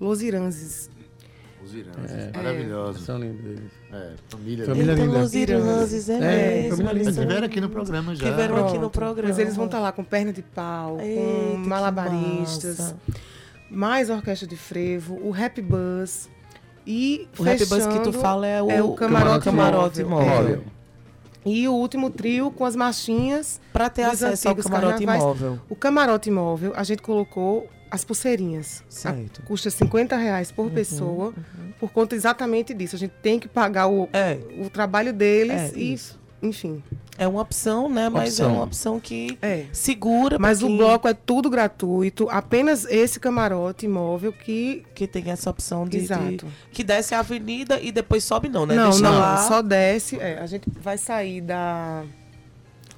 Los 0.01 0.23
Iranzes. 0.23 0.89
Os 1.61 1.75
Irãs, 1.75 2.33
maravilhosos. 2.33 3.05
São 3.05 3.19
lindos. 3.19 3.73
É, 3.97 4.11
família. 4.29 4.65
Família 4.67 4.95
linda. 4.95 5.19
Os 5.21 5.35
Iranzes, 5.35 6.09
é, 6.09 6.15
É, 6.15 6.19
mesmo. 6.63 6.71
família 6.77 6.91
eles 6.93 7.07
linda. 7.09 7.11
Estiveram 7.23 7.47
aqui 7.47 7.61
no 7.61 7.69
programa 7.71 8.15
já. 8.15 8.31
Tiveram 8.31 8.67
aqui 8.67 8.79
no 8.79 8.91
programa. 8.91 9.29
Mas 9.31 9.39
eles 9.39 9.57
vão 9.57 9.67
estar 9.67 9.79
lá 9.81 9.93
com 9.93 10.05
perna 10.05 10.33
de 10.33 10.43
pau, 10.43 10.99
Eita, 11.01 11.21
com 11.21 11.57
malabaristas, 11.59 12.95
mais 13.71 14.11
orquestra 14.11 14.47
de 14.47 14.57
frevo, 14.57 15.19
o 15.23 15.31
Rap 15.31 15.61
Buzz. 15.61 16.29
E 16.87 17.29
O 17.39 17.43
Rap 17.43 17.59
Buzz 17.67 17.87
que 17.87 17.99
tu 18.01 18.13
fala 18.13 18.47
é 18.47 18.63
o, 18.63 18.71
é 18.71 18.83
o 18.83 18.93
camarote 18.95 19.45
camarote 19.47 20.05
móvel. 20.05 20.27
móvel. 20.27 20.43
Móvel. 20.43 20.65
E 21.45 21.69
o 21.69 21.73
último 21.75 22.11
trio 22.11 22.51
com 22.51 22.65
as 22.65 22.75
marchinhas. 22.77 23.61
Pra 23.73 23.89
ter 23.89 24.03
acesso 24.03 24.49
ao 24.49 24.57
camarote 24.57 25.05
carnavais. 25.05 25.23
imóvel. 25.23 25.61
O 25.69 25.77
camarote 25.77 26.29
imóvel, 26.29 26.73
a 26.77 26.83
gente 26.85 27.03
colocou 27.03 27.69
as 27.97 28.05
pulseirinhas. 28.05 28.85
Certo. 28.89 29.43
A- 29.43 29.47
custa 29.47 29.69
50 29.71 30.17
reais 30.17 30.53
por 30.53 30.71
pessoa, 30.71 31.35
por 31.81 31.91
conta 31.91 32.15
exatamente 32.15 32.73
disso. 32.73 32.95
A 32.95 32.99
gente 32.99 33.15
tem 33.23 33.39
que 33.41 33.49
pagar 33.49 33.89
o, 33.89 34.09
É. 34.13 34.39
o 34.65 34.71
trabalho 34.71 35.13
deles 35.13 35.73
É, 35.75 35.79
e, 35.79 35.93
isso. 35.95 36.19
enfim. 36.43 36.83
É 37.19 37.27
uma 37.27 37.41
opção, 37.41 37.89
né? 37.89 38.11
Mas 38.11 38.39
é 38.39 38.45
Opção. 38.45 38.53
uma 38.55 38.65
opção 38.65 39.01
que 39.01 39.39
É. 39.41 39.65
segura. 39.73 40.39
Mas 40.39 40.63
o 40.63 40.69
bloco 40.77 41.09
é 41.09 41.15
tudo 41.15 41.49
gratuito, 41.49 42.29
apenas 42.31 42.85
esse 42.85 43.19
camarote 43.19 43.87
imóvel 43.87 44.33
que. 44.35 44.85
Que 44.95 45.07
tem 45.07 45.31
essa 45.31 45.49
opção 45.49 45.85
de, 45.85 45.97
de- 45.99 46.05
Exato. 46.05 46.47
Que 46.71 46.85
desce 46.85 47.15
a 47.15 47.21
avenida 47.21 47.81
e 47.81 47.91
depois 47.91 48.23
sobe, 48.23 48.51
não, 48.51 48.67
né? 48.67 48.75
não, 48.75 48.91
Deixa 48.91 49.03
não, 49.03 49.19
lá. 49.19 49.39
só 49.49 49.63
desce. 49.63 50.21
é, 50.21 50.39
a 50.39 50.47
gente 50.47 50.69
vai 50.79 50.99
sair 50.99 51.41
da 51.41 52.05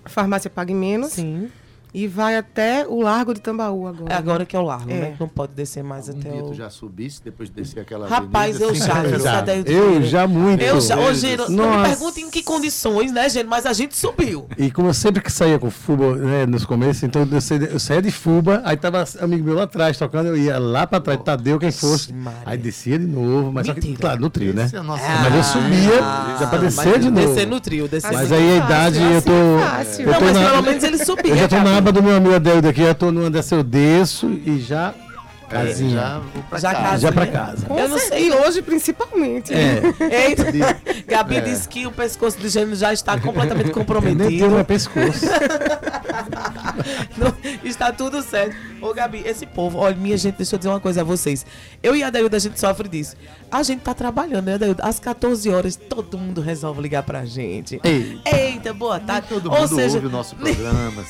farmácia 0.05 0.51
Pague 0.51 0.75
Menos 0.75 1.13
Sim. 1.13 1.49
E 1.95 2.07
vai 2.07 2.37
até 2.37 2.87
o 2.87 3.01
Largo 3.01 3.35
de 3.35 3.41
Tambaú 3.41 3.87
agora. 3.87 4.13
É 4.13 4.17
agora 4.17 4.45
que 4.47 4.55
é 4.55 4.59
o 4.59 4.63
largo, 4.63 4.91
É. 4.91 4.95
né? 4.95 5.17
Não 5.19 5.29
pode 5.29 5.53
descer 5.53 5.83
mais 5.83 6.09
Um 6.09 6.13
até 6.13 6.31
dia 6.31 6.45
o. 6.45 6.49
tu 6.49 6.55
já 6.55 6.69
subisse, 6.71 7.21
depois 7.25 7.49
de 7.49 7.55
descer 7.57 7.81
aquela 7.81 8.07
Rapaz, 8.09 8.57
avenida, 8.57 8.65
eu 8.65 8.71
assim, 8.71 8.81
já, 8.93 8.99
era- 8.99 9.09
eu 9.09 9.21
já 9.21 9.41
dei 9.41 9.61
o 9.63 9.67
Eu 9.69 10.03
já 10.03 10.27
muito. 10.27 10.61
Eu 10.63 10.81
já, 10.81 10.99
ô, 10.99 11.13
gente, 11.15 11.39
não 11.51 11.71
me 11.71 11.77
Nossa. 11.77 11.89
pergunte 11.91 12.21
em 12.21 12.31
que 12.31 12.43
condições, 12.43 13.13
né, 13.13 13.29
gente? 13.29 13.47
Mas 13.47 13.65
a 13.67 13.73
gente 13.73 13.97
subiu. 13.97 14.47
E 14.59 14.71
como 14.71 14.89
eu 14.89 14.95
sempre 14.95 15.23
que 15.23 15.33
saía 15.33 15.59
com 15.59 15.71
Fuba, 15.71 16.15
né, 16.17 16.47
nos 16.47 16.65
começos, 16.65 17.03
então 17.03 17.27
eu 17.31 17.41
saía, 17.41 17.65
eu 17.67 17.79
saía 17.79 18.03
de 18.03 18.11
Fuba, 18.11 18.61
aí 18.65 18.77
tava 18.77 19.05
amigo 19.21 19.45
meu 19.45 19.55
lá 19.55 19.63
atrás 19.65 19.97
tocando, 19.97 20.27
eu 20.29 20.37
ia 20.37 20.59
lá 20.59 20.87
pra 20.87 21.01
trás, 21.01 21.21
Tadeu, 21.25 21.59
quem 21.59 21.71
fosse. 21.73 22.13
Maria. 22.13 22.41
Aí 22.47 22.59
descia 22.59 22.99
de 22.99 23.07
novo, 23.07 23.53
mas 23.53 23.67
só 23.67 23.75
que, 23.75 23.81
Mentira. 23.81 24.01
claro, 24.01 24.21
no 24.21 24.31
trio, 24.31 24.53
né? 24.55 24.69
É 24.73 24.81
Mas 24.81 25.35
eu 25.35 25.45
subia 25.45 25.99
já 26.39 26.47
pra 26.49 26.59
descer 26.59 26.81
Ah, 26.89 26.91
mas 26.93 27.05
de 27.05 27.11
novo. 27.11 27.27
Descer 27.29 27.47
no 27.47 27.61
trio, 27.61 27.89
descer 27.89 28.13
Mas 28.13 28.33
aí 28.33 28.51
a 28.53 28.57
idade, 28.65 28.99
eu 28.99 29.17
assim 29.19 29.27
tô. 29.27 29.33
é 29.33 30.03
eu 30.09 30.13
Não, 30.13 30.19
tô 30.19 30.25
mas 30.25 30.35
na- 30.35 30.51
pelo 30.51 30.63
menos 30.63 30.85
ele 30.85 31.05
subia. 31.05 31.33
Eu 31.33 31.37
já 31.37 31.49
tô 31.49 31.57
na 31.59 31.78
Gabi. 31.79 31.89
aba 31.89 31.93
do 31.93 32.03
meu 32.03 32.17
amigo 32.17 32.69
aqui, 32.69 32.83
eu 32.83 32.95
tô 32.95 33.11
numa 33.11 33.31
dessa, 33.31 33.55
eu 33.55 33.63
desço 33.63 34.29
e 34.45 34.59
já. 34.61 34.95
É, 35.51 35.65
Casinha. 35.65 35.91
já 35.99 36.19
vou 36.19 36.43
pra 36.43 36.59
Já 36.59 36.73
casa. 36.75 36.85
casa. 36.85 36.99
Já 36.99 37.13
pra 37.13 37.25
né? 37.25 37.33
casa. 37.33 37.67
Com 37.67 37.79
Eu 37.79 37.89
não 37.89 37.99
sei. 37.99 38.29
E 38.29 38.33
hoje, 38.33 38.61
principalmente. 38.61 39.51
É. 39.55 39.81
Eita, 40.29 40.45
Gabi 41.07 41.37
É. 41.37 41.41
disse 41.41 41.67
que 41.67 41.87
o 41.87 41.91
pescoço 41.91 42.37
de 42.39 42.51
gênero 42.51 42.77
já 42.77 42.93
está 42.93 43.19
completamente 43.19 43.63
Eu 43.71 43.75
nem 43.75 43.75
comprometido. 43.75 44.51
meu 44.51 44.63
pescoço. 44.65 45.25
Não, 47.17 47.35
está 47.65 47.91
tudo 47.93 48.23
certo. 48.23 48.55
Ô, 48.81 48.93
Gabi, 48.93 49.23
esse 49.25 49.47
povo, 49.47 49.79
olha, 49.79 49.97
minha 49.97 50.17
gente, 50.17 50.37
deixa 50.37 50.55
eu 50.55 50.59
dizer 50.59 50.69
uma 50.69 50.81
coisa 50.81 51.01
a 51.01 51.05
vocês. 51.05 51.45
Eu 51.83 51.97
e 51.97 52.03
a 52.03 52.09
Adailda, 52.09 52.37
a 52.37 52.41
gente 52.41 52.59
sofre 52.61 52.87
disso. 52.89 53.17
A 53.51 53.63
gente 53.63 53.81
tá 53.81 53.95
trabalhando, 53.95 54.45
né, 54.47 54.55
Adailda? 54.55 54.85
Às 54.85 55.01
14 55.01 55.49
horas, 55.49 55.75
todo 55.75 56.19
mundo 56.19 56.41
resolve 56.43 56.83
ligar 56.83 57.03
pra 57.03 57.25
gente. 57.25 57.81
Ei. 57.83 58.21
Eita, 58.27 58.75
boa 58.75 59.01
tarde. 59.01 59.29
Todo 59.29 59.51
Ou 59.51 59.61
mundo 59.61 59.75
seja, 59.75 59.95
ouve 59.97 60.07
o 60.07 60.11
nosso 60.11 60.37
programa. 60.37 61.03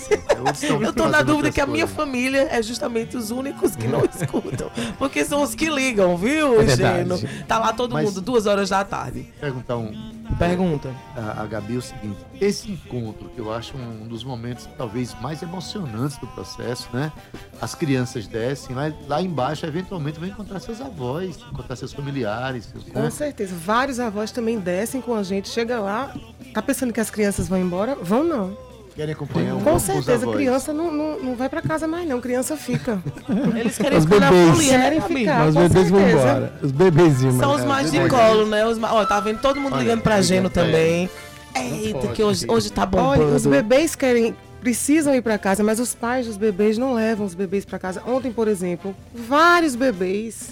Assim. 0.51 0.67
Eu 0.85 0.93
tô 0.93 1.09
na 1.09 1.23
dúvida 1.23 1.51
que 1.51 1.61
a 1.61 1.67
minha 1.67 1.87
família 1.89 2.47
é 2.51 2.63
justamente 2.63 3.17
os 3.17 3.31
únicos 3.33 3.75
que 3.75 3.89
não 3.89 4.03
escutam. 4.07 4.71
Porque 4.99 5.25
são 5.25 5.43
os 5.43 5.55
que 5.55 5.69
ligam, 5.69 6.17
viu, 6.17 6.61
É. 6.61 6.77
Geno? 6.77 7.19
Tá 7.49 7.59
lá 7.59 7.73
todo 7.73 7.93
Mas- 7.95 8.05
mundo, 8.07 8.21
duas 8.21 8.47
horas 8.47 8.69
da 8.69 8.85
tarde. 8.85 9.27
Perguntar 9.41 9.77
um, 9.77 9.91
Pergunta. 10.37 10.93
a, 11.17 11.43
a 11.43 11.47
Gabi 11.47 11.77
o 11.77 11.83
seguinte: 11.83 12.19
esse 12.41 12.71
encontro, 12.71 13.29
que 13.31 13.39
eu 13.39 13.53
acho 13.53 13.77
um 13.77 14.07
dos 14.07 14.25
momentos 14.25 14.69
talvez 14.77 15.15
mais 15.21 15.43
emocionantes 15.43 16.19
do 16.19 16.27
processo, 16.29 16.89
né? 16.93 17.13
As 17.61 17.75
crianças 17.75 18.27
descem, 18.27 18.75
lá, 18.75 18.93
lá 19.07 19.23
embaixo, 19.23 19.65
eventualmente, 19.67 20.19
vão 20.19 20.29
encontrar 20.29 20.61
seus 20.61 20.81
avós, 20.81 21.39
encontrar 21.53 21.77
seus 21.77 21.93
familiares. 21.93 22.67
Seus, 22.67 22.85
Com 22.85 23.03
né? 23.03 23.11
certeza. 23.11 23.55
Vários 23.57 23.99
avós 23.99 24.31
também 24.31 24.59
descem 24.59 25.01
com 25.01 25.15
a 25.15 25.23
gente. 25.23 25.49
Chega 25.49 25.81
lá, 25.81 26.15
tá 26.53 26.61
pensando 26.61 26.93
que 26.93 27.01
as 27.01 27.11
crianças 27.11 27.49
vão 27.49 27.59
embora? 27.59 27.95
Vão 27.95 28.23
não. 28.23 28.68
Querem 28.99 29.15
acompanhar 29.15 29.55
um 29.55 29.61
Com 29.61 29.79
certeza, 29.79 30.25
avós. 30.25 30.35
criança 30.37 30.73
não, 30.73 30.91
não, 30.91 31.21
não 31.21 31.35
vai 31.37 31.49
pra 31.49 31.63
casa 31.63 31.87
mais 31.87 32.09
não. 32.09 32.21
Criança 32.21 32.57
fica. 32.57 33.01
Eles 33.57 33.79
querem 33.79 33.97
Os 33.97 34.05
na 34.05 34.19
bebês. 34.19 34.51
folia, 34.51 34.73
né, 34.79 34.85
Querem 34.91 35.01
ficar. 35.03 35.39
Mas 35.39 35.49
os 35.51 35.55
com 35.55 35.61
bebês 35.69 35.91
vão 35.91 36.11
embora. 36.11 36.53
Os 36.61 36.73
bebezinhos. 36.73 37.37
São 37.37 37.55
os 37.55 37.65
mais 37.65 37.93
de 37.93 38.09
colo, 38.09 38.45
né? 38.47 38.67
Os 38.67 38.77
ma- 38.77 38.93
Ó, 38.93 39.05
tá 39.07 39.21
vendo 39.21 39.41
todo 39.41 39.61
mundo 39.61 39.75
Olha, 39.75 39.83
ligando 39.83 40.03
pra 40.03 40.15
olha, 40.15 40.23
Geno 40.25 40.49
é. 40.49 40.51
também. 40.51 41.09
Eita, 41.55 41.99
pode, 42.01 42.13
que 42.13 42.23
hoje, 42.25 42.45
hoje 42.49 42.73
tá 42.73 42.85
bombando. 42.85 43.23
Olha, 43.23 43.37
os 43.37 43.47
bebês 43.47 43.95
querem, 43.95 44.35
precisam 44.61 45.15
ir 45.15 45.23
pra 45.23 45.39
casa, 45.39 45.63
mas 45.63 45.79
os 45.79 45.95
pais 45.95 46.27
dos 46.27 46.37
bebês 46.37 46.77
não 46.77 46.95
levam 46.95 47.25
os 47.25 47.35
bebês 47.35 47.65
pra 47.65 47.79
casa. 47.79 48.03
Ontem, 48.05 48.33
por 48.33 48.49
exemplo, 48.49 48.97
vários 49.15 49.77
bebês 49.77 50.51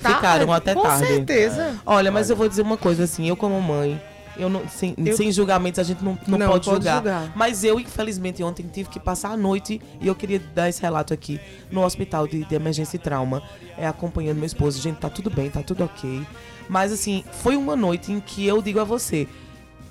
tá- 0.00 0.14
Ficaram 0.14 0.52
até 0.52 0.72
com 0.72 0.82
tarde. 0.82 1.04
certeza. 1.08 1.74
Olha, 1.84 2.12
mas 2.12 2.30
eu 2.30 2.36
vou 2.36 2.48
dizer 2.48 2.62
uma 2.62 2.76
coisa 2.76 3.02
assim, 3.04 3.28
eu 3.28 3.36
como 3.36 3.60
mãe, 3.60 4.00
eu 4.38 4.48
não, 4.48 4.68
sem, 4.68 4.94
Eu- 4.98 5.16
sem 5.16 5.30
julgamentos 5.32 5.78
a 5.78 5.82
gente 5.82 6.02
não, 6.04 6.18
não, 6.26 6.38
Não, 6.38 6.46
pode, 6.48 6.64
pode 6.64 6.76
julgar. 6.76 6.96
julgar. 6.96 7.32
Mas 7.36 7.64
eu, 7.64 7.78
infelizmente, 7.80 8.42
ontem 8.42 8.64
tive 8.72 8.88
que 8.88 9.00
passar 9.00 9.30
a 9.30 9.36
noite 9.36 9.80
e 10.00 10.06
eu 10.06 10.14
queria 10.14 10.38
dar 10.54 10.68
esse 10.68 10.80
relato 10.82 11.12
aqui 11.14 11.40
no 11.70 11.82
hospital 11.84 12.26
de, 12.26 12.44
de 12.44 12.54
emergência 12.54 12.96
e 12.96 12.98
trauma, 13.00 13.42
é, 13.76 13.86
acompanhando 13.86 14.36
meu 14.36 14.46
esposo. 14.46 14.80
Gente, 14.80 14.96
tá 14.96 15.08
tudo 15.10 15.30
bem, 15.30 15.50
tá 15.50 15.62
tudo 15.62 15.84
ok. 15.84 16.22
Mas 16.68 16.92
assim, 16.92 17.24
foi 17.32 17.56
uma 17.56 17.76
noite 17.76 18.12
em 18.12 18.20
que 18.20 18.46
eu 18.46 18.60
digo 18.60 18.80
a 18.80 18.84
você, 18.84 19.26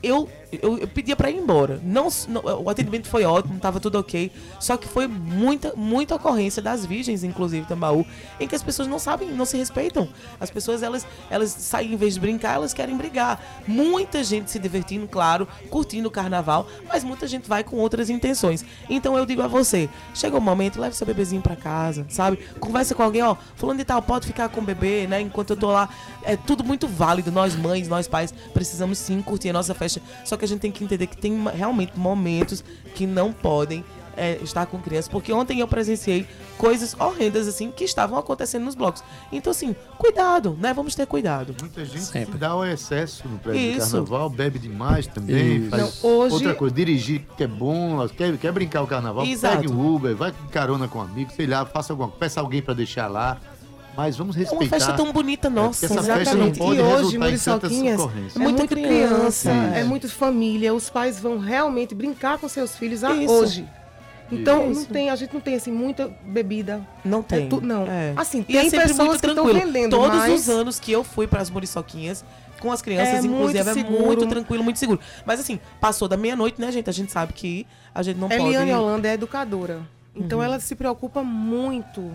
eu, 0.03 0.29
eu, 0.51 0.77
eu 0.77 0.87
pedia 0.87 1.15
pra 1.15 1.29
ir 1.29 1.37
embora. 1.37 1.79
Não, 1.83 2.07
não- 2.27 2.41
o 2.63 2.69
atendimento 2.69 3.07
foi 3.07 3.23
ótimo, 3.23 3.59
tava 3.59 3.79
tudo 3.79 3.99
ok. 3.99 4.31
Só 4.59 4.77
que 4.77 4.87
foi 4.87 5.07
muita, 5.07 5.73
muita 5.75 6.15
ocorrência 6.15 6.61
das 6.61 6.85
virgens, 6.85 7.23
inclusive, 7.23 7.65
Tambaú, 7.67 8.05
em 8.39 8.47
que 8.47 8.55
as 8.55 8.63
pessoas 8.63 8.87
não 8.87 8.99
sabem, 8.99 9.29
não 9.29 9.45
se 9.45 9.57
respeitam. 9.57 10.07
As 10.39 10.49
pessoas, 10.49 10.81
elas, 10.83 11.05
elas 11.29 11.49
saem, 11.49 11.93
em 11.93 11.95
vez 11.95 12.13
de 12.15 12.19
brincar, 12.19 12.55
elas 12.55 12.73
querem 12.73 12.95
brigar. 12.95 13.41
Muita 13.67 14.23
gente 14.23 14.49
se 14.51 14.59
divertindo, 14.59 15.07
claro, 15.07 15.47
curtindo 15.69 16.07
o 16.07 16.11
carnaval, 16.11 16.67
mas 16.87 17.03
muita 17.03 17.27
gente 17.27 17.47
vai 17.49 17.63
com 17.63 17.77
outras 17.77 18.09
intenções. 18.09 18.63
Então 18.89 19.17
eu 19.17 19.25
digo 19.25 19.41
a 19.41 19.47
você, 19.47 19.89
chega 20.13 20.37
o 20.37 20.41
momento, 20.41 20.79
leve 20.79 20.95
seu 20.95 21.05
bebezinho 21.07 21.41
pra 21.41 21.55
casa, 21.55 22.05
sabe? 22.09 22.37
Conversa 22.59 22.93
com 22.95 23.03
alguém, 23.03 23.21
ó, 23.21 23.35
fulano 23.55 23.79
de 23.79 23.85
tal, 23.85 24.01
pode 24.01 24.27
ficar 24.27 24.49
com 24.49 24.61
o 24.61 24.63
bebê, 24.63 25.07
né? 25.07 25.21
Enquanto 25.21 25.51
eu 25.51 25.57
tô 25.57 25.67
lá. 25.71 25.89
É 26.23 26.35
tudo 26.35 26.63
muito 26.63 26.87
válido. 26.87 27.31
Nós 27.31 27.55
mães, 27.55 27.87
nós 27.87 28.07
pais, 28.07 28.33
precisamos 28.53 28.97
sim 28.97 29.21
curtir 29.21 29.49
a 29.49 29.53
nossa 29.53 29.73
festa. 29.75 30.01
Só 30.23 30.34
que 30.37 30.45
a 30.45 30.47
gente 30.47 30.59
tem 30.59 30.71
que 30.71 30.83
entender 30.83 31.07
que 31.07 31.17
tem 31.17 31.43
realmente 31.53 31.97
momentos 31.97 32.63
que 32.93 33.05
não 33.05 33.31
podem 33.33 33.83
é, 34.17 34.39
estar 34.41 34.65
com 34.65 34.79
crianças. 34.79 35.09
Porque 35.09 35.33
ontem 35.33 35.59
eu 35.59 35.67
presenciei 35.67 36.25
coisas 36.57 36.95
horrendas, 36.97 37.47
assim, 37.49 37.69
que 37.69 37.83
estavam 37.83 38.17
acontecendo 38.17 38.63
nos 38.63 38.73
blocos. 38.75 39.03
Então, 39.29 39.51
assim, 39.51 39.75
cuidado, 39.97 40.57
né? 40.59 40.73
Vamos 40.73 40.95
ter 40.95 41.05
cuidado. 41.05 41.53
Muita 41.59 41.83
gente 41.83 41.99
Sempre. 42.05 42.31
se 42.33 42.37
dá 42.37 42.49
ao 42.49 42.65
excesso 42.65 43.27
no 43.27 43.37
prédio 43.37 43.77
Isso. 43.77 43.91
carnaval, 43.91 44.29
bebe 44.29 44.57
demais 44.57 45.05
também. 45.05 45.57
Isso. 45.57 45.69
Faz 45.69 45.81
Não, 46.03 46.11
hoje- 46.11 46.33
Outra 46.35 46.55
coisa, 46.55 46.73
dirigir 46.73 47.25
que 47.35 47.43
é 47.43 47.47
bom, 47.47 48.07
quer, 48.07 48.37
quer 48.37 48.53
brincar 48.53 48.83
o 48.83 48.87
carnaval, 48.87 49.25
Exato. 49.25 49.57
pegue 49.57 49.71
um 49.73 49.95
Uber, 49.95 50.15
vai 50.15 50.31
com 50.31 50.47
carona 50.47 50.87
com 50.87 50.99
um 50.99 51.01
amigo, 51.01 51.31
sei 51.35 51.45
lá, 51.47 51.65
faça 51.65 51.91
alguma 51.91 52.07
coisa, 52.07 52.19
peça 52.19 52.39
alguém 52.39 52.61
pra 52.61 52.73
deixar 52.73 53.07
lá. 53.07 53.37
Mas 53.95 54.17
vamos 54.17 54.35
É 54.35 54.39
respeitar. 54.39 54.63
uma 54.65 54.69
festa 54.69 54.93
tão 54.93 55.11
bonita, 55.13 55.49
nossa. 55.49 55.87
porque 55.87 55.93
essa 55.99 56.03
festa 56.03 56.35
não 56.35 56.47
Exatamente. 56.47 56.59
pode 56.59 56.79
e 56.79 56.81
hoje, 56.83 57.17
Muriçoquinhas, 57.17 57.99
ocorrências. 57.99 58.35
é 58.35 58.39
Muita 58.39 58.57
muito 58.59 58.69
criança. 58.75 59.15
criança, 59.15 59.51
é 59.77 59.83
muito 59.83 60.09
família. 60.09 60.73
Os 60.73 60.89
pais 60.89 61.19
vão 61.19 61.37
realmente 61.39 61.95
brincar 61.95 62.37
com 62.37 62.47
seus 62.49 62.75
filhos 62.75 63.03
a- 63.03 63.13
Isso. 63.13 63.33
hoje. 63.33 63.65
Então, 64.31 64.71
Isso. 64.71 64.81
não 64.81 64.85
tem, 64.87 65.09
a 65.11 65.15
gente 65.15 65.33
não 65.33 65.39
tem 65.39 65.55
assim 65.55 65.71
muita 65.71 66.09
bebida. 66.25 66.81
Não 67.03 67.21
tem. 67.21 67.45
É 67.45 67.47
tu- 67.47 67.61
não. 67.61 67.83
É. 67.87 68.13
Assim, 68.17 68.43
E 68.49 68.57
é 68.57 68.61
tem 68.61 68.69
sempre 68.71 68.87
pessoas 68.87 69.07
muito 69.07 69.21
que 69.21 69.27
estão 69.27 69.43
tranquilo. 69.45 69.65
vendendo, 69.71 69.91
Todos 69.91 70.17
mas- 70.17 70.33
os 70.41 70.49
anos 70.49 70.79
que 70.79 70.91
eu 70.91 71.03
fui 71.03 71.27
para 71.27 71.41
as 71.41 71.49
muriçoquinhas 71.49 72.25
com 72.59 72.71
as 72.71 72.81
crianças, 72.81 73.23
É 73.23 73.27
inclusive, 73.27 73.63
muito 73.83 73.93
é 73.93 74.05
muito 74.05 74.27
tranquilo, 74.27 74.63
muito 74.63 74.79
seguro. 74.79 74.99
Mas 75.25 75.39
assim, 75.39 75.59
passou 75.79 76.07
da 76.07 76.17
meia-noite, 76.17 76.59
né, 76.59 76.71
gente? 76.71 76.89
A 76.89 76.93
gente 76.93 77.11
sabe 77.11 77.33
que 77.33 77.67
a 77.93 78.01
gente 78.01 78.17
não 78.17 78.27
Eliane 78.31 78.55
pode. 78.57 78.71
Uhum. 78.71 78.77
Holanda 78.79 79.07
é 79.07 79.13
educadora. 79.13 79.81
Então 80.15 80.41
ela 80.41 80.59
se 80.59 80.73
preocupa 80.75 81.21
muito 81.23 82.11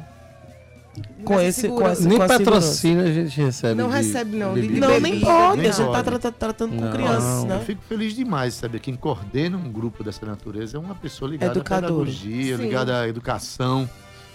Com 1.25 1.37
nessa 1.37 1.45
esse- 1.47 1.69
com 1.69 1.89
esse- 1.89 2.07
Nem 2.09 2.19
com 2.19 2.25
a 2.25 2.29
patrocínio 2.29 3.05
a 3.05 3.13
gente 3.13 3.41
recebe. 3.41 3.75
Não 3.81 3.89
de- 3.89 3.95
recebe, 3.97 4.37
não, 4.37 4.55
de- 4.55 4.67
de 4.69 4.81
Não, 4.81 4.89
nem 4.89 5.01
bebida, 5.01 5.27
pode. 5.27 5.57
nem 5.61 5.71
a 5.71 5.73
gente 5.73 5.87
tá 5.87 5.93
pode. 5.93 6.05
tra- 6.05 6.19
tra- 6.19 6.33
tratando 6.33 6.75
com 6.75 6.81
Não. 6.81 6.91
crianças, 6.93 7.45
né? 7.45 7.55
Eu 7.57 7.61
fico 7.61 7.83
feliz 7.83 8.15
demais, 8.15 8.55
sabe? 8.55 8.81
Quem 8.81 8.97
coordena 8.97 9.57
um 9.57 9.71
grupo 9.71 10.03
dessa 10.03 10.27
natureza 10.27 10.77
é 10.77 10.81
uma 10.81 10.95
pessoa 10.95 11.31
ligada 11.31 11.53
Educadora. 11.53 11.87
à 11.87 11.89
pedagogia, 11.91 12.57
Sim. 12.57 12.63
ligada 12.65 13.01
à 13.03 13.09
educação, 13.09 13.89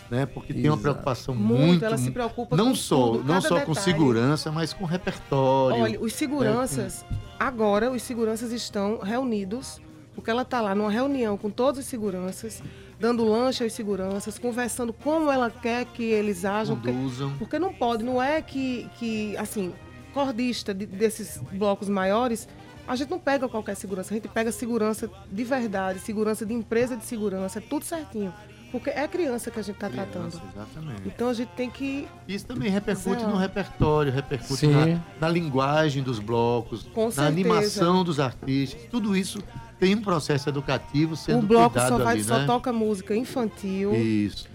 né? 0.09 0.25
Porque 0.25 0.53
tem 0.53 0.63
uma 0.63 0.69
Exato. 0.69 0.81
preocupação 0.81 1.35
Muito, 1.35 1.61
muito, 1.65 1.85
ela 1.85 1.97
se 1.97 2.09
preocupa 2.09 2.55
não 2.55 2.69
com 2.69 2.75
só, 2.75 3.07
tudo, 3.11 3.23
não 3.25 3.41
só 3.41 3.59
com 3.61 3.73
segurança, 3.73 4.49
mas 4.51 4.71
com 4.71 4.85
repertório. 4.85 5.81
Olha, 5.83 5.99
os 6.01 6.13
seguranças, 6.13 7.05
agora 7.37 7.91
os 7.91 8.01
seguranças 8.01 8.51
estão 8.53 8.99
reunidos, 8.99 9.81
porque 10.13 10.31
ela 10.31 10.43
está 10.43 10.61
lá 10.61 10.73
numa 10.73 10.89
reunião 10.89 11.35
com 11.37 11.49
todos 11.49 11.81
os 11.81 11.85
seguranças, 11.85 12.63
dando 12.99 13.23
lanche 13.25 13.63
aos 13.63 13.73
seguranças, 13.73 14.39
conversando 14.39 14.93
como 14.93 15.31
ela 15.31 15.49
quer 15.49 15.85
que 15.85 16.03
eles 16.03 16.45
ajam. 16.45 16.75
Porque, 16.75 16.91
conduzam. 16.91 17.33
porque 17.37 17.59
não 17.59 17.73
pode, 17.73 18.03
não 18.03 18.21
é 18.21 18.41
que, 18.41 18.89
que 18.97 19.35
assim, 19.37 19.73
cordista 20.13 20.73
de- 20.73 20.85
desses 20.85 21.37
blocos 21.51 21.89
maiores, 21.89 22.47
a 22.87 22.95
gente 22.95 23.09
não 23.09 23.19
pega 23.19 23.47
qualquer 23.49 23.75
segurança, 23.75 24.13
a 24.13 24.15
gente 24.15 24.27
pega 24.27 24.51
segurança 24.51 25.09
de 25.31 25.43
verdade, 25.43 25.99
segurança 25.99 26.45
de 26.45 26.53
empresa 26.53 26.95
de 26.95 27.03
segurança, 27.03 27.59
é 27.59 27.61
tudo 27.61 27.83
certinho. 27.83 28.33
Porque 28.71 28.89
é 28.89 29.07
criança 29.07 29.49
que 29.49 29.59
a 29.59 29.61
gente 29.61 29.75
está 29.75 29.89
tratando. 29.89 30.27
Exatamente. 30.27 31.01
Então 31.05 31.29
a 31.29 31.33
gente 31.33 31.49
tem 31.49 31.69
que. 31.69 32.07
Isso 32.27 32.45
também 32.45 32.69
repercute 32.69 33.23
no 33.23 33.37
repertório, 33.37 34.11
repercute 34.11 34.67
na, 34.67 34.99
na 35.19 35.29
linguagem 35.29 36.03
dos 36.03 36.19
blocos, 36.19 36.83
Com 36.93 37.05
na 37.05 37.11
certeza. 37.11 37.27
animação 37.27 38.03
dos 38.03 38.19
artistas. 38.19 38.81
Tudo 38.89 39.15
isso 39.15 39.41
tem 39.79 39.95
um 39.95 40.01
processo 40.01 40.49
educativo 40.49 41.15
sendo 41.15 41.39
o 41.39 41.47
bloco 41.47 41.71
cuidado 41.71 41.97
só, 41.97 42.03
vai, 42.03 42.13
ali, 42.15 42.23
só 42.23 42.39
né? 42.39 42.45
toca 42.45 42.73
música 42.73 43.15
infantil. 43.15 43.93
Isso. 43.93 44.47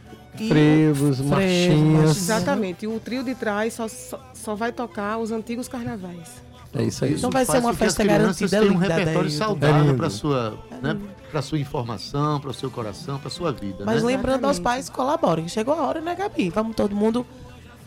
Frevos, 0.48 1.20
marchinhas. 1.20 2.16
Exatamente. 2.16 2.84
E 2.84 2.88
o 2.88 3.00
trio 3.00 3.22
de 3.24 3.34
trás 3.34 3.74
só, 3.74 3.88
só, 3.88 4.20
só 4.34 4.54
vai 4.54 4.72
tocar 4.72 5.18
os 5.18 5.30
antigos 5.30 5.68
carnavais. 5.68 6.42
É 6.72 6.84
isso 6.84 7.04
aí. 7.04 7.14
Então 7.14 7.30
vai 7.30 7.44
ser 7.44 7.58
uma 7.58 7.74
festa 7.74 8.04
crianças 8.04 8.50
garantida 8.50 8.60
tenham 8.60 8.74
um 8.74 8.78
repertório. 8.78 9.28
É 9.28 9.30
saudável 9.30 9.86
lindo. 9.86 9.96
para 9.96 10.10
sua, 10.10 10.58
né, 10.80 10.96
para 11.30 11.42
sua 11.42 11.58
informação, 11.58 12.40
para 12.40 12.50
o 12.50 12.54
seu 12.54 12.70
coração, 12.70 13.18
para 13.18 13.30
sua 13.30 13.52
vida. 13.52 13.84
Mas 13.84 14.02
né? 14.02 14.08
lembrando 14.08 14.46
aos 14.46 14.58
pais, 14.58 14.88
colaborem. 14.88 15.48
Chegou 15.48 15.74
a 15.74 15.82
hora, 15.86 16.00
né, 16.00 16.14
Gabi? 16.14 16.50
Vamos 16.50 16.74
todo 16.76 16.94
mundo, 16.94 17.26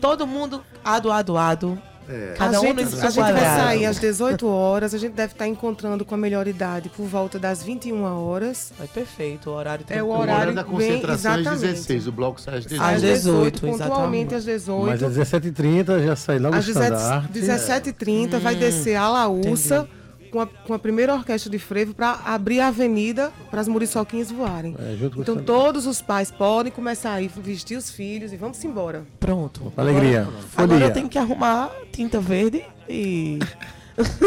todo 0.00 0.26
mundo 0.26 0.62
ado, 0.84 1.10
ado, 1.12 1.36
ado. 1.36 1.78
É. 2.06 2.34
Cada 2.36 2.58
a 2.58 2.60
um 2.60 2.64
gente, 2.64 2.82
a 2.82 3.08
gente 3.10 3.32
vai 3.32 3.40
sair 3.40 3.86
às 3.86 3.98
18 3.98 4.46
horas, 4.46 4.92
a 4.92 4.98
gente 4.98 5.14
deve 5.14 5.32
estar 5.32 5.48
encontrando 5.48 6.04
com 6.04 6.14
a 6.14 6.18
melhor 6.18 6.46
idade 6.46 6.90
por 6.90 7.06
volta 7.06 7.38
das 7.38 7.62
21 7.62 8.02
horas. 8.04 8.74
É 8.78 8.86
perfeito, 8.86 9.48
o 9.48 9.54
horário 9.54 9.86
É 9.88 10.02
o 10.02 10.08
O 10.08 10.08
tranquilo. 10.10 10.22
horário 10.22 10.54
da 10.54 10.62
bem- 10.64 10.70
concentração 10.72 11.30
é 11.30 11.34
às 11.36 11.40
exatamente. 11.40 11.72
16, 11.72 12.06
o 12.06 12.12
bloco 12.12 12.40
sai 12.42 12.58
às 12.58 12.66
18. 12.66 12.82
Às 12.94 13.00
18, 13.00 13.60
pontualmente 13.62 14.34
às 14.34 14.44
18. 14.44 14.84
Mas 14.86 15.02
às 15.02 15.16
17h30 15.16 16.04
já 16.04 16.14
sai 16.14 16.38
logo 16.38 16.54
o 16.54 16.58
Às 16.58 16.68
estandarte. 16.68 17.28
17h30 17.40 18.38
vai 18.38 18.54
descer 18.54 18.96
a 18.96 19.08
Laúça 19.08 19.88
com 20.34 20.40
a, 20.40 20.46
com 20.48 20.74
a 20.74 20.78
primeira 20.80 21.14
orquestra 21.14 21.48
de 21.48 21.60
frevo 21.60 21.94
para 21.94 22.18
abrir 22.24 22.58
a 22.58 22.66
avenida 22.66 23.32
para 23.52 23.60
as 23.60 23.68
muriçoquinhas 23.68 24.32
voarem. 24.32 24.74
É, 24.76 24.96
Então 25.16 25.36
todos 25.36 25.86
os 25.86 26.02
pais 26.02 26.28
podem 26.28 26.72
começar 26.72 27.12
a 27.12 27.22
ir 27.22 27.28
vestir 27.28 27.76
os 27.76 27.88
filhos 27.88 28.32
e 28.32 28.36
vamos 28.36 28.62
embora. 28.64 29.06
Pronto. 29.20 29.72
Alegria. 29.76 30.22
Agora 30.56 30.68
Folia. 30.72 30.86
eu 30.86 30.92
tenho 30.92 31.08
que 31.08 31.18
arrumar 31.18 31.70
tinta 31.92 32.20
verde 32.20 32.64
e. 32.88 33.38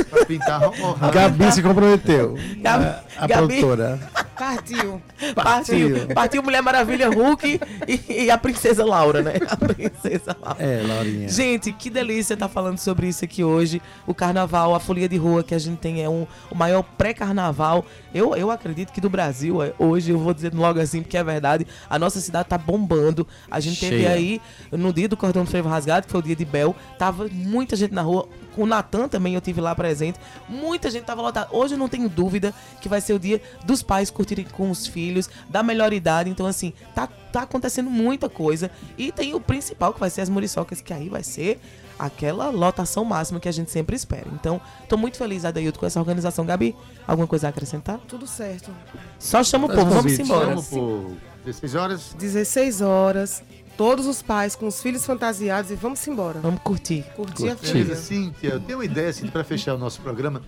Pra 0.10 0.26
pintar 0.26 0.62
oh, 0.64 1.12
Gabi 1.12 1.52
se 1.52 1.62
comprometeu. 1.62 2.36
Gabi- 2.62 2.86
a 2.86 3.04
a 3.18 3.28
Gabi- 3.28 3.48
produtora. 3.60 4.00
Partiu. 4.38 5.02
Partiu. 5.34 6.08
Partiu 6.14 6.44
Mulher 6.44 6.62
Maravilha 6.62 7.10
Hulk 7.10 7.60
e, 7.88 8.24
e 8.26 8.30
a 8.32 8.38
Princesa 8.38 8.86
Laura, 8.86 9.22
né? 9.24 9.34
A 9.50 9.58
Princesa 9.58 10.38
Laura. 10.40 10.64
É, 10.64 10.84
Laurinha. 10.88 11.28
Gente, 11.28 11.72
que 11.74 11.90
delícia 11.90 12.36
estar 12.36 12.48
falando 12.48 12.78
sobre 12.78 13.08
isso 13.08 13.26
aqui 13.26 13.44
hoje. 13.44 13.82
O 14.06 14.14
carnaval, 14.14 14.76
a 14.76 14.80
folia 14.80 15.10
de 15.10 15.18
rua 15.18 15.44
que 15.44 15.56
a 15.56 15.60
gente 15.60 15.78
tem 15.80 16.04
é 16.04 16.10
um, 16.10 16.28
o 16.52 16.56
maior 16.56 16.84
pré-carnaval. 16.98 17.84
Eu, 18.14 18.36
eu 18.36 18.52
acredito 18.52 18.94
que 18.94 19.02
do 19.02 19.10
Brasil, 19.10 19.62
é, 19.64 19.74
hoje, 19.80 20.12
eu 20.12 20.20
vou 20.20 20.34
dizer 20.34 20.54
logo 20.54 20.80
assim, 20.80 21.02
porque 21.02 21.18
é 21.18 21.24
verdade, 21.24 21.66
a 21.90 21.98
nossa 21.98 22.20
cidade 22.20 22.48
tá 22.48 22.58
bombando. 22.58 23.28
A 23.50 23.60
gente 23.60 23.80
teve 23.80 23.98
Cheia. 24.04 24.12
aí, 24.12 24.42
no 24.72 24.94
dia 24.94 25.10
do 25.10 25.18
Cordão 25.18 25.44
do 25.44 25.50
Frevo 25.50 25.68
Rasgado, 25.68 26.06
que 26.06 26.12
foi 26.12 26.20
o 26.22 26.24
dia 26.24 26.36
de 26.36 26.46
Bel, 26.46 26.76
tava 27.00 27.28
muita 27.32 27.76
gente 27.76 27.94
na 27.94 28.04
rua. 28.04 28.30
Com 28.58 28.64
o 28.64 28.66
Natan 28.66 29.08
também 29.08 29.36
eu 29.36 29.40
tive 29.40 29.62
lá 29.62 29.76
presente. 29.76 30.20
Muita 30.50 30.90
gente 30.90 31.06
tava 31.06 31.22
lotada. 31.22 31.48
Hoje 31.52 31.76
eu 31.76 31.78
não 31.78 31.88
tenho 31.88 32.10
dúvida 32.10 32.52
que 32.82 32.90
vai 32.90 33.00
ser 33.00 33.14
o 33.14 33.20
dia 33.20 33.40
dos 33.64 33.84
pais 33.84 34.10
curtirem 34.10 34.46
com 34.46 34.72
os 34.72 34.88
filhos, 34.88 35.30
da 35.48 35.62
melhor 35.62 35.94
idade. 35.94 36.28
Então, 36.28 36.48
assim, 36.48 36.74
tá, 36.96 37.08
tá 37.32 37.44
acontecendo 37.44 37.88
muita 37.88 38.28
coisa. 38.28 38.72
E 38.98 39.12
tem 39.12 39.36
o 39.36 39.40
principal, 39.40 39.94
que 39.94 40.00
vai 40.00 40.10
ser 40.10 40.22
as 40.22 40.30
muriçocas, 40.30 40.82
que 40.82 40.92
aí 40.92 41.08
vai 41.08 41.22
ser 41.22 41.62
aquela 42.00 42.50
lotação 42.50 43.06
máxima 43.06 43.40
que 43.40 43.48
a 43.48 43.52
gente 43.52 43.70
sempre 43.70 43.96
espera. 43.96 44.26
Então, 44.34 44.60
tô 44.90 44.98
muito 44.98 45.18
feliz, 45.18 45.46
Adaildo, 45.46 45.78
com 45.78 45.86
essa 45.86 46.00
organização. 46.00 46.44
Gabi, 46.44 46.76
alguma 47.08 47.28
coisa 47.28 47.46
a 47.46 47.50
acrescentar? 47.52 48.00
Tudo 48.08 48.26
certo. 48.26 48.72
Só 49.20 49.44
chama 49.44 49.66
o 49.66 49.68
Faz 49.68 49.80
povo, 49.82 49.92
vamos 49.92 50.04
convite. 50.14 50.24
embora. 50.24 50.48
Vamos 50.48 50.68
por 50.68 51.12
16 51.46 51.76
horas. 51.76 52.16
16 52.18 52.82
horas, 52.82 53.44
todos 53.78 54.06
os 54.08 54.22
pais 54.22 54.56
com 54.56 54.68
os 54.68 54.82
filhos 54.82 55.06
fantasiados 55.06 55.70
e 55.72 55.76
vamos 55.76 56.06
embora. 56.08 56.40
Vamos 56.40 56.60
curtir. 56.62 57.04
Curtir 57.16 57.50
a 57.50 57.56
Curtir. 57.56 57.72
filha. 57.72 57.84
Beleza, 57.86 58.02
Cíntia, 58.02 58.50
eu 58.50 58.60
tenho 58.60 58.80
uma 58.80 58.86
ideia 58.86 59.10
assim, 59.10 59.28
para 59.28 59.44
fechar 59.44 59.76
o 59.76 59.78
nosso 59.78 60.02
programa. 60.02 60.42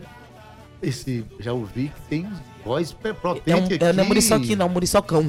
Esse, 0.82 1.26
já 1.42 1.52
ouvi 1.52 1.92
que 1.94 2.02
tem 2.10 2.32
voz 2.64 2.94
pre- 2.94 3.10
É 3.10 3.14
um, 3.14 3.16
potente 3.16 3.74
aqui. 3.74 3.84
é, 3.84 3.92
não 3.92 4.02
é 4.02 4.08
muriçoqui, 4.08 4.56
não, 4.56 4.70
muriçocão. 4.70 5.22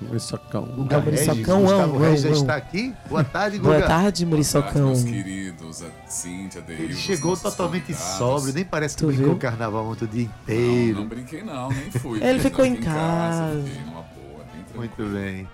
Muriçocão. 0.00 0.64
Guga 0.64 0.96
É 0.96 0.98
o 0.98 1.02
Regis, 1.02 1.26
Muriçocão, 1.26 1.60
Gustavo 1.60 1.98
Regis 1.98 2.22
já 2.22 2.30
está 2.30 2.56
aqui. 2.56 2.94
Boa 3.10 3.22
tarde, 3.22 3.58
Guga. 3.58 3.68
Boa 3.76 3.82
tarde, 3.86 4.24
Boa 4.24 4.30
muriçocão. 4.30 4.72
tarde, 4.72 4.80
meus 4.88 5.04
queridos, 5.04 5.82
a 5.82 6.08
Cíntia, 6.10 6.62
Deildo, 6.62 6.84
Ele 6.84 6.94
chegou 6.96 7.36
totalmente 7.36 7.82
convidados. 7.92 8.16
sóbrio, 8.16 8.54
nem 8.54 8.64
parece 8.64 8.94
que 8.96 9.00
Tu 9.02 9.06
brincou 9.08 9.26
viu? 9.26 9.34
o 9.34 9.38
carnaval 9.38 9.86
ontem 9.88 10.04
o 10.06 10.08
dia 10.08 10.24
Não, 10.24 10.32
inteiro. 10.54 11.00
não 11.00 11.06
brinquei 11.06 11.42
não, 11.42 11.68
nem 11.68 11.90
fui. 11.90 12.24
Ele 12.24 12.38
ficou 12.40 12.64
em 12.64 12.76
casa. 12.76 13.52
Boa, 13.52 14.04
tranquilo. 14.46 14.74
Muito 14.74 15.04
bem. 15.12 15.46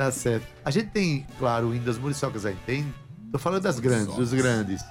Tá 0.00 0.10
certo. 0.10 0.46
A 0.64 0.70
gente 0.70 0.86
tem, 0.88 1.26
claro, 1.38 1.66
o 1.68 1.74
hino 1.74 1.84
das 1.84 1.98
muriçocas 1.98 2.46
aí. 2.46 2.56
Tem. 2.64 2.86
Tô 3.30 3.38
falando 3.38 3.60
das 3.64 3.78
grandes, 3.78 4.14
dos 4.16 4.32
grandes. 4.32 4.82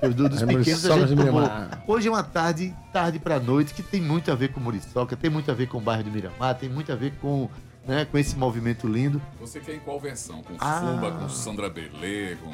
Eu, 0.00 0.14
do- 0.14 0.28
dos 0.28 0.40
As 0.40 0.48
pequenos 0.48 0.86
a 0.86 0.98
gente 1.00 1.08
tomou. 1.16 1.24
Miramar. 1.40 1.82
Hoje 1.84 2.06
é 2.06 2.10
uma 2.12 2.22
tarde, 2.22 2.72
tarde 2.92 3.18
pra 3.18 3.40
noite, 3.40 3.74
que 3.74 3.82
tem 3.82 4.00
muito 4.00 4.30
a 4.30 4.36
ver 4.36 4.52
com 4.52 4.60
Muriçoca, 4.60 5.16
tem 5.16 5.28
muito 5.28 5.50
a 5.50 5.54
ver 5.54 5.66
com 5.66 5.78
o 5.78 5.80
bairro 5.80 6.04
de 6.04 6.10
Miramar, 6.12 6.54
tem 6.56 6.68
muito 6.68 6.92
a 6.92 6.94
ver 6.94 7.12
com, 7.20 7.48
né, 7.84 8.04
com 8.04 8.16
esse 8.16 8.36
movimento 8.36 8.86
lindo. 8.86 9.20
Você 9.40 9.58
quer 9.58 9.74
em 9.74 9.80
qual 9.80 9.98
versão? 9.98 10.44
Com 10.44 10.54
Ah. 10.60 10.80
Fumba, 10.80 11.10
com 11.10 11.28
Sandra 11.28 11.68
Belê, 11.68 12.36
com... 12.36 12.52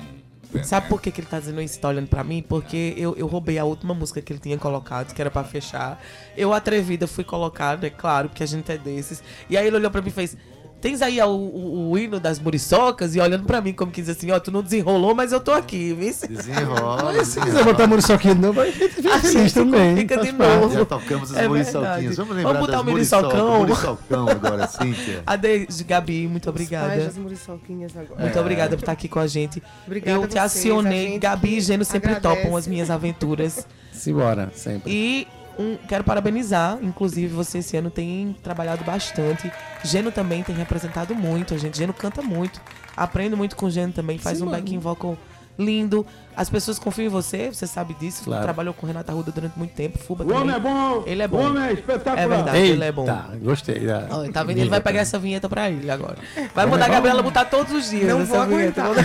Sabe 0.65 0.89
por 0.89 1.03
que, 1.03 1.11
que 1.11 1.21
ele 1.21 1.29
tá 1.29 1.39
dizendo 1.39 1.61
isso, 1.61 1.79
tá 1.79 1.89
olhando 1.89 2.09
pra 2.09 2.25
mim? 2.25 2.43
Porque 2.43 2.95
eu, 2.97 3.15
eu 3.17 3.27
roubei 3.27 3.59
a 3.59 3.65
última 3.67 3.93
música 3.93 4.23
que 4.23 4.33
ele 4.33 4.41
tinha 4.41 4.57
colocado, 4.57 5.13
que 5.13 5.21
era 5.21 5.31
pra 5.31 5.45
fechar. 5.45 6.01
Eu, 6.37 6.55
atrevida, 6.55 7.07
fui 7.07 7.23
colocar, 7.25 7.83
é 7.85 7.91
claro, 7.91 8.31
porque 8.31 8.43
a 8.43 8.47
gente 8.47 8.73
é 8.73 8.79
desses. 8.79 9.23
E 9.51 9.59
aí 9.59 9.67
ele 9.67 9.77
olhou 9.77 9.91
pra 9.91 10.01
mim 10.01 10.09
e 10.09 10.13
fez. 10.13 10.37
Tens 10.81 11.01
aí 11.03 11.21
o, 11.23 11.27
o- 11.27 11.91
o 11.91 11.99
hino 11.99 12.21
das 12.21 12.39
muriçocas 12.39 13.17
e 13.17 13.21
olhando 13.21 13.45
pra 13.45 13.61
mim 13.61 13.73
como 13.73 13.91
que 13.91 14.01
diz 14.03 14.11
assim, 14.11 14.31
ó, 14.31 14.39
tu 14.39 14.53
não 14.53 14.63
desenrolou, 14.63 15.15
mas 15.15 15.33
eu 15.33 15.41
tô 15.41 15.51
aqui, 15.53 15.93
viu? 15.95 16.15
Desenrola. 16.29 17.13
Mas 17.15 17.29
se 17.29 17.41
quiser 17.41 17.65
botar 17.65 17.87
Muriçoquinho 17.87 18.35
de 18.35 18.41
novo, 18.43 18.61
a 18.61 18.67
gente 18.67 18.89
fica 18.91 19.15
A 19.15 19.19
feliz 19.19 19.53
também. 19.53 19.97
fica 19.97 20.19
de 20.19 20.33
novo. 20.33 20.75
Já 20.75 20.85
tocamos 20.85 21.33
as 21.33 21.39
É 21.39 21.49
muriçoquinhas. 21.49 22.17
Vamos 22.17 22.37
lembrar 22.37 22.53
Vamos 22.53 22.67
botar 22.67 22.79
das 22.79 22.87
o 22.87 22.91
muriçocão. 22.91 23.59
Muriçocão 23.61 24.29
agora, 24.29 24.67
Cíntia. 24.69 25.23
Ade, 25.27 25.67
Gabi, 25.89 26.29
muito 26.29 26.51
Os 26.51 26.55
pais 26.55 26.67
obrigada. 26.69 27.05
das 27.05 27.17
muriçoquinhas 27.19 27.97
agora. 27.97 28.21
Muito 28.21 28.39
obrigada 28.39 28.77
por 28.77 28.83
estar 28.83 28.93
aqui 28.93 29.09
com 29.09 29.19
a 29.19 29.27
gente. 29.27 29.63
Obrigada 29.87 30.13
eu 30.19 30.23
te 30.29 30.33
vocês, 30.35 30.45
acionei, 30.45 31.19
Gabi 31.19 31.57
e 31.57 31.61
Geno 31.63 31.85
sempre 31.85 32.13
agradece. 32.13 32.43
topam 32.43 32.57
as 32.57 32.67
minhas 32.67 32.91
aventuras. 32.91 33.67
Simbora, 33.93 34.53
sempre. 34.55 34.93
E 34.93 35.27
um, 35.59 35.77
quero 35.89 36.05
parabenizar, 36.05 36.79
inclusive 36.83 37.29
você 37.29 37.59
esse 37.59 37.77
ano 37.77 37.91
tem 37.91 38.37
trabalhado 38.43 38.85
bastante. 38.85 39.51
Geno 39.85 40.13
também 40.13 40.43
tem 40.43 40.55
representado 40.55 41.15
muito, 41.15 41.55
a 41.55 41.59
gente. 41.59 41.79
Geno 41.79 41.93
canta 41.93 42.23
muito, 42.23 42.61
aprendo 42.97 43.37
muito 43.37 43.57
com 43.57 43.67
o 43.67 43.71
Geno 43.71 43.93
também, 43.93 44.19
faz 44.19 44.39
Sim, 44.39 44.45
um 44.45 44.47
mano. 44.47 44.59
backing 44.59 44.79
vocal 44.79 45.17
lindo. 45.59 46.07
As 46.37 46.51
pessoas 46.51 46.79
confiam 46.79 47.07
em 47.07 47.09
você, 47.09 47.49
você 47.53 47.67
sabe 47.67 47.95
disso. 47.95 48.25
Claro. 48.25 48.43
Trabalhou 48.45 48.75
com 48.75 48.87
Renata 48.87 49.13
Ruda 49.13 49.33
durante 49.33 49.59
muito 49.59 49.73
tempo, 49.73 49.99
Fuba 49.99 50.25
também. 50.25 50.61
bom! 50.61 51.03
Ele 51.07 51.23
é 51.23 51.29
bom. 51.29 51.39
O 51.39 51.47
homem 51.47 51.63
é 51.65 51.73
espetacular. 51.73 52.19
É 52.19 52.29
verdade, 52.29 52.59
ele 52.59 52.85
é 52.85 52.93
bom. 52.93 53.07
Tá, 53.07 53.31
gostei. 53.43 53.83
Ó, 54.11 54.31
tá 54.31 54.43
vendo? 54.43 54.59
Ele 54.59 54.69
vai 54.71 54.81
pegar 54.81 55.01
essa 55.01 55.19
vinheta 55.19 55.49
pra 55.49 55.71
ele 55.71 55.91
agora. 55.91 56.17
Vai 56.55 56.65
Homem 56.67 56.79
mandar 56.79 56.87
é 56.87 56.91
a. 56.91 56.95
Gabriela 56.95 57.23
botar 57.23 57.45
todos 57.47 57.73
os 57.73 57.89
dias 57.91 58.09
Não 58.09 58.21
essa 58.21 58.37
vou 58.45 58.47
vinheta. 58.47 58.83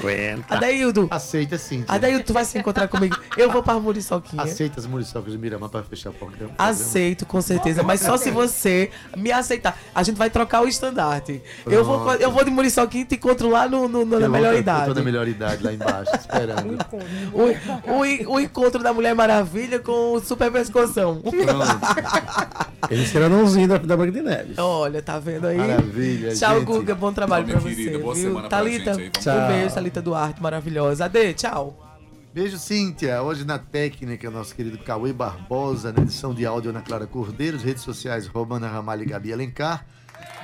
Aguenta. 0.00 0.54
Adaildo, 0.54 1.08
Aceita, 1.10 1.58
Cíntia. 1.58 1.86
Adaildo, 1.88 2.24
tu 2.24 2.32
vai 2.32 2.44
se 2.44 2.56
encontrar 2.58 2.86
comigo. 2.88 3.16
Eu 3.36 3.50
vou 3.50 3.62
pra 3.62 3.74
Muriçoquinha. 3.80 4.42
Aceita 4.42 4.78
as 4.78 4.86
muriçocas 4.86 5.32
de 5.32 5.38
Miramar 5.38 5.68
para 5.68 5.82
fechar 5.82 6.10
o 6.10 6.12
programa. 6.12 6.52
Aceito, 6.56 7.26
com 7.26 7.40
certeza, 7.42 7.82
mas 7.82 8.00
só 8.00 8.16
se 8.16 8.30
você 8.30 8.90
me 9.16 9.32
aceitar. 9.32 9.76
A 9.94 10.02
gente 10.04 10.16
vai 10.16 10.30
trocar 10.30 10.62
o 10.62 10.68
estandarte. 10.68 11.42
Eu 11.66 11.84
vou, 11.84 12.14
eu 12.14 12.30
vou 12.30 12.44
de 12.44 12.50
Muriçoquinha 12.50 13.02
e 13.02 13.06
te 13.06 13.14
encontro 13.16 13.50
lá 13.50 13.68
no, 13.68 13.88
no- 13.88 14.04
no- 14.04 14.14
Eu 14.16 14.20
na 14.20 14.28
melhor 14.28 14.54
eu 14.54 14.60
idade. 14.60 14.86
Tô 14.86 14.94
na 14.94 15.02
melhor 15.02 15.26
idade 15.26 15.57
lá 15.64 15.72
embaixo, 15.72 16.10
Um 16.12 16.16
esperando. 16.16 16.74
encontro. 16.74 17.08
O, 17.32 17.92
o, 17.98 18.04
en- 18.04 18.26
o 18.26 18.40
encontro 18.40 18.82
da 18.82 18.92
Mulher 18.92 19.14
Maravilha 19.14 19.78
com 19.78 20.12
o 20.14 20.20
Super 20.20 20.50
Pescoção. 20.52 21.20
Pronto. 21.22 22.90
Ele 22.90 23.06
será 23.06 23.26
anãozinho 23.26 23.68
da, 23.68 23.78
da 23.78 23.96
Branca 23.96 24.12
de 24.12 24.22
Neve. 24.22 24.54
Olha, 24.58 25.02
tá 25.02 25.18
vendo 25.18 25.46
aí? 25.46 25.58
Maravilha, 25.58 26.34
Tchau, 26.34 26.54
gente. 26.58 26.64
Guga. 26.66 26.94
Bom 26.94 27.12
trabalho 27.12 27.44
Tchau, 27.46 27.54
pra 27.60 27.70
você. 27.70 27.74
querida. 27.76 27.98
Boa 27.98 28.14
viu? 28.14 28.22
semana 28.28 28.48
pra 28.48 28.58
Thalita, 28.58 28.94
gente 28.94 29.28
aí. 29.30 29.38
Um 29.38 29.48
beijo, 29.48 29.74
Thalita 29.74 30.02
Duarte, 30.02 30.42
maravilhosa. 30.42 31.04
Ade, 31.04 31.34
tchau. 31.34 31.84
Beijo, 32.32 32.58
Cíntia. 32.58 33.20
Hoje 33.22 33.44
na 33.44 33.58
técnica, 33.58 34.30
nosso 34.30 34.54
querido 34.54 34.78
Cauê 34.78 35.12
Barbosa, 35.12 35.92
na 35.92 36.02
edição 36.02 36.32
de 36.32 36.46
áudio 36.46 36.70
Ana 36.70 36.82
Clara 36.82 37.06
Cordeiro, 37.06 37.56
as 37.56 37.62
redes 37.62 37.82
sociais 37.82 38.26
Romana 38.26 38.68
Ramalho 38.68 39.02
e 39.02 39.06
Gabi 39.06 39.32
Alencar. 39.32 39.84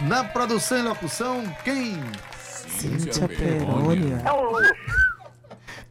Na 0.01 0.25
produção 0.25 0.79
e 0.79 0.83
locução, 0.83 1.45
quem? 1.63 1.99
Cíntia 2.79 3.29
Perônia. 3.29 4.17
Perônia. 4.19 4.75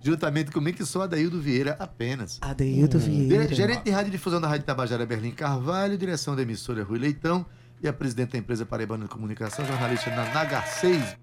Juntamente 0.02 0.52
comigo, 0.52 0.78
que 0.78 0.86
sou 0.86 1.02
Adaildo 1.02 1.40
Vieira 1.42 1.78
apenas. 1.80 2.38
Adeildo 2.42 3.00
Dire- 3.00 3.28
Vieira. 3.28 3.56
Gerente 3.56 3.84
de 3.84 3.92
rádio 3.92 4.12
difusão 4.12 4.42
da 4.42 4.48
Rádio 4.50 4.66
Tabajara 4.66 5.06
Berlim 5.06 5.32
Carvalho, 5.32 5.98
direção 5.98 6.36
da 6.36 6.42
emissora 6.42 6.84
Rui 6.84 7.00
Leitão 7.00 7.46
e 7.82 7.88
a 7.88 7.94
presidente 7.94 8.34
da 8.34 8.38
empresa 8.38 8.66
Paraibana 8.66 9.06
de 9.06 9.10
Comunicação, 9.10 9.66
jornalista 9.66 10.10
na 10.10 10.26
Naga 10.34 10.62
6. 10.64 11.18